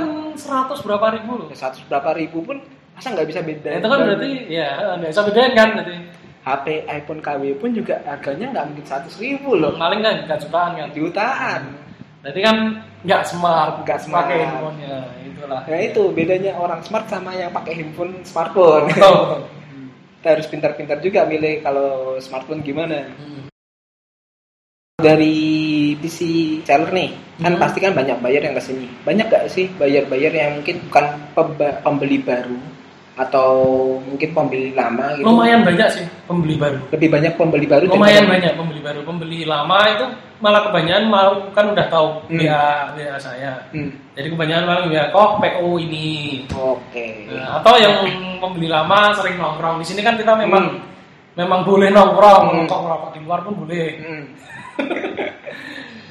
100 0.69 0.85
berapa 0.85 1.07
ribu 1.17 1.31
loh. 1.41 1.47
Seratus 1.51 1.81
berapa 1.89 2.09
ribu 2.13 2.37
pun 2.45 2.57
masa 2.93 3.09
nggak 3.09 3.25
bisa 3.25 3.41
beda 3.41 3.69
Ya, 3.73 3.77
itu 3.81 3.87
kan 3.89 3.99
berarti 4.05 4.29
ya 4.47 4.67
nggak 5.01 5.09
bisa 5.09 5.21
bedain 5.25 5.53
kan 5.53 5.69
berarti. 5.73 5.95
HP 6.43 6.65
iPhone 6.91 7.21
KW 7.23 7.43
pun 7.55 7.69
juga 7.71 7.95
harganya 8.03 8.45
nggak 8.51 8.65
mungkin 8.69 8.85
seratus 8.85 9.15
ribu 9.17 9.55
loh. 9.55 9.73
Maling 9.73 10.01
kan 10.03 10.15
nggak 10.27 10.39
jutaan 10.43 10.71
kan? 10.75 10.89
Jutaan. 10.91 11.61
Berarti 12.21 12.39
kan 12.39 12.57
nggak 13.03 13.21
smart 13.27 13.73
Nggak 13.83 13.99
smart. 13.99 14.27
pakai 14.27 14.39
handphonenya 14.43 14.97
itulah. 15.23 15.61
Nah 15.63 15.79
itu 15.79 16.03
bedanya 16.11 16.51
orang 16.55 16.79
smart 16.83 17.07
sama 17.07 17.31
yang 17.33 17.51
pakai 17.51 17.73
handphone 17.79 18.21
smartphone. 18.23 18.87
Betul. 18.91 19.47
Kita 20.19 20.27
harus 20.39 20.47
pintar-pintar 20.47 20.97
juga 21.03 21.27
milih 21.27 21.59
kalau 21.59 22.15
smartphone 22.19 22.63
gimana. 22.63 23.07
Hmm. 23.17 23.47
Dari 25.03 25.33
PC 25.97 26.19
seller 26.61 26.93
nih 26.93 27.09
kan 27.41 27.57
Hmm. 27.57 27.61
pasti 27.65 27.81
kan 27.81 27.97
banyak 27.97 28.21
buyer 28.21 28.45
yang 28.45 28.53
ke 28.53 28.61
sini. 28.61 28.85
Banyak 29.01 29.25
gak 29.25 29.49
sih 29.49 29.65
buyer-buyer 29.73 30.29
yang 30.29 30.61
mungkin 30.61 30.85
bukan 30.85 31.05
pembeli 31.81 32.21
baru 32.21 32.61
atau 33.13 33.49
mungkin 34.05 34.29
pembeli 34.37 34.69
lama 34.69 35.17
gitu? 35.17 35.25
Lumayan 35.25 35.65
banyak 35.65 35.89
sih 35.89 36.05
pembeli 36.29 36.61
baru. 36.61 36.77
Lebih 36.93 37.09
banyak 37.09 37.33
pembeli 37.33 37.65
baru 37.65 37.83
lumayan 37.89 38.29
banyak 38.29 38.53
pembeli 38.53 38.81
baru. 38.85 38.99
Pembeli 39.01 39.39
lama 39.49 39.77
itu 39.89 40.05
malah 40.37 40.61
kebanyakan 40.69 41.05
mau 41.09 41.33
kan 41.57 41.65
udah 41.73 41.85
tahu 41.89 42.07
Hmm. 42.29 42.37
ya 42.37 42.61
ya 42.93 43.17
saya. 43.17 43.65
Hmm, 43.73 43.89
jadi 44.13 44.29
kebanyakan 44.29 44.63
malah 44.69 44.85
ya 44.93 45.03
kok 45.09 45.41
PO 45.41 45.69
ini? 45.81 46.45
Oke. 46.53 47.33
Nah, 47.33 47.57
atau 47.57 47.81
yang 47.81 47.97
pembeli 48.37 48.69
lama 48.69 49.09
sering 49.17 49.41
nongkrong. 49.41 49.81
Di 49.81 49.89
sini 49.89 50.05
kan 50.05 50.13
kita 50.21 50.37
memang 50.37 50.69
Hmm. 50.69 50.85
memang 51.33 51.65
boleh 51.65 51.89
nongkrong. 51.89 52.43
Hmm. 52.45 52.55
nongkrong 52.61 52.83
ngerokok 52.85 53.09
di 53.09 53.19
luar 53.25 53.39
pun 53.41 53.53
boleh. 53.57 53.85
Hmm. 54.05 54.25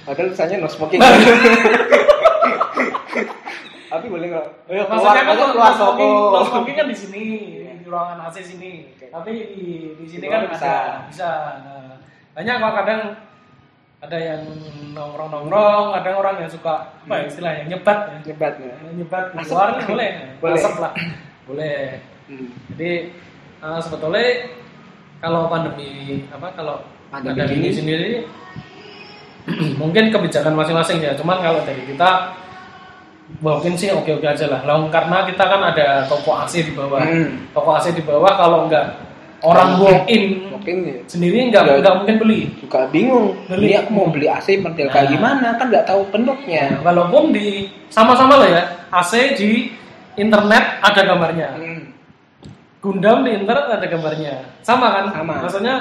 Padahal 0.02 0.26
tulisannya 0.34 0.56
no 0.58 0.68
smoking. 0.68 1.00
Tapi 3.92 4.06
boleh 4.08 4.26
nggak? 4.32 4.46
Ayo 4.72 4.82
keluar, 4.88 4.98
Maksudnya 4.98 5.22
kan 5.22 5.26
ayo 5.28 5.36
no 5.36 5.46
keluar 5.52 5.72
smoking, 5.76 6.12
no 6.12 6.40
smoking 6.48 6.76
kan 6.76 6.86
di 6.88 6.96
sini, 6.96 7.24
di 7.78 7.86
ruangan 7.86 8.18
AC 8.26 8.36
sini. 8.42 8.72
Tapi 8.98 9.30
di 9.52 9.64
di 10.00 10.06
sini 10.08 10.24
Di 10.24 10.32
kan 10.32 10.48
bisa, 10.48 10.72
bisa. 11.12 11.30
Nah, 11.62 11.94
Banyak 12.32 12.54
kok 12.64 12.74
kadang 12.80 13.02
ada 14.02 14.18
yang 14.18 14.42
nongkrong-nongkrong, 14.96 15.94
ada 15.94 16.10
orang 16.16 16.42
yang 16.42 16.50
suka 16.50 16.90
apa 17.06 17.22
ya 17.22 17.24
istilahnya 17.28 17.62
nyebat 17.70 17.98
ya. 18.08 18.18
Nyebat 18.32 18.54
ya. 18.58 18.74
Nyebat 18.98 19.24
di 19.30 19.38
Asap. 19.44 19.52
luar 19.54 19.68
kan 19.78 19.84
boleh. 19.86 20.10
Boleh. 20.42 20.60
Lah. 20.80 20.92
Boleh. 21.46 21.80
Hmm. 22.26 22.48
Jadi 22.74 22.92
eh, 23.62 23.80
sebetulnya 23.84 24.26
kalau 25.22 25.46
pandemi 25.46 26.24
apa 26.34 26.50
kalau 26.58 26.82
Pandemi 27.12 27.60
ini. 27.60 27.68
sendiri 27.70 28.10
mungkin 29.80 30.08
kebijakan 30.08 30.56
masing-masing 30.56 30.98
ya. 30.98 31.12
Cuman 31.12 31.38
kalau 31.38 31.60
dari 31.62 31.82
kita 31.84 32.32
mungkin 33.38 33.76
sih 33.76 33.90
oke-oke 33.90 34.24
aja 34.24 34.46
lah. 34.48 34.60
Lah, 34.62 34.80
karena 34.88 35.26
kita 35.26 35.44
kan 35.44 35.60
ada 35.62 36.06
toko 36.06 36.32
AC 36.36 36.64
di 36.64 36.72
bawah. 36.72 37.02
Hmm. 37.02 37.52
Toko 37.52 37.70
AC 37.74 37.92
di 37.92 38.02
bawah 38.02 38.32
kalau 38.32 38.64
enggak 38.66 38.96
orang 39.42 39.74
walk 39.76 40.06
in 40.06 40.46
Mungkin 40.54 40.76
ya. 40.86 40.94
sendiri 41.10 41.50
enggak 41.50 41.66
Nggak. 41.66 41.76
enggak 41.82 41.94
mungkin 41.98 42.16
beli. 42.22 42.40
juga 42.56 42.86
bingung. 42.88 43.34
Beli. 43.50 43.66
Dia 43.68 43.80
mau 43.90 44.06
beli 44.06 44.26
AC 44.30 44.62
model 44.62 44.86
kayak 44.88 45.04
Nah. 45.04 45.12
gimana 45.12 45.48
kan 45.58 45.66
nggak 45.68 45.84
tahu 45.84 46.00
bentuknya. 46.08 46.78
Walaupun 46.80 47.34
di 47.34 47.66
sama-sama 47.90 48.38
lah 48.38 48.48
ya. 48.48 48.62
AC 48.94 49.34
di 49.34 49.68
internet 50.14 50.80
ada 50.80 51.00
gambarnya. 51.02 51.48
Hmm. 51.58 51.82
Gundam 52.78 53.26
di 53.26 53.34
internet 53.34 53.66
ada 53.68 53.86
gambarnya. 53.86 54.34
Sama 54.62 54.86
kan? 54.94 55.04
Sama. 55.10 55.34
Maksudnya 55.42 55.74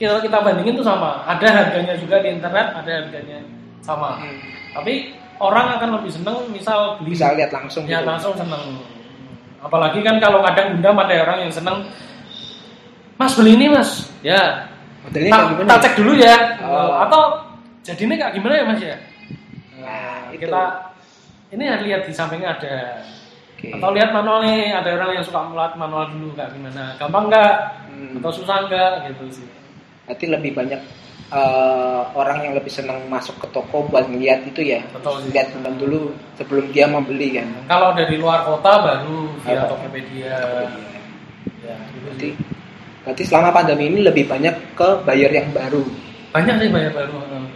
kita 0.00 0.16
kita 0.18 0.36
bandingin 0.40 0.74
tuh 0.74 0.82
sama. 0.82 1.22
Ada 1.28 1.46
harganya 1.46 1.94
juga 1.94 2.18
di 2.18 2.32
internet, 2.32 2.72
ada 2.72 2.90
harganya 3.04 3.44
sama. 3.84 4.16
Hmm. 4.16 4.40
Tapi 4.72 5.12
orang 5.36 5.76
akan 5.76 5.88
lebih 6.00 6.10
seneng 6.10 6.36
misal 6.48 6.96
beli 6.96 7.12
Bisa 7.12 7.36
lihat 7.36 7.52
langsung 7.52 7.84
ya 7.84 8.00
gitu. 8.00 8.08
langsung 8.08 8.32
seneng. 8.32 8.80
Apalagi 9.60 10.00
kan 10.00 10.16
kalau 10.16 10.40
kadang 10.40 10.72
Gundam 10.72 10.96
ada 10.96 11.14
orang 11.20 11.38
yang 11.44 11.52
seneng 11.52 11.84
Mas 13.14 13.36
beli 13.36 13.52
ini 13.52 13.68
mas, 13.68 14.08
ya. 14.24 14.64
Modelnya 15.04 15.28
Tak, 15.30 15.44
gimana? 15.52 15.68
tak 15.68 15.78
cek 15.84 15.94
dulu 16.00 16.12
ya. 16.16 16.36
Oh. 16.64 17.04
Atau 17.04 17.20
jadinya 17.84 18.16
kayak 18.16 18.32
gimana 18.32 18.54
ya 18.56 18.64
mas 18.64 18.80
ya? 18.80 18.96
Nah, 19.76 20.32
itu. 20.32 20.40
kita 20.44 20.62
ini 21.52 21.62
ya 21.68 21.76
lihat 21.80 22.08
di 22.08 22.12
sampingnya 22.12 22.56
ada 22.56 23.04
Oke. 23.52 23.76
atau 23.76 23.92
lihat 23.92 24.12
manual 24.12 24.40
nih 24.40 24.72
ada 24.72 24.88
orang 24.96 25.20
yang 25.20 25.24
suka 25.24 25.40
melihat 25.42 25.76
manual 25.76 26.08
dulu 26.08 26.32
kayak 26.32 26.52
gimana 26.52 26.96
gampang 26.96 27.28
nggak 27.28 27.54
Hmm. 27.90 28.16
atau 28.22 28.32
susah 28.32 28.64
nggak 28.64 28.92
gitu 29.12 29.24
sih 29.28 29.48
Berarti 30.10 30.26
lebih 30.26 30.52
banyak 30.52 30.80
eh, 31.30 32.02
orang 32.12 32.42
yang 32.42 32.52
lebih 32.52 32.66
senang 32.68 33.06
masuk 33.06 33.38
ke 33.38 33.46
toko 33.48 33.86
buat 33.86 34.04
ngeliat 34.04 34.42
itu 34.44 34.66
ya. 34.66 34.82
Betul. 34.90 35.22
Lihat 35.30 35.54
Gundam 35.54 35.78
dulu 35.78 36.00
sebelum 36.34 36.66
dia 36.68 36.84
membeli 36.84 37.30
kan. 37.32 37.46
kalau 37.64 37.94
dari 37.94 38.18
luar 38.18 38.42
kota 38.42 38.72
baru 38.80 39.30
via 39.40 39.54
Apa? 39.56 39.70
Tokopedia 39.70 40.34
ya 41.62 41.76
gitu 41.88 42.02
Berarti 42.04 42.28
berarti 43.00 43.22
selama 43.22 43.48
pandemi 43.50 43.86
ini 43.86 44.02
lebih 44.02 44.26
banyak 44.26 44.74
ke 44.74 44.88
buyer 45.02 45.30
yang 45.30 45.48
baru. 45.50 45.86
banyak 46.30 46.54
sih 46.58 46.68
banyak 46.68 46.92
baru 46.92 47.14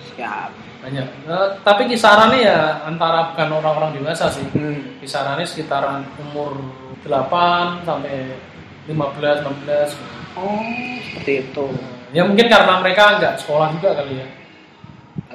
Siap. 0.08 0.50
banyak 0.80 1.06
Eh, 1.24 1.48
tapi 1.60 1.82
kisarannya 1.86 2.40
ya 2.40 2.58
antara 2.82 3.30
bukan 3.30 3.48
orang-orang 3.54 3.90
dewasa 3.92 4.28
sih 4.28 4.46
Hmm. 4.50 4.98
kisarannya 4.98 5.42
sekitaran 5.42 6.06
umur 6.20 6.54
8 7.02 7.82
sampai 7.82 8.38
15 8.86 9.42
16 9.42 9.90
Oh, 10.34 10.58
seperti 11.04 11.32
itu. 11.44 11.66
Ya 12.14 12.22
mungkin 12.22 12.46
karena 12.46 12.72
mereka 12.78 13.18
nggak 13.18 13.34
sekolah 13.36 13.74
juga 13.74 13.90
kali 13.94 14.14
ya 14.16 14.26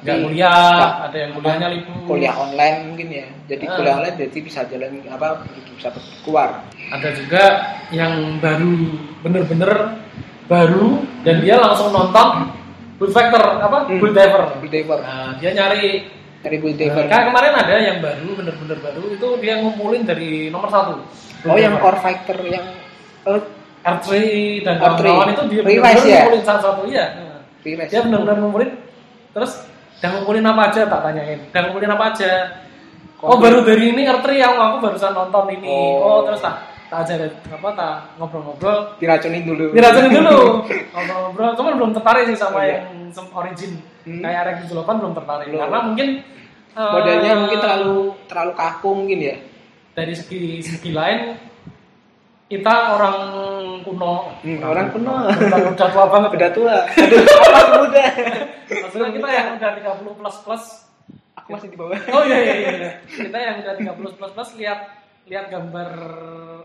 Tapi 0.10 0.24
kuliah 0.24 0.72
ada 1.02 1.16
yang 1.18 1.30
kuliahnya 1.32 1.68
libur 1.70 1.94
kuliah 2.06 2.32
online 2.34 2.76
mungkin 2.86 3.08
ya. 3.10 3.26
Jadi 3.46 3.64
Ah. 3.64 3.74
kuliah 3.76 3.94
online 3.94 4.16
berarti 4.16 4.38
bisa 4.40 4.60
jalan 4.64 4.90
apa 5.06 5.28
bisa 5.70 5.88
keluar. 6.24 6.64
ada 6.88 7.08
juga 7.12 7.44
yang 7.88 8.12
baru 8.38 8.74
bener-bener 9.20 9.72
baru 10.46 11.04
dan 11.20 11.36
dia 11.38 11.56
langsung 11.56 11.92
nonton 11.92 12.48
Bull 12.96 13.08
Factor 13.10 13.40
apa 13.60 13.86
Hmm. 13.86 13.96
Bull 13.96 14.10
Diver 14.10 14.42
Bull 14.56 14.68
diver. 14.68 14.98
nah, 14.98 15.36
dia 15.36 15.52
nyari 15.52 16.08
Dari 16.40 16.56
bull 16.56 16.72
nah, 16.72 16.80
diver. 16.80 17.04
kayak 17.06 17.24
kemarin 17.26 17.52
ada 17.54 17.74
yang 17.78 17.96
baru 18.00 18.28
bener-bener 18.34 18.78
baru 18.78 19.02
itu 19.06 19.26
dia 19.38 19.54
ngumpulin 19.58 20.02
dari 20.02 20.30
nomor 20.48 20.68
satu 20.68 20.96
Bull 21.38 21.50
Oh, 21.50 21.56
yang 21.56 21.76
core 21.76 21.96
fighter 21.98 22.40
yang 22.42 22.64
oh, 23.22 23.36
R3 23.82 24.08
dan 24.60 24.74
R3. 24.76 25.00
kawan-kawan 25.00 25.28
itu 25.30 25.42
dia 25.46 25.60
Revise 25.60 25.80
bener-bener 25.80 26.04
ya? 26.06 26.20
ngumpulin 26.20 26.44
satu-satu 26.44 26.82
iya 26.86 27.04
Nah, 27.10 27.38
Pires. 27.60 27.88
dia 27.88 28.00
benar-benar 28.00 28.36
ngumpulin 28.38 28.70
terus 29.30 29.52
dan 29.96 30.08
ngumpulin 30.12 30.44
apa 30.44 30.62
aja 30.66 30.80
tak 30.84 31.00
tanyain 31.02 31.38
dan 31.48 31.60
ngumpulin 31.64 31.90
apa 31.90 32.04
aja 32.08 32.30
oh 33.18 33.26
Komplit. 33.30 33.42
baru 33.46 33.58
dari 33.62 33.84
ini 33.88 34.02
R3 34.04 34.26
yang 34.32 34.54
aku 34.54 34.76
barusan 34.80 35.12
nonton 35.12 35.44
ini 35.50 35.68
Oh. 35.68 35.96
oh, 35.98 36.20
terus 36.24 36.40
tak 36.40 36.56
tak 36.86 36.98
ajarin 37.04 37.30
apa 37.46 37.68
tak 37.72 37.94
ngobrol-ngobrol 38.16 38.78
diracunin 38.96 39.44
dulu. 39.44 39.70
diracunin 39.70 40.10
dulu 40.12 40.38
ngobrol-ngobrol 40.92 41.50
cuman 41.54 41.72
belum 41.74 41.90
tertarik 41.92 42.24
sih 42.26 42.34
sama 42.34 42.60
Iya. 42.60 42.82
yang 42.82 42.86
sem- 43.10 43.30
origin 43.30 43.72
Hmm. 44.00 44.18
kayak 44.18 44.40
RX 44.48 44.58
78 44.66 44.96
belum 44.96 45.12
tertarik 45.12 45.46
Belum. 45.46 45.60
karena 45.60 45.78
mungkin 45.82 46.08
Modelnya 46.70 47.32
mungkin 47.36 47.58
terlalu 47.58 47.96
terlalu 48.24 48.52
kaku 48.54 48.90
mungkin 48.94 49.18
ya. 49.20 49.34
dari 49.92 50.14
segi 50.14 50.40
segi 50.60 50.90
lain 50.90 51.34
kita 52.50 52.74
orang 52.92 53.16
kuno 53.80 54.26
Hmm, 54.42 54.58
orang 54.60 54.90
kuno. 54.90 55.14
udah, 55.24 55.58
udah 55.70 55.88
tua 55.88 56.06
banget 56.10 56.30
Udah 56.34 56.50
tua. 56.50 56.76
Aduh, 56.98 57.22
apa 57.22 57.60
muda. 57.78 58.04
maksudnya 58.68 59.08
kita 59.14 59.28
yang 59.30 59.46
udah 59.54 59.70
30 60.02 60.18
plus 60.18 60.36
plus 60.42 60.64
Aku 61.32 61.48
masih 61.54 61.70
di 61.70 61.78
bawah. 61.78 61.94
Oh 62.10 62.22
iya 62.22 62.38
iya 62.38 62.54
iya. 62.58 62.90
Kita 63.06 63.38
yang 63.38 63.56
udah 63.62 63.74
30 63.94 64.18
plus 64.18 64.32
plus 64.34 64.50
lihat 64.56 64.78
lihat 65.24 65.46
gambar 65.46 65.88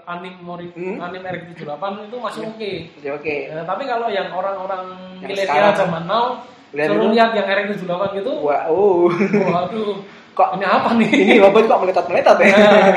anim 0.03 0.35
mori, 0.39 0.73
Hmm. 0.73 0.97
anim 0.99 1.21
RX78 1.21 1.83
itu 2.03 2.17
masih 2.17 2.41
oke. 2.45 2.71
Oke, 2.97 3.09
oke. 3.13 3.35
Ya, 3.47 3.61
tapi 3.61 3.83
kalau 3.85 4.09
yang 4.09 4.29
orang-orang 4.31 4.83
milenial 5.19 5.69
zaman 5.71 6.05
now 6.05 6.41
Lihat 6.73 6.91
suruh 6.91 7.07
lihat 7.07 7.31
yang 7.31 7.45
RX78 7.45 8.03
gitu, 8.19 8.31
Wah, 8.41 8.67
oh. 8.67 9.07
waduh, 9.45 10.01
Kok 10.33 10.49
ini 10.57 10.65
apa 10.65 10.89
nih? 10.91 11.07
ini 11.07 11.35
robot 11.39 11.63
kok 11.63 11.79
meletot-meletot 11.79 12.37
ya? 12.37 12.51
Nah, 12.51 12.95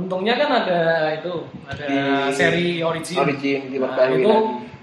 Untungnya 0.00 0.34
kan 0.34 0.50
ada 0.56 0.80
itu, 1.12 1.34
ada 1.64 1.84
Di- 1.84 2.32
seri 2.32 2.68
origin. 2.80 3.16
Origin 3.18 3.60
di 3.68 3.76
Nah, 3.76 3.92
itu 4.08 4.32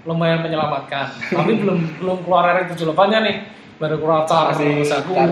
lumayan 0.04 0.40
menyelamatkan. 0.40 1.10
Tapi 1.28 1.52
belum 1.58 1.78
belum 1.98 2.18
keluar 2.22 2.54
RX78-nya 2.54 3.18
nih. 3.20 3.36
Baru 3.78 3.94
keluar 3.96 4.22
Char, 4.24 4.50
Masih 4.50 4.82
Saku, 4.82 5.14
Char. 5.14 5.30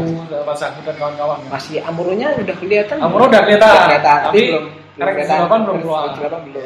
Saku 0.54 0.78
dan 0.82 0.94
kawan-kawan. 0.96 1.38
Masih 1.46 1.82
Amuronya 1.82 2.30
udah 2.36 2.56
kelihatan. 2.56 2.96
Amuro 2.98 3.26
udah 3.26 3.42
kelihatan, 3.42 3.66
Udah 3.66 3.82
kelihatan, 3.84 4.18
tapi 4.24 4.42
belum 4.44 4.64
kelihatan. 4.96 5.38
78 5.50 5.66
belum 5.66 5.78
keluar. 5.80 6.02
RX 6.04 6.14
78 6.16 6.46
belum. 6.46 6.64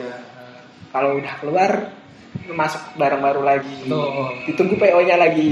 Kalau 0.90 1.10
udah 1.16 1.34
keluar 1.38 1.70
masuk 2.50 2.82
barang 2.94 3.20
baru 3.20 3.40
lagi. 3.42 3.76
Betul. 3.82 4.28
Ditunggu 4.44 4.74
PO-nya 4.76 5.16
lagi. 5.16 5.48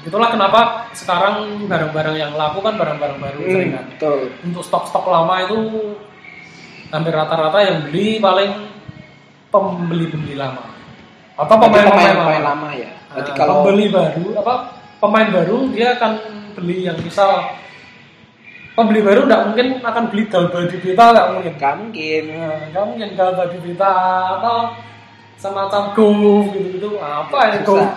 Itulah 0.00 0.30
kenapa 0.30 0.60
sekarang 0.92 1.66
barang-barang 1.66 2.16
yang 2.16 2.32
laku 2.32 2.58
kan 2.60 2.74
barang-barang 2.74 3.18
baru 3.18 3.38
sering 3.44 3.68
Hmm, 3.68 3.76
kan. 3.76 3.84
betul. 3.92 4.18
Untuk 4.42 4.62
stok-stok 4.62 5.04
lama 5.04 5.34
itu 5.42 5.58
hampir 6.90 7.14
rata-rata 7.14 7.58
yang 7.62 7.76
beli 7.86 8.18
paling 8.18 8.50
pembeli-pembeli 9.50 10.34
lama 10.38 10.62
atau 11.38 11.56
pemain-pemain 11.56 12.14
pemain 12.14 12.42
lama. 12.42 12.50
lama 12.54 12.68
ya. 12.76 12.90
Berarti 13.10 13.30
Nah, 13.32 13.36
kalau 13.38 13.54
pembeli 13.64 13.86
baru 13.90 14.24
apa 14.38 14.54
pemain 15.00 15.28
baru 15.32 15.56
dia 15.72 15.96
akan 15.98 16.12
beli 16.54 16.86
yang 16.86 16.98
misal 17.00 17.56
pembeli 18.76 19.00
baru 19.02 19.26
nggak 19.26 19.42
mungkin 19.50 19.66
akan 19.82 20.04
beli 20.12 20.24
Galba 20.28 20.58
di 20.68 20.76
Beta 20.78 21.04
nggak 21.10 21.26
mungkin 21.34 21.52
nggak 21.56 21.74
mungkin 21.80 22.22
Nah, 22.30 22.58
nggak 22.70 22.84
mungkin 22.86 23.08
Galba 23.16 23.42
di 23.50 23.58
atau 23.80 24.56
semacam 25.40 25.82
Golf 25.96 26.46
gitu-gitu 26.52 27.00
apa 27.00 27.38
ya 27.48 27.60
Golf 27.64 27.80
susah. 27.80 27.94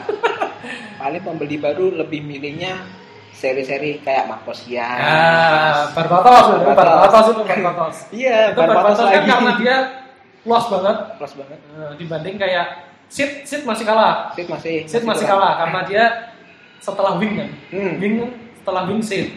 Paling 1.02 1.22
pembeli 1.28 1.60
baru 1.60 1.92
lebih 1.92 2.24
milihnya 2.24 3.03
seri-seri 3.44 4.00
kayak 4.00 4.32
Marcosia. 4.32 4.88
Ah, 4.88 5.92
Barbatos, 5.92 6.64
Barbatos. 6.64 6.88
Barbatos 6.88 7.26
itu 7.28 7.42
Barbatos. 7.44 7.98
Iya, 8.16 8.56
itu 8.56 8.60
Barbatos 8.64 8.98
kan 9.04 9.24
karena 9.28 9.52
dia 9.60 9.76
luas 10.48 10.66
banget 10.72 10.98
Plus 11.20 11.34
banget. 11.36 11.60
eh, 11.60 11.92
dibanding 12.00 12.36
kayak 12.40 12.68
Sid, 13.12 13.44
Sid 13.44 13.62
masih 13.68 13.84
kalah. 13.84 14.32
Sid 14.32 14.48
masih 14.48 14.88
Sid 14.88 15.04
masih 15.04 15.28
kalah 15.28 15.60
karena 15.60 15.80
dia 15.84 16.04
setelah 16.80 17.20
Wing 17.20 17.36
kan. 17.36 17.50
Hmm. 17.76 18.00
Wing 18.00 18.16
setelah 18.64 18.88
Wing 18.88 19.04
Sid 19.04 19.28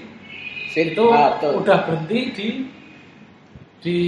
Sid 0.71 0.95
itu 0.95 1.05
ah, 1.11 1.35
betul. 1.35 1.67
udah 1.67 1.79
berhenti 1.83 2.21
di 2.31 2.49
di 3.83 3.99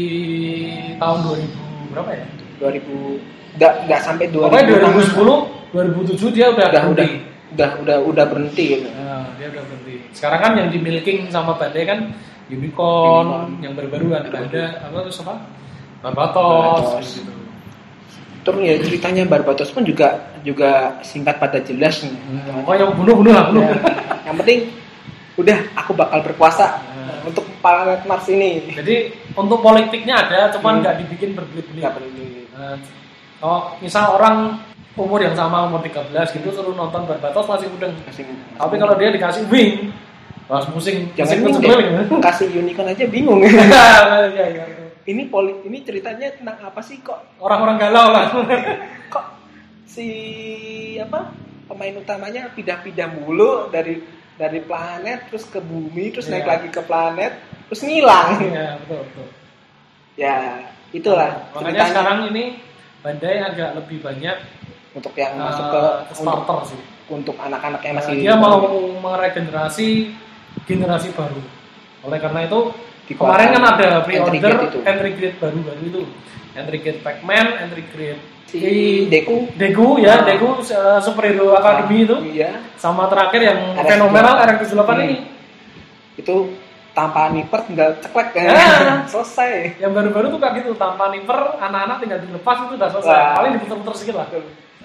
tahun 0.97 1.19
2000 1.27 1.91
berapa 1.91 2.11
ya? 2.15 2.27
2000 2.63 3.59
enggak 3.59 3.73
enggak 3.83 4.01
sampai 4.07 4.27
2000. 4.31 4.47
Pokoknya 4.47 4.67
2010, 5.75 5.75
2007 5.75 6.37
dia 6.39 6.47
udah 6.55 6.67
udah 6.71 6.83
berhenti. 6.87 6.95
udah 6.95 7.28
udah 7.55 7.71
udah 7.81 7.97
udah 8.05 8.25
berhenti 8.29 8.65
gitu. 8.77 8.89
Nah, 8.93 9.33
dia 9.41 9.49
udah 9.49 9.63
berhenti. 9.65 9.95
Sekarang 10.13 10.41
kan 10.45 10.53
yang 10.59 10.69
dimiliki 10.69 11.25
sama 11.33 11.57
Bandai 11.57 11.85
kan 11.85 11.99
Unicorn, 12.49 13.27
Unicorn. 13.29 13.51
yang 13.65 13.73
baru-baru 13.77 14.07
ada 14.17 14.29
Banda, 14.29 14.65
apa 14.85 14.97
terus 15.05 15.19
apa? 15.25 15.35
Barbatos. 16.01 16.45
Barbatos 16.85 17.09
gitu. 17.21 17.33
Terus 18.45 18.61
ya 18.65 18.75
ceritanya 18.81 19.23
Barbatos 19.29 19.69
pun 19.69 19.85
juga 19.85 20.33
juga 20.41 20.97
singkat 21.05 21.37
pada 21.37 21.61
jelas 21.61 22.01
nih. 22.01 22.15
Oh 22.65 22.73
yang 22.73 22.97
bunuh-bunuh 22.97 23.33
lah, 23.35 23.45
bunuh. 23.53 23.65
Ya, 23.65 23.77
yang 24.25 24.37
penting 24.41 24.73
udah 25.37 25.59
aku 25.77 25.93
bakal 25.95 26.25
berkuasa 26.25 26.81
Ya. 26.99 27.25
untuk 27.25 27.45
planet 27.61 28.03
Mars 28.05 28.27
ini. 28.29 28.73
Jadi 28.73 29.13
untuk 29.33 29.61
politiknya 29.61 30.29
ada, 30.29 30.41
cuman 30.57 30.81
Hmm. 30.81 30.83
nggak 30.85 30.97
dibikin 31.05 31.31
berbelit-belit. 31.37 31.85
Nah, 32.53 32.75
kalau 33.39 33.77
misal 33.79 34.17
orang 34.17 34.59
umur 34.99 35.21
yang 35.21 35.33
sama 35.33 35.65
umur 35.65 35.81
13 35.81 36.11
gitu 36.33 36.49
suruh 36.51 36.75
nonton 36.75 37.03
Barbatos 37.05 37.47
masih 37.47 37.67
mudeng. 37.69 37.95
Masih- 38.03 38.27
Tapi 38.53 38.75
kalau 38.77 38.95
dia 38.95 39.09
dikasih 39.09 39.47
wing, 39.47 39.95
pas 40.45 40.67
pusing, 40.67 41.09
jangan 41.15 41.39
pusing 41.41 41.63
keliling. 41.63 41.89
deh, 42.05 42.21
kasih 42.21 42.47
unicorn 42.53 42.89
aja 42.89 43.05
bingung. 43.07 43.41
Iya, 44.29 44.45
iya. 44.51 44.65
ini 45.07 45.25
poli 45.25 45.57
ini 45.63 45.81
ceritanya 45.81 46.29
tentang 46.31 46.59
apa 46.61 46.81
sih 46.81 46.99
kok 46.99 47.17
Orang-orang 47.39 47.79
galau 47.79 48.11
lah. 48.11 48.29
kok 49.13 49.25
si 49.85 50.07
apa 50.97 51.33
pemain 51.65 51.95
utamanya 51.95 52.53
pindah-pindah 52.53 53.09
mulu 53.11 53.69
dari 53.69 54.05
dari 54.35 54.61
planet 54.61 55.29
terus 55.29 55.45
ke 55.45 55.59
bumi 55.59 56.11
terus 56.11 56.29
naik 56.29 56.43
Iya. 56.43 56.51
lagi 56.51 56.69
ke 56.69 56.81
planet 56.81 57.33
terus 57.67 57.81
ngilang 57.83 58.29
Iya, 58.39 58.67
betul, 58.79 59.01
betul. 59.03 59.27
ya 60.15 60.37
itulah 60.91 61.31
Makanya 61.51 61.65
ceritanya 61.69 61.89
sekarang 61.89 62.19
ini 62.29 62.45
Bandai 62.99 63.37
agak 63.39 63.71
lebih 63.75 63.99
banyak 64.01 64.37
untuk 64.99 65.15
yang 65.15 65.39
uh, 65.39 65.47
masuk 65.47 65.65
ke 65.65 65.83
untuk, 66.03 66.17
starter 66.19 66.59
sih. 66.67 66.81
untuk 67.09 67.37
anak-anak 67.39 67.81
yang 67.81 67.95
Nah, 67.95 68.03
masih 68.03 68.15
dia 68.19 68.35
mau 68.35 68.59
meregenerasi 68.99 69.89
generasi 70.67 71.09
baru. 71.15 71.41
Oleh 72.03 72.19
karena 72.19 72.45
itu 72.45 72.61
Di 73.07 73.17
kemarin 73.17 73.49
kan 73.51 73.63
ada 73.65 73.89
pre-order 74.05 74.53
entry 74.85 75.11
grade 75.15 75.39
baru-baru 75.39 75.83
itu. 75.83 76.03
Entry 76.53 76.79
grade 76.79 77.01
Pac-Man, 77.01 77.47
entry 77.59 77.85
grade 77.89 78.21
si 78.45 78.61
Deku 79.07 79.49
Deku 79.55 79.97
ya, 79.97 80.21
Ah. 80.21 80.27
Deku 80.27 80.57
uh, 80.57 80.99
superhero 80.99 81.53
academy 81.53 82.03
itu 82.03 82.17
iya 82.27 82.61
sama 82.75 83.05
terakhir 83.07 83.41
yang 83.45 83.59
RX-78. 83.77 83.87
fenomenal 83.87 84.35
RX-78 84.43 84.89
Hmm. 84.89 85.05
ini. 85.05 85.17
itu 86.17 86.37
tanpa 86.91 87.31
niper 87.31 87.61
tinggal 87.63 87.95
ceklek 87.99 88.29
Ah. 88.43 89.05
selesai 89.13 89.79
Yang 89.79 89.93
baru-baru 89.95 90.27
tuh 90.29 90.41
kayak 90.43 90.55
gitu, 90.59 90.71
tanpa 90.75 91.09
niper, 91.09 91.39
anak-anak 91.57 91.97
tinggal 92.03 92.19
dilepas 92.19 92.57
itu 92.61 92.75
udah 92.75 92.89
selesai. 92.91 93.15
Wah. 93.15 93.35
Paling 93.39 93.53
diputer-puter 93.55 93.95
sedikit 93.95 94.17
lah. 94.19 94.27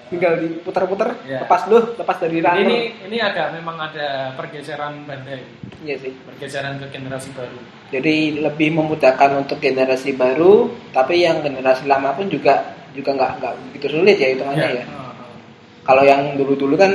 Tinggal 0.08 0.36
diputar-putar 0.36 1.16
Iya. 1.24 1.42
lepas 1.42 1.64
dulu 1.64 1.96
lepas 1.96 2.16
dari 2.20 2.38
runner 2.38 2.60
ini 2.60 2.78
ini 3.08 3.16
agak 3.18 3.56
memang 3.56 3.76
ada 3.80 4.36
pergeseran 4.36 5.08
Bandai, 5.08 5.40
iya 5.80 5.96
sih 5.96 6.12
pergeseran 6.12 6.76
ke 6.76 6.92
generasi 6.92 7.32
baru. 7.32 7.58
Jadi 7.88 8.42
lebih 8.42 8.74
memudahkan 8.74 9.30
untuk 9.38 9.62
generasi 9.62 10.12
baru, 10.12 10.66
tapi 10.90 11.22
yang 11.22 11.40
generasi 11.40 11.86
lama 11.86 12.12
pun 12.12 12.28
juga 12.28 12.74
juga 12.92 13.14
nggak 13.14 13.30
nggak 13.40 13.52
begitu 13.70 13.86
sulit 13.96 14.16
ya 14.18 14.28
hitungannya 14.34 14.68
ya. 14.82 14.84
Ah, 14.86 15.10
ah. 15.10 15.12
Kalau 15.84 16.02
yang 16.02 16.36
dulu-dulu 16.36 16.74
kan 16.74 16.92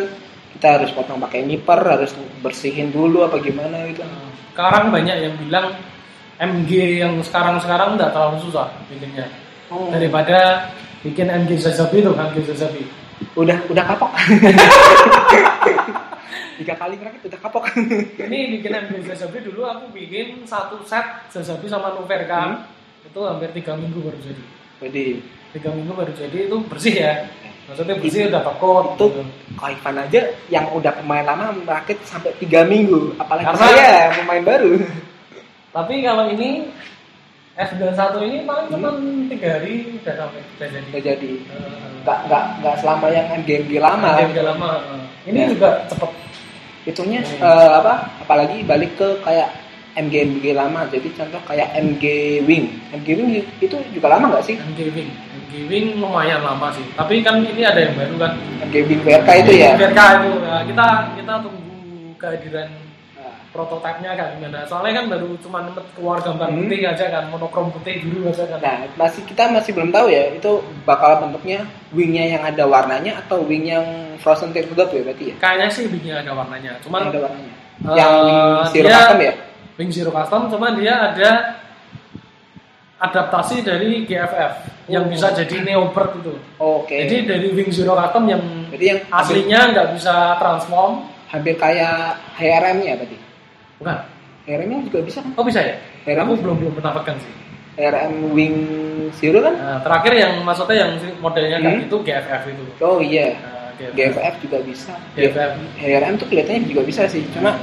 kita 0.59 0.81
harus 0.81 0.91
potong 0.91 1.21
pakai 1.23 1.45
niper, 1.45 1.79
harus 1.79 2.11
bersihin 2.43 2.91
dulu 2.91 3.23
apa 3.23 3.39
gimana 3.39 3.87
gitu. 3.87 4.03
Sekarang 4.51 4.91
banyak 4.91 5.17
yang 5.23 5.33
bilang 5.39 5.71
MG 6.37 6.99
yang 6.99 7.13
sekarang-sekarang 7.19 7.95
nggak 7.99 8.11
terlalu 8.11 8.37
susah 8.43 8.69
bikinnya 8.87 9.27
Oh, 9.69 9.85
daripada 9.93 10.65
bikin 11.01 11.27
MG 11.27 11.51
Zazabi 11.57 12.01
itu 12.01 12.11
MG 12.11 12.37
Zazabi. 12.45 12.83
udah 13.35 13.57
udah 13.67 13.83
kapok. 13.85 14.11
Tiga 16.59 16.75
kali 16.75 16.99
ngerakit 16.99 17.23
udah 17.23 17.39
kapok. 17.39 17.63
Ini 18.27 18.39
bikin 18.59 18.71
MG 18.75 19.07
Zazabi 19.07 19.39
dulu 19.41 19.63
aku 19.63 19.91
bikin 19.91 20.43
satu 20.43 20.83
set 20.83 21.03
Zazabi 21.31 21.71
sama 21.71 21.95
Noverka 21.95 22.67
itu 22.99 23.19
hampir 23.23 23.49
tiga 23.55 23.73
minggu 23.79 24.03
baru 24.03 24.19
jadi. 24.19 24.43
Jadi 24.83 25.05
Tiga 25.49 25.73
minggu 25.73 25.93
baru 25.95 26.11
jadi 26.13 26.37
itu 26.45 26.57
bersih 26.67 26.95
ya. 26.99 27.13
Maksudnya 27.65 27.95
bersih 27.97 28.27
udah 28.27 28.41
tekot. 28.43 28.85
Itu- 28.99 29.11
gitu. 29.15 29.23
Ivan 29.59 29.95
aja 29.97 30.21
yang 30.47 30.65
udah 30.71 30.91
pemain 30.93 31.25
lama 31.25 31.51
merakit 31.55 31.99
sampai 32.03 32.31
tiga 32.37 32.63
minggu, 32.63 33.15
apalagi 33.17 33.49
Karena- 33.49 33.61
saya 33.65 33.91
pemain 34.19 34.43
baru. 34.43 34.71
Tapi 35.69 35.93
kalau 36.01 36.25
ini 36.29 36.69
F91 37.59 37.91
ini 38.23 38.37
paling 38.47 38.67
cuma 38.71 38.89
tiga 39.27 39.59
hari 39.59 39.73
udah 39.93 40.13
sampai 40.15 40.39
udah 40.47 40.67
jadi. 40.69 40.87
Udah 40.87 41.01
jadi 41.03 41.31
Eh, 41.51 41.87
nggak 41.99 42.19
nggak 42.25 42.43
nggak 42.57 42.75
selama 42.79 43.07
yang 43.09 43.27
MGMG 43.35 43.71
lama. 43.77 44.09
Game 44.15 44.31
udah 44.31 44.45
lama. 44.47 44.69
Ini 45.25 45.37
Ya. 45.37 45.47
juga 45.47 45.69
cepet. 45.85 46.11
itunya 46.87 47.19
Hmm. 47.21 47.43
eh, 47.43 47.71
apa 47.75 47.93
apalagi 48.17 48.63
balik 48.63 48.95
ke 48.95 49.19
kayak 49.21 49.51
MG 49.93 50.15
MG 50.25 50.55
lama 50.55 50.87
jadi 50.87 51.05
contoh 51.11 51.37
kayak 51.43 51.75
MG 51.75 52.03
Wing 52.41 52.65
MG 52.89 53.07
Wing 53.13 53.29
itu 53.59 53.75
juga 53.91 54.07
lama 54.09 54.31
nggak 54.31 54.41
sih 54.41 54.55
MG 54.55 54.89
Wing. 54.89 55.11
MG 55.11 55.53
Wing 55.67 55.85
lumayan 55.99 56.39
lama 56.39 56.71
sih. 56.71 56.81
Tapi 56.95 57.19
kan 57.19 57.43
ini 57.43 57.61
ada 57.61 57.77
yang 57.77 57.93
baru 57.93 58.15
kan. 58.17 58.31
MG 58.63 58.75
Wing 58.87 59.01
VRK 59.03 59.29
itu 59.37 59.51
ya 59.59 59.69
VRK 59.75 59.99
itu. 60.17 60.31
Nah, 60.39 60.61
kita 60.63 60.85
kita 61.13 61.33
tunggu 61.43 61.61
kehadiran 62.15 62.67
prototipenya 63.49 64.13
kan 64.13 64.27
gimana. 64.35 64.61
Soalnya 64.63 64.93
kan 64.95 65.05
baru 65.09 65.33
cuma 65.39 65.59
keluar 65.93 66.17
gambar 66.19 66.47
Hmm. 66.47 66.57
putih 66.63 66.79
aja 66.83 67.05
kan, 67.07 67.23
monokrom 67.27 67.67
putih 67.69 67.97
biru 67.99 68.27
aja 68.27 68.45
kan. 68.45 68.59
nah 68.59 68.77
masih 68.95 69.21
kita 69.23 69.49
masih 69.49 69.73
belum 69.73 69.89
tahu 69.89 70.07
ya 70.07 70.29
itu 70.31 70.51
bakal 70.83 71.17
bentuknya 71.19 71.65
wingnya 71.89 72.37
yang 72.37 72.43
ada 72.43 72.63
warnanya 72.63 73.17
atau 73.19 73.41
wing 73.41 73.65
yang 73.65 73.85
frozen 74.17 74.49
teardrop 74.49 74.89
ya 74.89 75.01
berarti 75.01 75.23
ya 75.31 75.35
Kayaknya 75.37 75.67
sih 75.69 75.85
wingnya 75.85 76.21
ada 76.21 76.31
warnanya. 76.31 76.77
Cuman 76.79 76.99
yang 77.01 77.09
ada 77.09 77.19
warnanya 77.25 77.53
eh, 77.79 77.95
yang 77.95 78.11
wing 78.21 78.39
zero 78.69 78.85
dia- 78.85 78.97
custom 78.99 79.19
ya 79.19 79.33
Wing 79.75 79.89
Zero 79.89 80.11
Custom 80.11 80.41
cuman 80.49 80.71
dia 80.75 80.93
ada 80.93 81.31
adaptasi 82.99 83.63
dari 83.63 84.03
GFF 84.03 84.53
yang 84.85 85.07
Oh. 85.07 85.09
bisa 85.09 85.31
jadi 85.31 85.55
Neobird 85.63 86.19
itu. 86.19 86.33
oke 86.59 86.91
Jadi 86.91 87.23
dari 87.23 87.47
Wing 87.49 87.71
Zero 87.71 87.95
Custom 87.95 88.27
yang 88.27 88.43
Berarti 88.67 88.85
yang 88.85 88.99
aslinya 89.09 89.59
nggak 89.71 89.87
bisa 89.95 90.35
transform, 90.35 90.91
hampir 91.25 91.55
kayak 91.55 92.19
HRM 92.35 92.77
nya 92.81 92.93
berarti 92.93 93.17
bukan? 93.79 93.97
Nya 94.49 94.77
juga 94.81 94.99
bisa 95.05 95.21
kan 95.21 95.31
Oh 95.37 95.45
bisa 95.45 95.61
ya? 95.61 95.75
HRM 96.03 96.25
Aku 96.25 96.33
belum 96.41 96.55
belum 96.57 96.73
pegang 96.77 97.17
sih. 97.21 97.33
HRM 97.77 98.33
Wing 98.33 98.57
Zero 99.15 99.39
kan 99.39 99.55
Nah, 99.55 99.79
terakhir 99.79 100.11
yang 100.17 100.33
maksudnya 100.41 100.75
yang 100.85 100.91
modelnya 101.17 101.57
kayak 101.57 101.73
Hmm. 101.75 101.83
gitu 101.85 101.97
GFF 102.01 102.41
itu. 102.49 102.63
oh 102.81 102.97
iya 102.99 103.37
Nah, 103.39 103.71
GFF. 103.77 103.95
GFF 103.95 104.33
juga 104.43 104.57
bisa 104.65 104.93
GFF. 105.15 105.51
HRM 105.77 106.13
tuh 106.17 106.27
kelihatannya 106.27 106.67
juga 106.67 106.81
bisa 106.83 107.07
sih, 107.07 107.23
cuma 107.31 107.55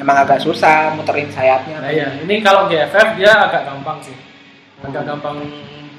emang 0.00 0.16
agak 0.16 0.40
susah 0.40 0.96
muterin 0.96 1.28
sayapnya. 1.28 1.82
Nah 1.82 1.92
ya, 1.92 2.08
ini 2.16 2.40
kalau 2.40 2.64
GFF 2.66 3.20
dia 3.20 3.32
agak 3.36 3.68
gampang 3.68 4.00
sih. 4.00 4.16
Agak 4.80 5.04
gampang 5.04 5.36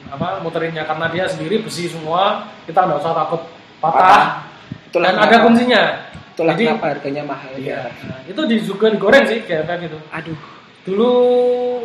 apa 0.09 0.41
muterinnya 0.41 0.83
karena 0.83 1.05
dia 1.07 1.29
sendiri 1.29 1.61
besi 1.61 1.85
semua, 1.85 2.49
kita 2.65 2.83
nggak 2.83 2.99
usah 2.99 3.13
takut 3.13 3.41
patah. 3.77 4.47
Itulah 4.89 5.13
Dan 5.13 5.21
ada 5.21 5.37
kuncinya. 5.39 5.83
Itulah 6.31 6.53
Jadi- 6.55 6.65
kenapa 6.67 6.85
harganya 6.95 7.23
mahal. 7.27 7.51
Iya. 7.55 7.91
ya. 7.91 8.07
Nah, 8.07 8.19
itu 8.25 8.41
di- 8.47 8.63
juga 8.63 8.87
digoreng 8.87 9.23
sih 9.27 9.39
GFF 9.43 9.79
itu. 9.85 9.99
Aduh, 10.09 10.39
Dulu 10.81 11.13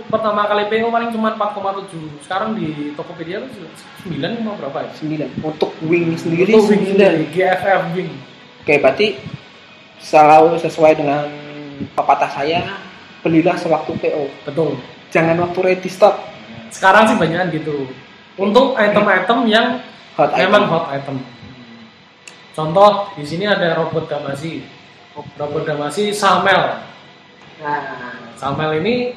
pertama 0.09 0.49
kali 0.49 0.73
PO 0.73 0.89
paling 0.89 1.13
cuma 1.13 1.29
4,7. 1.37 2.01
Sekarang 2.25 2.57
di 2.57 2.97
Tokopedia 2.97 3.45
tuh 3.45 3.69
9 4.09 4.41
mau 4.41 4.57
berapa 4.57 4.89
ya? 4.89 4.91
9. 4.97 5.29
Untuk 5.45 5.77
wing 5.85 6.17
sendiri 6.17 6.49
Itu 6.49 6.65
wing 6.65 6.81
9. 6.81 6.97
sendiri, 6.97 7.29
GFF 7.29 7.93
wing. 7.93 8.09
Oke, 8.65 8.81
berarti 8.81 9.21
selalu 10.01 10.57
sesuai 10.57 10.97
dengan 10.97 11.29
pepatah 11.93 12.31
saya, 12.33 12.65
belilah 13.21 13.53
sewaktu 13.61 13.93
PO. 14.01 14.25
Betul. 14.49 14.81
Jangan 15.13 15.45
waktu 15.45 15.59
ready 15.61 15.91
stock. 15.93 16.17
Sekarang 16.73 17.05
sih 17.05 17.21
banyak 17.21 17.53
gitu. 17.53 17.85
Untuk 18.37 18.81
item-item 18.81 19.45
yang 19.45 19.77
Hot 20.17 20.33
memang 20.33 20.65
item. 20.65 20.73
hot 20.73 20.85
item. 20.89 21.17
Contoh 22.57 23.13
di 23.13 23.25
sini 23.29 23.45
ada 23.45 23.77
robot 23.77 24.09
Damasi. 24.09 24.65
Robot 25.37 25.63
Damasi 25.69 26.09
Samel. 26.17 26.81
Nah, 27.61 27.81
Samel 28.41 28.81
ini 28.81 29.13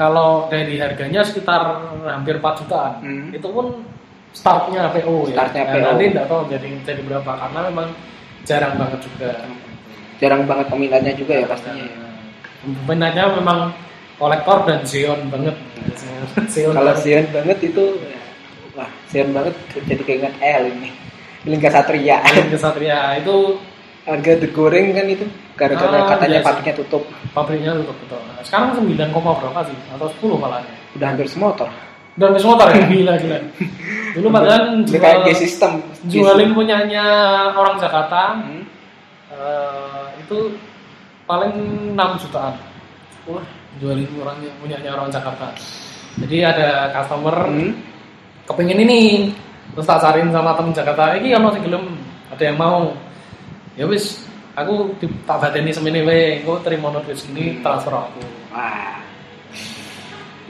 kalau 0.00 0.48
dari 0.48 0.80
harganya 0.80 1.20
sekitar 1.20 1.60
hampir 2.08 2.40
4 2.40 2.60
jutaan. 2.64 2.92
Hmm. 3.04 3.28
Itu 3.36 3.52
pun 3.52 3.84
startnya 4.32 4.88
PO 4.96 5.28
ya. 5.28 5.36
Startnya 5.36 5.62
Ya, 5.68 5.72
PO. 5.76 5.84
Nanti 5.84 6.04
nggak 6.16 6.26
tahu 6.32 6.40
jadi 6.48 6.68
jadi 6.88 7.02
berapa 7.04 7.32
karena 7.36 7.60
memang 7.68 7.88
jarang 8.48 8.74
banget 8.80 9.00
juga. 9.04 9.30
jarang 10.20 10.44
banget 10.44 10.68
peminatnya 10.68 11.16
juga 11.16 11.32
ya 11.32 11.46
pastinya. 11.48 11.80
ya. 11.80 11.96
Peminatnya 12.84 13.24
memang 13.40 13.72
kolektor 14.20 14.68
dan 14.68 14.84
Xeon 14.84 15.32
banget. 15.32 15.56
Kalau. 16.52 16.92
Sion 17.00 17.26
banget 17.32 17.58
itu, 17.64 17.84
wah 18.76 18.90
Sion 19.08 19.32
banget 19.32 19.56
jadi 19.72 20.02
keinget 20.04 20.34
L 20.40 20.64
ini. 20.68 21.09
Lingga 21.44 21.70
Satria. 21.70 22.20
Alien 22.20 22.48
Kesatria 22.50 23.16
itu 23.16 23.56
Harga 24.00 24.32
digoreng 24.32 24.96
kan 24.96 25.04
itu 25.06 25.28
gara-gara 25.54 25.92
Ah, 26.00 26.08
katanya 26.16 26.40
biasa. 26.40 26.48
pabriknya 26.50 26.74
tutup. 26.80 27.02
pabriknya 27.36 27.72
tutup 27.76 27.96
betul. 28.00 28.16
Nah, 28.24 28.40
sekarang 28.42 28.68
9, 28.80 29.12
koma 29.12 29.36
berapa 29.36 29.60
sih? 29.68 29.76
Atau 29.92 30.08
10 30.16 30.40
malah. 30.40 30.64
Udah 30.96 31.06
hampir 31.12 31.28
semotor. 31.28 31.68
Dan 32.16 32.32
bis 32.32 32.42
motor 32.42 32.66
ya 32.68 32.80
gila 32.90 33.14
gila. 33.16 33.38
Dulu 34.16 34.26
padahal 34.32 34.82
Udah 34.82 34.98
kayak 34.98 35.18
jual, 35.20 35.28
G 35.30 35.38
system. 35.38 35.72
jualin 36.08 36.50
punyanya 36.52 37.04
orang 37.54 37.76
Jakarta 37.76 38.40
Hmm. 38.40 38.64
eh, 39.30 40.04
itu 40.18 40.36
paling 41.24 41.52
6 41.94 42.10
jutaan. 42.18 42.56
Wah. 43.28 43.44
Jualin 43.78 44.08
orang 44.16 44.36
punyanya 44.58 44.90
orang 44.96 45.08
Jakarta. 45.08 45.54
Jadi 46.18 46.36
ada 46.40 46.88
customer 46.90 47.36
Hmm. 47.46 47.76
kepingin 48.44 48.80
ini 48.82 48.98
terus 49.72 49.86
tak 49.86 50.00
cariin 50.00 50.30
sama 50.30 50.50
temen 50.54 50.72
Jakarta 50.72 51.14
ini 51.14 51.30
kan 51.30 51.42
masih 51.42 51.60
belum 51.62 51.84
ada 52.30 52.42
yang 52.42 52.56
mau 52.56 52.90
ya 53.74 53.84
wis 53.86 54.22
aku 54.52 54.90
di, 54.98 55.06
tak 55.24 55.38
bateni 55.38 55.70
semini 55.70 56.02
wae 56.02 56.42
aku 56.42 56.58
terima 56.62 56.90
duit 56.92 57.14
segini 57.14 57.58
transfer 57.60 57.92
aku 57.92 58.20
Wah. 58.50 58.98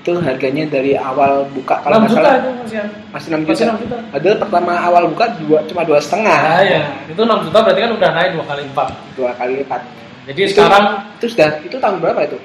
Itu 0.01 0.17
harganya 0.17 0.65
dari 0.65 0.97
awal 0.97 1.45
buka 1.53 1.77
kalau 1.85 2.01
6 2.01 2.01
nggak 2.01 2.09
juta 2.09 2.21
salah 2.25 2.35
itu 2.41 2.51
masih 2.57 2.79
masih 3.13 3.29
6 3.29 3.37
Masih 3.37 3.53
juta. 3.53 3.73
6 3.77 3.83
juta. 3.85 3.97
Padahal 4.09 4.37
pertama 4.41 4.73
awal 4.81 5.03
buka 5.13 5.25
dua 5.37 5.59
cuma 5.69 5.83
dua 5.85 5.99
setengah. 6.01 6.39
nah 6.41 6.65
ya 6.65 6.81
itu 7.05 7.21
6 7.21 7.45
juta 7.45 7.59
berarti 7.61 7.81
kan 7.85 7.93
udah 7.93 8.11
naik 8.17 8.31
dua 8.33 8.45
kali 8.49 8.61
lipat 8.65 8.89
Dua 9.13 9.31
kali 9.37 9.53
lipat. 9.61 9.81
jadi 10.25 10.41
Itu- 10.41 10.53
sekarang 10.57 10.85
Itu 11.21 11.27
sudah 11.29 11.49
itu 11.61 11.77
tahun 11.77 11.97
berapa 12.01 12.21
itu? 12.25 12.39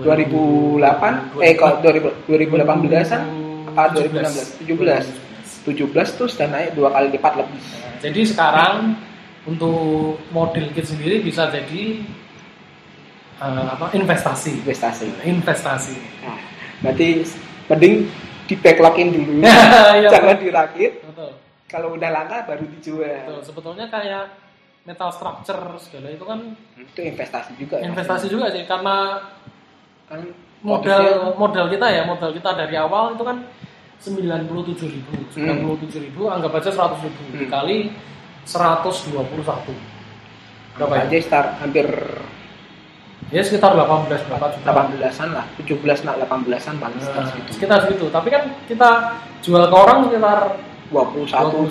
2008 0.00 1.44
eh 1.44 1.52
kalau 1.52 1.76
2000 1.84 2.08
2018-an 2.24 3.20
apa 3.68 3.82
2016 3.92 4.64
17 4.64 5.29
17 5.70 6.18
tuh 6.18 6.26
sudah 6.26 6.48
naik 6.50 6.74
dua 6.74 6.90
kali 6.90 7.14
lipat 7.14 7.32
lebih. 7.38 7.60
Jadi 8.02 8.20
sekarang 8.26 8.96
untuk 9.46 10.18
model 10.34 10.68
kit 10.74 10.86
sendiri 10.86 11.22
bisa 11.22 11.48
jadi 11.48 12.02
eh, 13.40 13.66
apa 13.70 13.94
investasi. 13.94 14.60
investasi. 14.64 15.06
Investasi. 15.24 15.96
Nah, 16.26 16.38
berarti 16.82 17.08
mending 17.70 17.94
di 18.50 18.54
backlogin 18.58 19.08
dulu. 19.14 19.32
Iya, 20.00 20.08
Jangan 20.10 20.36
dirakit. 20.42 20.92
Betul. 21.06 21.30
Kalau 21.70 21.94
udah 21.94 22.10
langka 22.10 22.42
baru 22.50 22.66
dijual. 22.66 23.30
Betul. 23.30 23.40
Sebetulnya 23.46 23.86
kayak 23.86 24.34
metal 24.82 25.12
structure 25.12 25.60
segala 25.78 26.08
itu 26.10 26.24
kan 26.24 26.40
Itu 26.74 27.00
investasi 27.04 27.52
juga. 27.60 27.78
ya. 27.78 27.84
investasi 27.92 28.26
juga 28.32 28.48
sih 28.48 28.64
karena 28.64 29.20
Kan 30.10 30.26
modal 30.66 31.36
modal 31.38 31.70
kita 31.70 31.86
ya 31.88 32.02
modal 32.02 32.34
kita 32.34 32.50
dari 32.58 32.74
awal 32.74 33.14
itu 33.14 33.22
kan 33.22 33.46
97 34.00 34.88
ribu, 34.88 35.12
Hmm. 35.36 35.76
97 35.76 36.00
ribu, 36.00 36.22
anggap 36.26 36.52
aja 36.54 36.70
100 36.72 37.04
ribu 37.04 37.20
Hmm. 37.26 37.38
dikali 37.38 37.76
121. 38.42 39.76
Berapa 40.72 40.88
Berapa 40.88 40.94
ya? 40.96 41.02
aja 41.06 41.16
start 41.20 41.48
hampir 41.60 41.86
Ya 43.30 43.46
sekitar 43.46 43.78
18 43.78 44.26
berapa 44.26 44.50
juta. 44.50 44.64
18-an 44.66 45.28
lah, 45.30 45.46
17 45.54 46.02
nak 46.02 46.18
18-an 46.18 46.82
paling 46.82 46.98
sekitar 46.98 47.20
Nah, 47.20 47.30
segitu. 47.30 47.50
sekitar 47.54 47.78
segitu. 47.84 48.04
Tapi 48.10 48.26
kan 48.26 48.42
kita 48.66 48.90
jual 49.38 49.62
ke 49.62 49.76
orang 49.76 49.98
sekitar 50.02 50.40
21, 50.90 51.46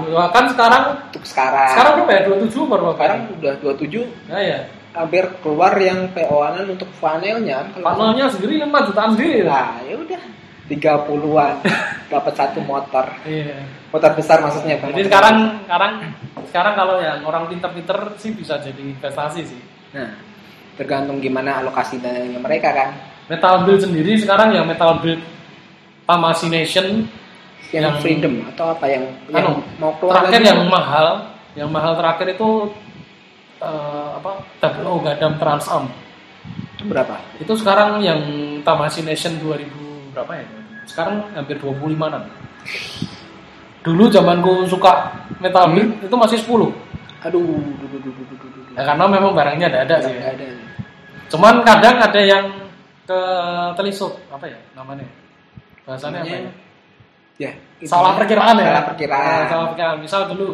24 0.00 0.30
kan 0.30 0.44
sekarang 0.48 0.84
untuk 1.04 1.24
sekarang. 1.26 1.68
sekarang 1.68 1.92
berapa 1.98 2.12
ya? 2.14 2.20
27 2.24 2.64
baru 2.64 2.84
apa? 2.86 2.96
Sekarang 2.96 3.20
udah 3.28 3.52
27 3.60 4.02
Ya 4.24 4.38
ya. 4.40 4.58
hampir 4.90 5.24
keluar 5.38 5.76
yang 5.76 6.08
PO-anan 6.10 6.64
untuk 6.64 6.88
panelnya. 6.96 7.60
Panelnya 7.76 8.24
sendiri 8.30 8.64
5 8.64 8.80
jutaan 8.82 9.10
sendiri. 9.12 9.44
lah. 9.44 9.76
Nah, 9.76 9.84
ya 9.84 9.94
udah 9.98 10.22
30-an 10.70 11.54
dapat 12.06 12.32
satu 12.38 12.62
motor. 12.62 13.10
Iya. 13.26 13.66
Motor 13.90 14.14
besar 14.14 14.38
maksudnya. 14.38 14.78
Jadi 14.78 14.86
motor 14.86 15.06
sekarang 15.10 15.36
sekarang 15.66 15.92
sekarang 16.46 16.74
kalau 16.78 16.96
yang 17.02 17.18
orang 17.26 17.50
pinter-pinter 17.50 18.14
sih 18.22 18.30
bisa 18.30 18.62
jadi 18.62 18.78
investasi 18.78 19.40
sih. 19.42 19.60
Nah, 19.98 20.14
tergantung 20.78 21.18
gimana 21.18 21.58
alokasi 21.58 21.98
dananya 21.98 22.38
mereka 22.38 22.70
kan. 22.70 22.94
Metal 23.26 23.66
build 23.66 23.82
sendiri 23.82 24.14
sekarang 24.14 24.54
yang 24.54 24.66
metal 24.66 24.98
build 25.02 25.18
Nation 26.50 27.06
Yang, 27.70 27.86
Yang- 27.86 27.98
freedom 28.02 28.34
atau 28.50 28.74
apa 28.74 28.86
yang, 28.90 29.06
yang 29.30 29.46
anu, 29.46 29.62
mau 29.78 29.94
keluar 30.02 30.26
terakhir 30.26 30.42
lagi. 30.42 30.50
yang 30.50 30.60
mahal, 30.66 31.06
yang 31.54 31.70
mahal 31.70 31.94
terakhir 31.94 32.34
itu 32.34 32.66
eh, 33.62 34.08
apa? 34.18 34.42
Double 34.58 34.86
O 34.90 34.98
Gadam 34.98 35.38
Transam. 35.38 35.86
itu 36.74 36.82
berapa? 36.90 37.14
Itu 37.38 37.54
sekarang 37.54 38.02
yang 38.02 38.18
Tamasi 38.66 39.06
Nation 39.06 39.38
2000 39.38 39.70
berapa 40.10 40.32
ya? 40.34 40.46
Sekarang 40.90 41.22
hampir 41.32 41.54
25 41.56 42.10
an. 42.10 42.26
Dulu 43.80 44.10
zamanku 44.10 44.66
suka 44.66 45.14
metal 45.38 45.70
Hmm. 45.70 45.74
build 45.78 45.90
itu 46.04 46.16
masih 46.18 46.38
10. 46.42 46.74
Aduh, 47.22 47.40
duh, 47.78 47.88
duh, 47.88 48.00
duh, 48.02 48.12
duh, 48.12 48.26
duh, 48.26 48.50
duh. 48.50 48.62
Ya, 48.74 48.82
karena 48.84 49.04
memang 49.06 49.32
barangnya 49.32 49.66
ada 49.70 49.78
ada 49.86 49.96
sih. 50.02 50.12
Ada. 50.18 50.44
Cuman 51.30 51.62
kadang 51.62 51.96
ada 51.96 52.20
yang 52.20 52.44
ke 53.06 53.20
telisuk 53.78 54.18
apa 54.28 54.50
ya 54.50 54.58
namanya? 54.74 55.06
Bahasanya 55.86 56.26
apa 56.26 56.34
ya? 56.34 56.50
Ya, 57.40 57.52
Salah 57.88 58.12
perkiraan 58.18 58.60
ya. 58.60 58.68
Salah 58.68 58.84
perkiraan. 58.92 59.40
Nah, 59.40 59.48
salah 59.48 59.66
perkiraan. 59.72 59.96
Misal 60.02 60.20
dulu 60.28 60.48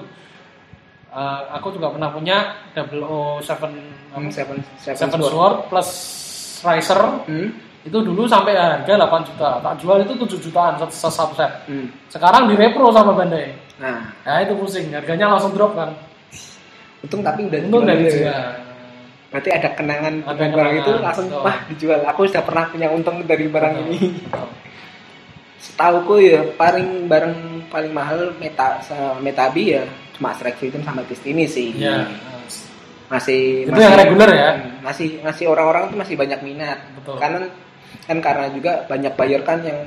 eh, 1.11 1.41
aku 1.51 1.68
juga 1.74 1.91
pernah 1.91 2.12
punya 2.12 2.39
007 2.76 3.43
Hmm, 4.16 4.30
seven, 4.32 4.62
seven, 4.80 4.97
Seven 4.97 5.18
sword. 5.20 5.32
Sword 5.34 5.57
plus 5.68 5.89
Riser 6.64 7.01
Hmm, 7.28 7.49
itu 7.87 7.99
dulu 8.03 8.26
sampai 8.26 8.53
harga 8.53 8.93
8 8.99 9.22
juta. 9.24 9.62
Tak 9.62 9.74
jual 9.78 10.03
itu 10.03 10.12
7 10.18 10.43
jutaan 10.43 10.74
satu, 10.76 10.91
satu 10.93 11.34
set. 11.34 11.53
hmm. 11.66 11.87
Sekarang 12.11 12.47
direpro 12.47 12.91
sama 12.91 13.14
Bandai. 13.14 13.55
Nah, 13.78 14.11
Nah 14.20 14.37
itu 14.41 14.53
pusing, 14.53 14.91
harganya 14.91 15.30
langsung 15.30 15.53
drop 15.53 15.72
kan. 15.72 15.95
untung 16.99 17.22
tapi 17.22 17.47
udah 17.47 17.61
Untung 17.62 17.84
dijual 17.84 17.87
dari 17.87 18.03
dulu 18.03 18.11
ya. 18.11 18.18
jual. 18.18 18.45
Berarti 19.26 19.51
ada 19.53 19.68
kenangan 19.70 20.14
Ada 20.18 20.32
dengan 20.32 20.51
barang 20.51 20.55
kenangan, 20.72 20.80
itu 20.80 20.93
langsung 20.99 21.26
betul. 21.28 21.43
wah 21.43 21.57
dijual. 21.68 22.01
Aku 22.05 22.20
sudah 22.24 22.43
pernah 22.43 22.64
punya 22.66 22.89
untung 22.89 23.16
dari 23.22 23.47
barang 23.47 23.72
Betul, 23.76 23.87
ini. 23.87 23.99
betul. 24.18 24.49
Setauku 25.57 26.14
ya 26.18 26.41
paling 26.55 26.89
barang 27.07 27.34
paling 27.68 27.93
mahal 27.93 28.18
meta 28.37 28.78
se- 28.80 28.95
metabi 29.18 29.72
ya 29.72 29.82
cuma 30.12 30.32
Strike 30.32 30.57
Freedom 30.57 30.80
sama 30.80 31.03
Destiny 31.03 31.45
sih. 31.45 31.74
Iya. 31.74 32.07
Masih 33.07 33.62
Itu 33.62 33.70
masih- 33.70 33.84
yang 33.84 33.95
reguler 33.97 34.30
ya? 34.32 34.51
Hmm, 34.53 34.82
Masih 34.82 35.09
masih 35.20 35.45
orang-orang 35.47 35.91
tuh 35.91 35.99
masih 35.99 36.14
banyak 36.14 36.41
minat. 36.41 36.78
Betul. 36.97 37.16
Karena 37.18 37.47
kan 38.05 38.18
karena 38.20 38.47
juga 38.53 38.84
banyak 38.84 39.12
buyer 39.16 39.42
kan 39.47 39.64
yang 39.64 39.80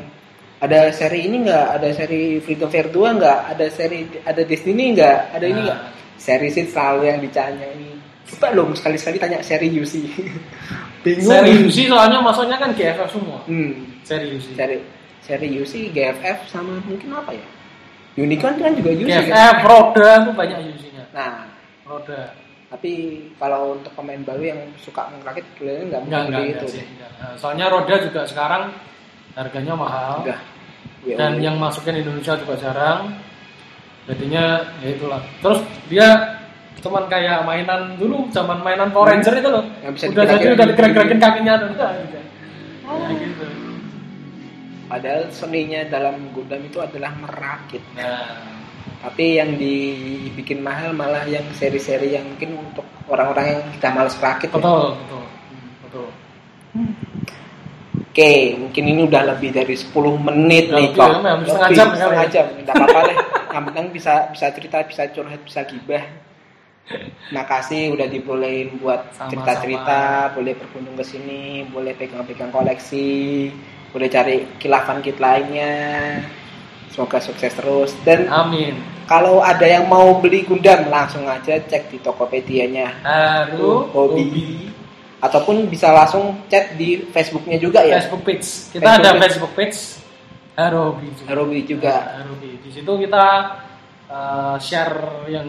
ada 0.60 0.91
seri 0.91 1.30
ini 1.30 1.47
enggak, 1.47 1.80
ada 1.80 1.88
seri 1.95 2.43
Freedom 2.43 2.68
Fair 2.68 2.91
2 2.91 3.16
enggak, 3.16 3.39
ada 3.55 3.66
seri 3.72 4.10
ada 4.28 4.41
Destiny 4.43 4.91
enggak, 4.91 5.32
ada 5.32 5.45
ini 5.47 5.53
Nah. 5.55 5.64
enggak. 5.64 5.80
Seri 6.20 6.47
sih 6.51 6.68
selalu 6.68 7.07
yang 7.07 7.20
ditanya 7.24 7.64
ini. 7.80 7.95
Coba 8.28 8.51
dong 8.51 8.76
sekali-sekali 8.76 9.18
tanya 9.18 9.39
seri 9.39 9.72
UC. 9.72 9.93
Bingung. 11.07 11.32
Seri 11.32 11.51
UC 11.64 11.78
soalnya 11.88 12.20
masuknya 12.20 12.60
kan 12.60 12.76
GFF 12.76 13.07
semua. 13.07 13.39
Hmm, 13.47 13.72
Seri 14.03 14.36
UC. 14.36 14.51
seri 14.60 14.78
seri 15.24 15.47
UC, 15.55 15.95
GFF 15.95 16.38
sama 16.51 16.76
mungkin 16.84 17.07
apa 17.16 17.32
ya? 17.32 17.45
Unicorn 18.20 18.60
kan 18.60 18.76
juga 18.76 18.91
UC 18.91 19.07
kan? 19.07 19.24
GFF, 19.32 19.57
roda 19.64 20.12
itu 20.28 20.32
banyak 20.36 20.57
UC-nya. 20.76 21.03
Nah, 21.16 21.47
Roda. 21.88 22.36
Tapi 22.70 22.91
kalau 23.41 23.76
untuk 23.76 23.89
pemain 23.97 24.22
baru 24.22 24.43
yang 24.45 24.61
suka 24.78 25.09
ngerakit 25.09 25.45
kelihatannya 25.57 25.89
nggak 25.89 26.01
Enggak, 26.05 26.22
mungkin 26.22 26.30
enggak, 26.30 26.41
enggak 26.45 26.61
itu. 26.61 26.65
sih. 26.70 26.84
enggak. 26.86 27.11
Nah, 27.17 27.34
Soalnya 27.36 27.65
roda 27.67 27.95
juga 27.97 28.22
sekarang 28.30 28.63
harganya 29.34 29.74
mahal. 29.74 30.15
Udah. 30.22 30.39
Ya 31.01 31.15
Dan 31.17 31.32
udah. 31.38 31.43
yang 31.49 31.55
masukin 31.57 31.95
Indonesia 31.97 32.34
juga 32.38 32.53
jarang. 32.55 33.01
Jadinya 34.05 34.43
ya 34.82 34.89
itulah. 34.89 35.22
Terus 35.41 35.59
dia 35.89 36.07
cuman 36.80 37.09
kayak 37.09 37.43
mainan 37.43 37.97
dulu 37.97 38.30
zaman 38.32 38.61
mainan 38.61 38.89
Power 38.89 39.11
Ranger 39.11 39.34
itu 39.36 39.49
loh. 39.49 39.65
Yang 39.82 39.93
bisa 39.97 40.05
udah 40.13 40.26
jadi 40.30 40.45
udah 40.53 40.65
digerak-gerakin 40.70 41.20
kakinya 41.20 41.53
udah 41.57 41.67
gitu. 41.70 41.84
Ya, 42.89 43.09
gitu. 43.17 43.45
Padahal 44.89 45.24
seninya 45.30 45.82
dalam 45.86 46.34
Gundam 46.34 46.65
itu 46.65 46.82
adalah 46.82 47.13
merakit. 47.13 47.82
Nah, 47.93 48.59
Tapi 49.00 49.40
yang 49.40 49.56
dibikin 49.56 50.60
mahal 50.60 50.92
malah 50.92 51.24
yang 51.24 51.44
seri-seri 51.56 52.14
yang 52.14 52.28
mungkin 52.28 52.60
untuk 52.60 52.84
orang-orang 53.08 53.46
yang 53.56 53.62
kita 53.80 53.88
males 53.90 54.16
merakit. 54.20 54.50
ya. 54.50 54.56
betul, 54.56 54.88
betul. 55.00 55.24
Betul. 55.88 56.08
Oke, 58.10 58.32
mungkin 58.58 58.84
ini 58.86 59.02
udah 59.06 59.22
lebih 59.32 59.54
dari 59.54 59.76
10 59.78 59.96
menit 60.20 60.68
Ya, 60.68 60.76
nih 60.76 60.88
lebih, 60.92 60.98
kok. 60.98 61.08
ya, 61.08 61.20
hampir 61.24 61.48
setengah 61.48 61.70
Lebih, 61.70 61.78
jam 61.78 61.88
ya, 61.88 61.96
setengah 61.96 62.26
ya. 62.26 62.30
jam. 62.30 62.46
Enggak 62.58 62.76
apa-apa 62.76 63.00
lah. 63.00 63.16
Yang 63.50 63.64
penting 63.70 63.86
bisa 63.90 64.14
bisa 64.30 64.46
cerita, 64.52 64.78
bisa 64.84 65.02
curhat, 65.10 65.42
bisa 65.42 65.60
gibah. 65.64 66.04
Makasih 67.30 67.94
udah 67.94 68.08
dibolehin 68.10 68.82
buat 68.82 69.14
cerita-cerita, 69.14 70.02
boleh 70.34 70.58
berkunjung 70.58 70.98
ke 70.98 71.06
sini, 71.06 71.44
boleh 71.70 71.94
pegang-pegang 71.94 72.50
koleksi, 72.50 73.54
boleh 73.90 74.10
cari 74.10 74.36
kilafan 74.58 74.98
kit 75.00 75.22
lainnya. 75.22 76.18
Semoga 76.90 77.22
sukses 77.22 77.54
terus 77.54 77.94
dan 78.02 78.26
Amin. 78.28 78.74
kalau 79.06 79.46
ada 79.46 79.64
yang 79.64 79.86
mau 79.86 80.18
beli 80.18 80.42
Gundam 80.42 80.90
langsung 80.90 81.24
aja 81.30 81.56
cek 81.62 81.94
di 81.94 81.98
Tokopedia-nya 82.02 83.06
Haru 83.06 83.88
Hobi 83.94 84.68
ataupun 85.22 85.70
bisa 85.70 85.94
langsung 85.94 86.44
chat 86.50 86.74
di 86.76 87.06
Facebooknya 87.14 87.62
juga 87.62 87.86
ya 87.86 88.02
Facebook 88.02 88.26
page. 88.26 88.74
Kita 88.74 88.82
Facebook 88.84 89.00
ada 89.06 89.10
page. 89.14 89.24
Facebook 89.30 89.54
page 89.54 89.78
Haru 90.58 90.80
Hobi 90.92 91.08
juga. 91.16 91.32
Hobi 91.38 91.60
juga 91.64 91.94
Haru 92.20 92.32
Hobi. 92.36 92.52
Di 92.66 92.70
situ 92.74 92.92
kita 93.06 93.26
uh, 94.10 94.56
share 94.60 94.98
yang 95.30 95.48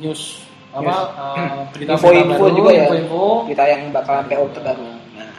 news 0.00 0.46
apa 0.76 0.92
Yes. 0.92 1.08
uh, 1.16 1.60
berita 1.72 1.90
info-info 1.96 2.36
baru, 2.36 2.52
juga 2.52 2.70
ya 2.70 2.84
info-info. 2.84 3.22
kita 3.48 3.64
yang 3.64 3.82
bakalan 3.96 4.24
PO 4.28 4.44
terbaru 4.52 4.88
nah, 5.16 5.32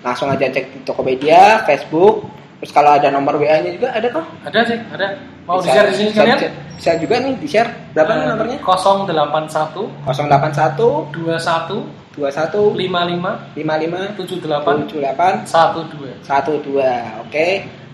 langsung 0.00 0.32
aja 0.32 0.48
cek 0.48 0.64
di 0.72 0.78
Tokopedia 0.80 1.60
Facebook 1.68 2.24
terus 2.56 2.72
kalau 2.72 2.90
ada 2.92 3.08
nomor 3.08 3.36
WA-nya 3.36 3.70
juga 3.70 3.92
ada 3.92 4.08
kok 4.08 4.24
Ada 4.44 4.60
sih, 4.64 4.78
ada. 4.88 5.06
Mau 5.44 5.60
Bisa- 5.60 5.62
di 5.62 5.70
share 5.70 5.86
di 5.86 5.94
sini 5.94 6.08
bisa- 6.08 6.16
sekalian? 6.16 6.38
bisa, 6.38 6.50
bisa 6.74 6.90
juga 6.98 7.14
nih 7.20 7.34
di 7.36 7.46
share 7.46 7.70
berapa 7.94 8.10
nih 8.10 8.22
Eh, 8.22 8.28
nomornya? 8.28 8.58
081 8.58 9.82
081 10.02 11.12
21 11.12 11.86
21 12.16 12.72
55 12.74 13.54
55 13.54 14.16
78 14.16 14.88
78 14.88 15.44
12 15.44 16.58
12 16.64 17.22
oke 17.22 17.46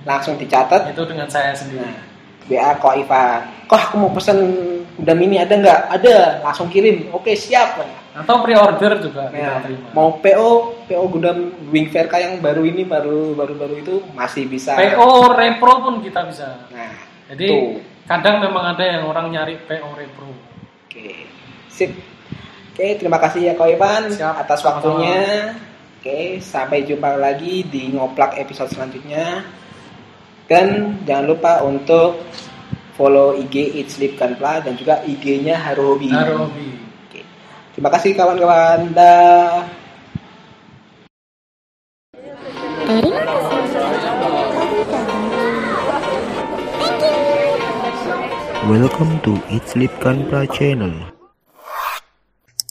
langsung 0.02 0.34
dicatat. 0.34 0.90
Itu 0.90 1.02
dengan 1.04 1.26
saya 1.26 1.54
sendiri. 1.54 1.82
Nah, 1.82 1.94
WA 2.50 2.74
kok 2.74 2.94
Ivan 2.96 3.40
kok 3.66 3.78
aku 3.80 3.94
mau 3.98 4.10
pesen 4.10 4.38
Gundam 4.92 5.18
ini 5.20 5.40
ada 5.40 5.54
nggak? 5.56 5.80
Ada 5.90 6.14
langsung 6.44 6.68
kirim. 6.68 7.08
Oke 7.10 7.32
siap 7.32 7.80
Atau 8.12 8.44
pre-order 8.44 9.00
juga 9.00 9.32
kita 9.32 9.40
Nah, 9.40 9.60
terima. 9.60 9.88
mau 9.92 10.08
PO 10.14 10.50
PO 10.84 11.04
Gundam 11.08 11.38
Wing 11.68 11.88
Verka 11.88 12.16
yang 12.16 12.38
baru 12.38 12.60
ini 12.62 12.84
baru 12.84 13.32
baru 13.32 13.56
baru 13.56 13.74
itu 13.74 13.94
masih 14.12 14.44
bisa 14.46 14.76
PO 14.76 15.08
repro 15.32 15.80
pun 15.80 15.94
kita 16.00 16.24
bisa. 16.24 16.68
nah 16.68 16.92
Jadi 17.32 17.46
tuh 17.48 17.62
kadang 18.04 18.40
memang 18.40 18.76
ada 18.76 18.84
yang 18.84 19.02
orang 19.06 19.28
nyari 19.28 19.56
PO 19.62 19.88
repro. 19.92 20.28
oke 20.84 21.08
sip 21.66 21.88
oke 22.70 22.86
terima 22.96 23.16
kasih 23.16 23.48
ya 23.48 23.54
Kak 23.54 23.68
Ivan 23.70 24.02
Siap. 24.10 24.34
atas 24.38 24.60
waktunya 24.60 25.20
oke 25.96 26.18
sampai 26.38 26.84
jumpa 26.84 27.16
lagi 27.16 27.64
di 27.64 27.88
ngoplak 27.90 28.36
episode 28.36 28.68
selanjutnya 28.68 29.40
dan 30.44 31.00
jangan 31.02 31.26
lupa 31.26 31.64
untuk 31.64 32.28
follow 32.92 33.32
IG 33.32 33.72
Eat 33.72 33.88
Sleep 33.88 34.14
Kanpla 34.14 34.60
dan 34.60 34.76
juga 34.76 35.00
IG-nya 35.02 35.56
Haru 35.56 35.96
Hobi. 35.96 36.12
Haru 36.12 36.44
hobi. 36.44 36.68
Terima 37.72 37.88
kasih 37.88 38.12
kawan-kawan. 38.12 38.92
Dah. 38.92 39.64
Welcome 48.68 49.24
to 49.24 49.40
It's 49.48 49.72
Sleep 49.72 49.88
Kanpra 50.04 50.44
Channel. 50.52 51.16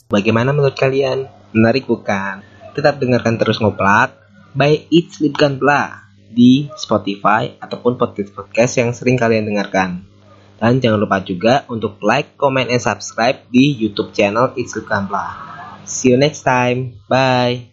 Bagaimana 0.06 0.54
menurut 0.54 0.78
kalian? 0.78 1.26
Menarik 1.50 1.90
bukan? 1.90 2.46
Tetap 2.78 3.02
dengarkan 3.02 3.42
terus 3.42 3.58
ngoplak 3.58 4.14
by 4.54 4.86
It's 4.94 5.18
Sleep 5.18 5.34
Kanpla 5.34 6.14
di 6.30 6.70
Spotify 6.78 7.58
ataupun 7.58 7.98
podcast-podcast 7.98 8.78
yang 8.78 8.94
sering 8.94 9.18
kalian 9.18 9.50
dengarkan. 9.50 10.11
Dan 10.62 10.78
jangan 10.78 11.02
lupa 11.02 11.18
juga 11.18 11.66
untuk 11.66 11.98
like, 12.06 12.38
comment, 12.38 12.70
and 12.70 12.78
subscribe 12.78 13.50
di 13.50 13.74
YouTube 13.74 14.14
channel 14.14 14.54
It's 14.54 14.78
Sleep 14.78 14.86
Kanpla. 14.86 15.26
See 15.82 16.14
you 16.14 16.18
next 16.22 16.46
time. 16.46 17.02
Bye. 17.10 17.71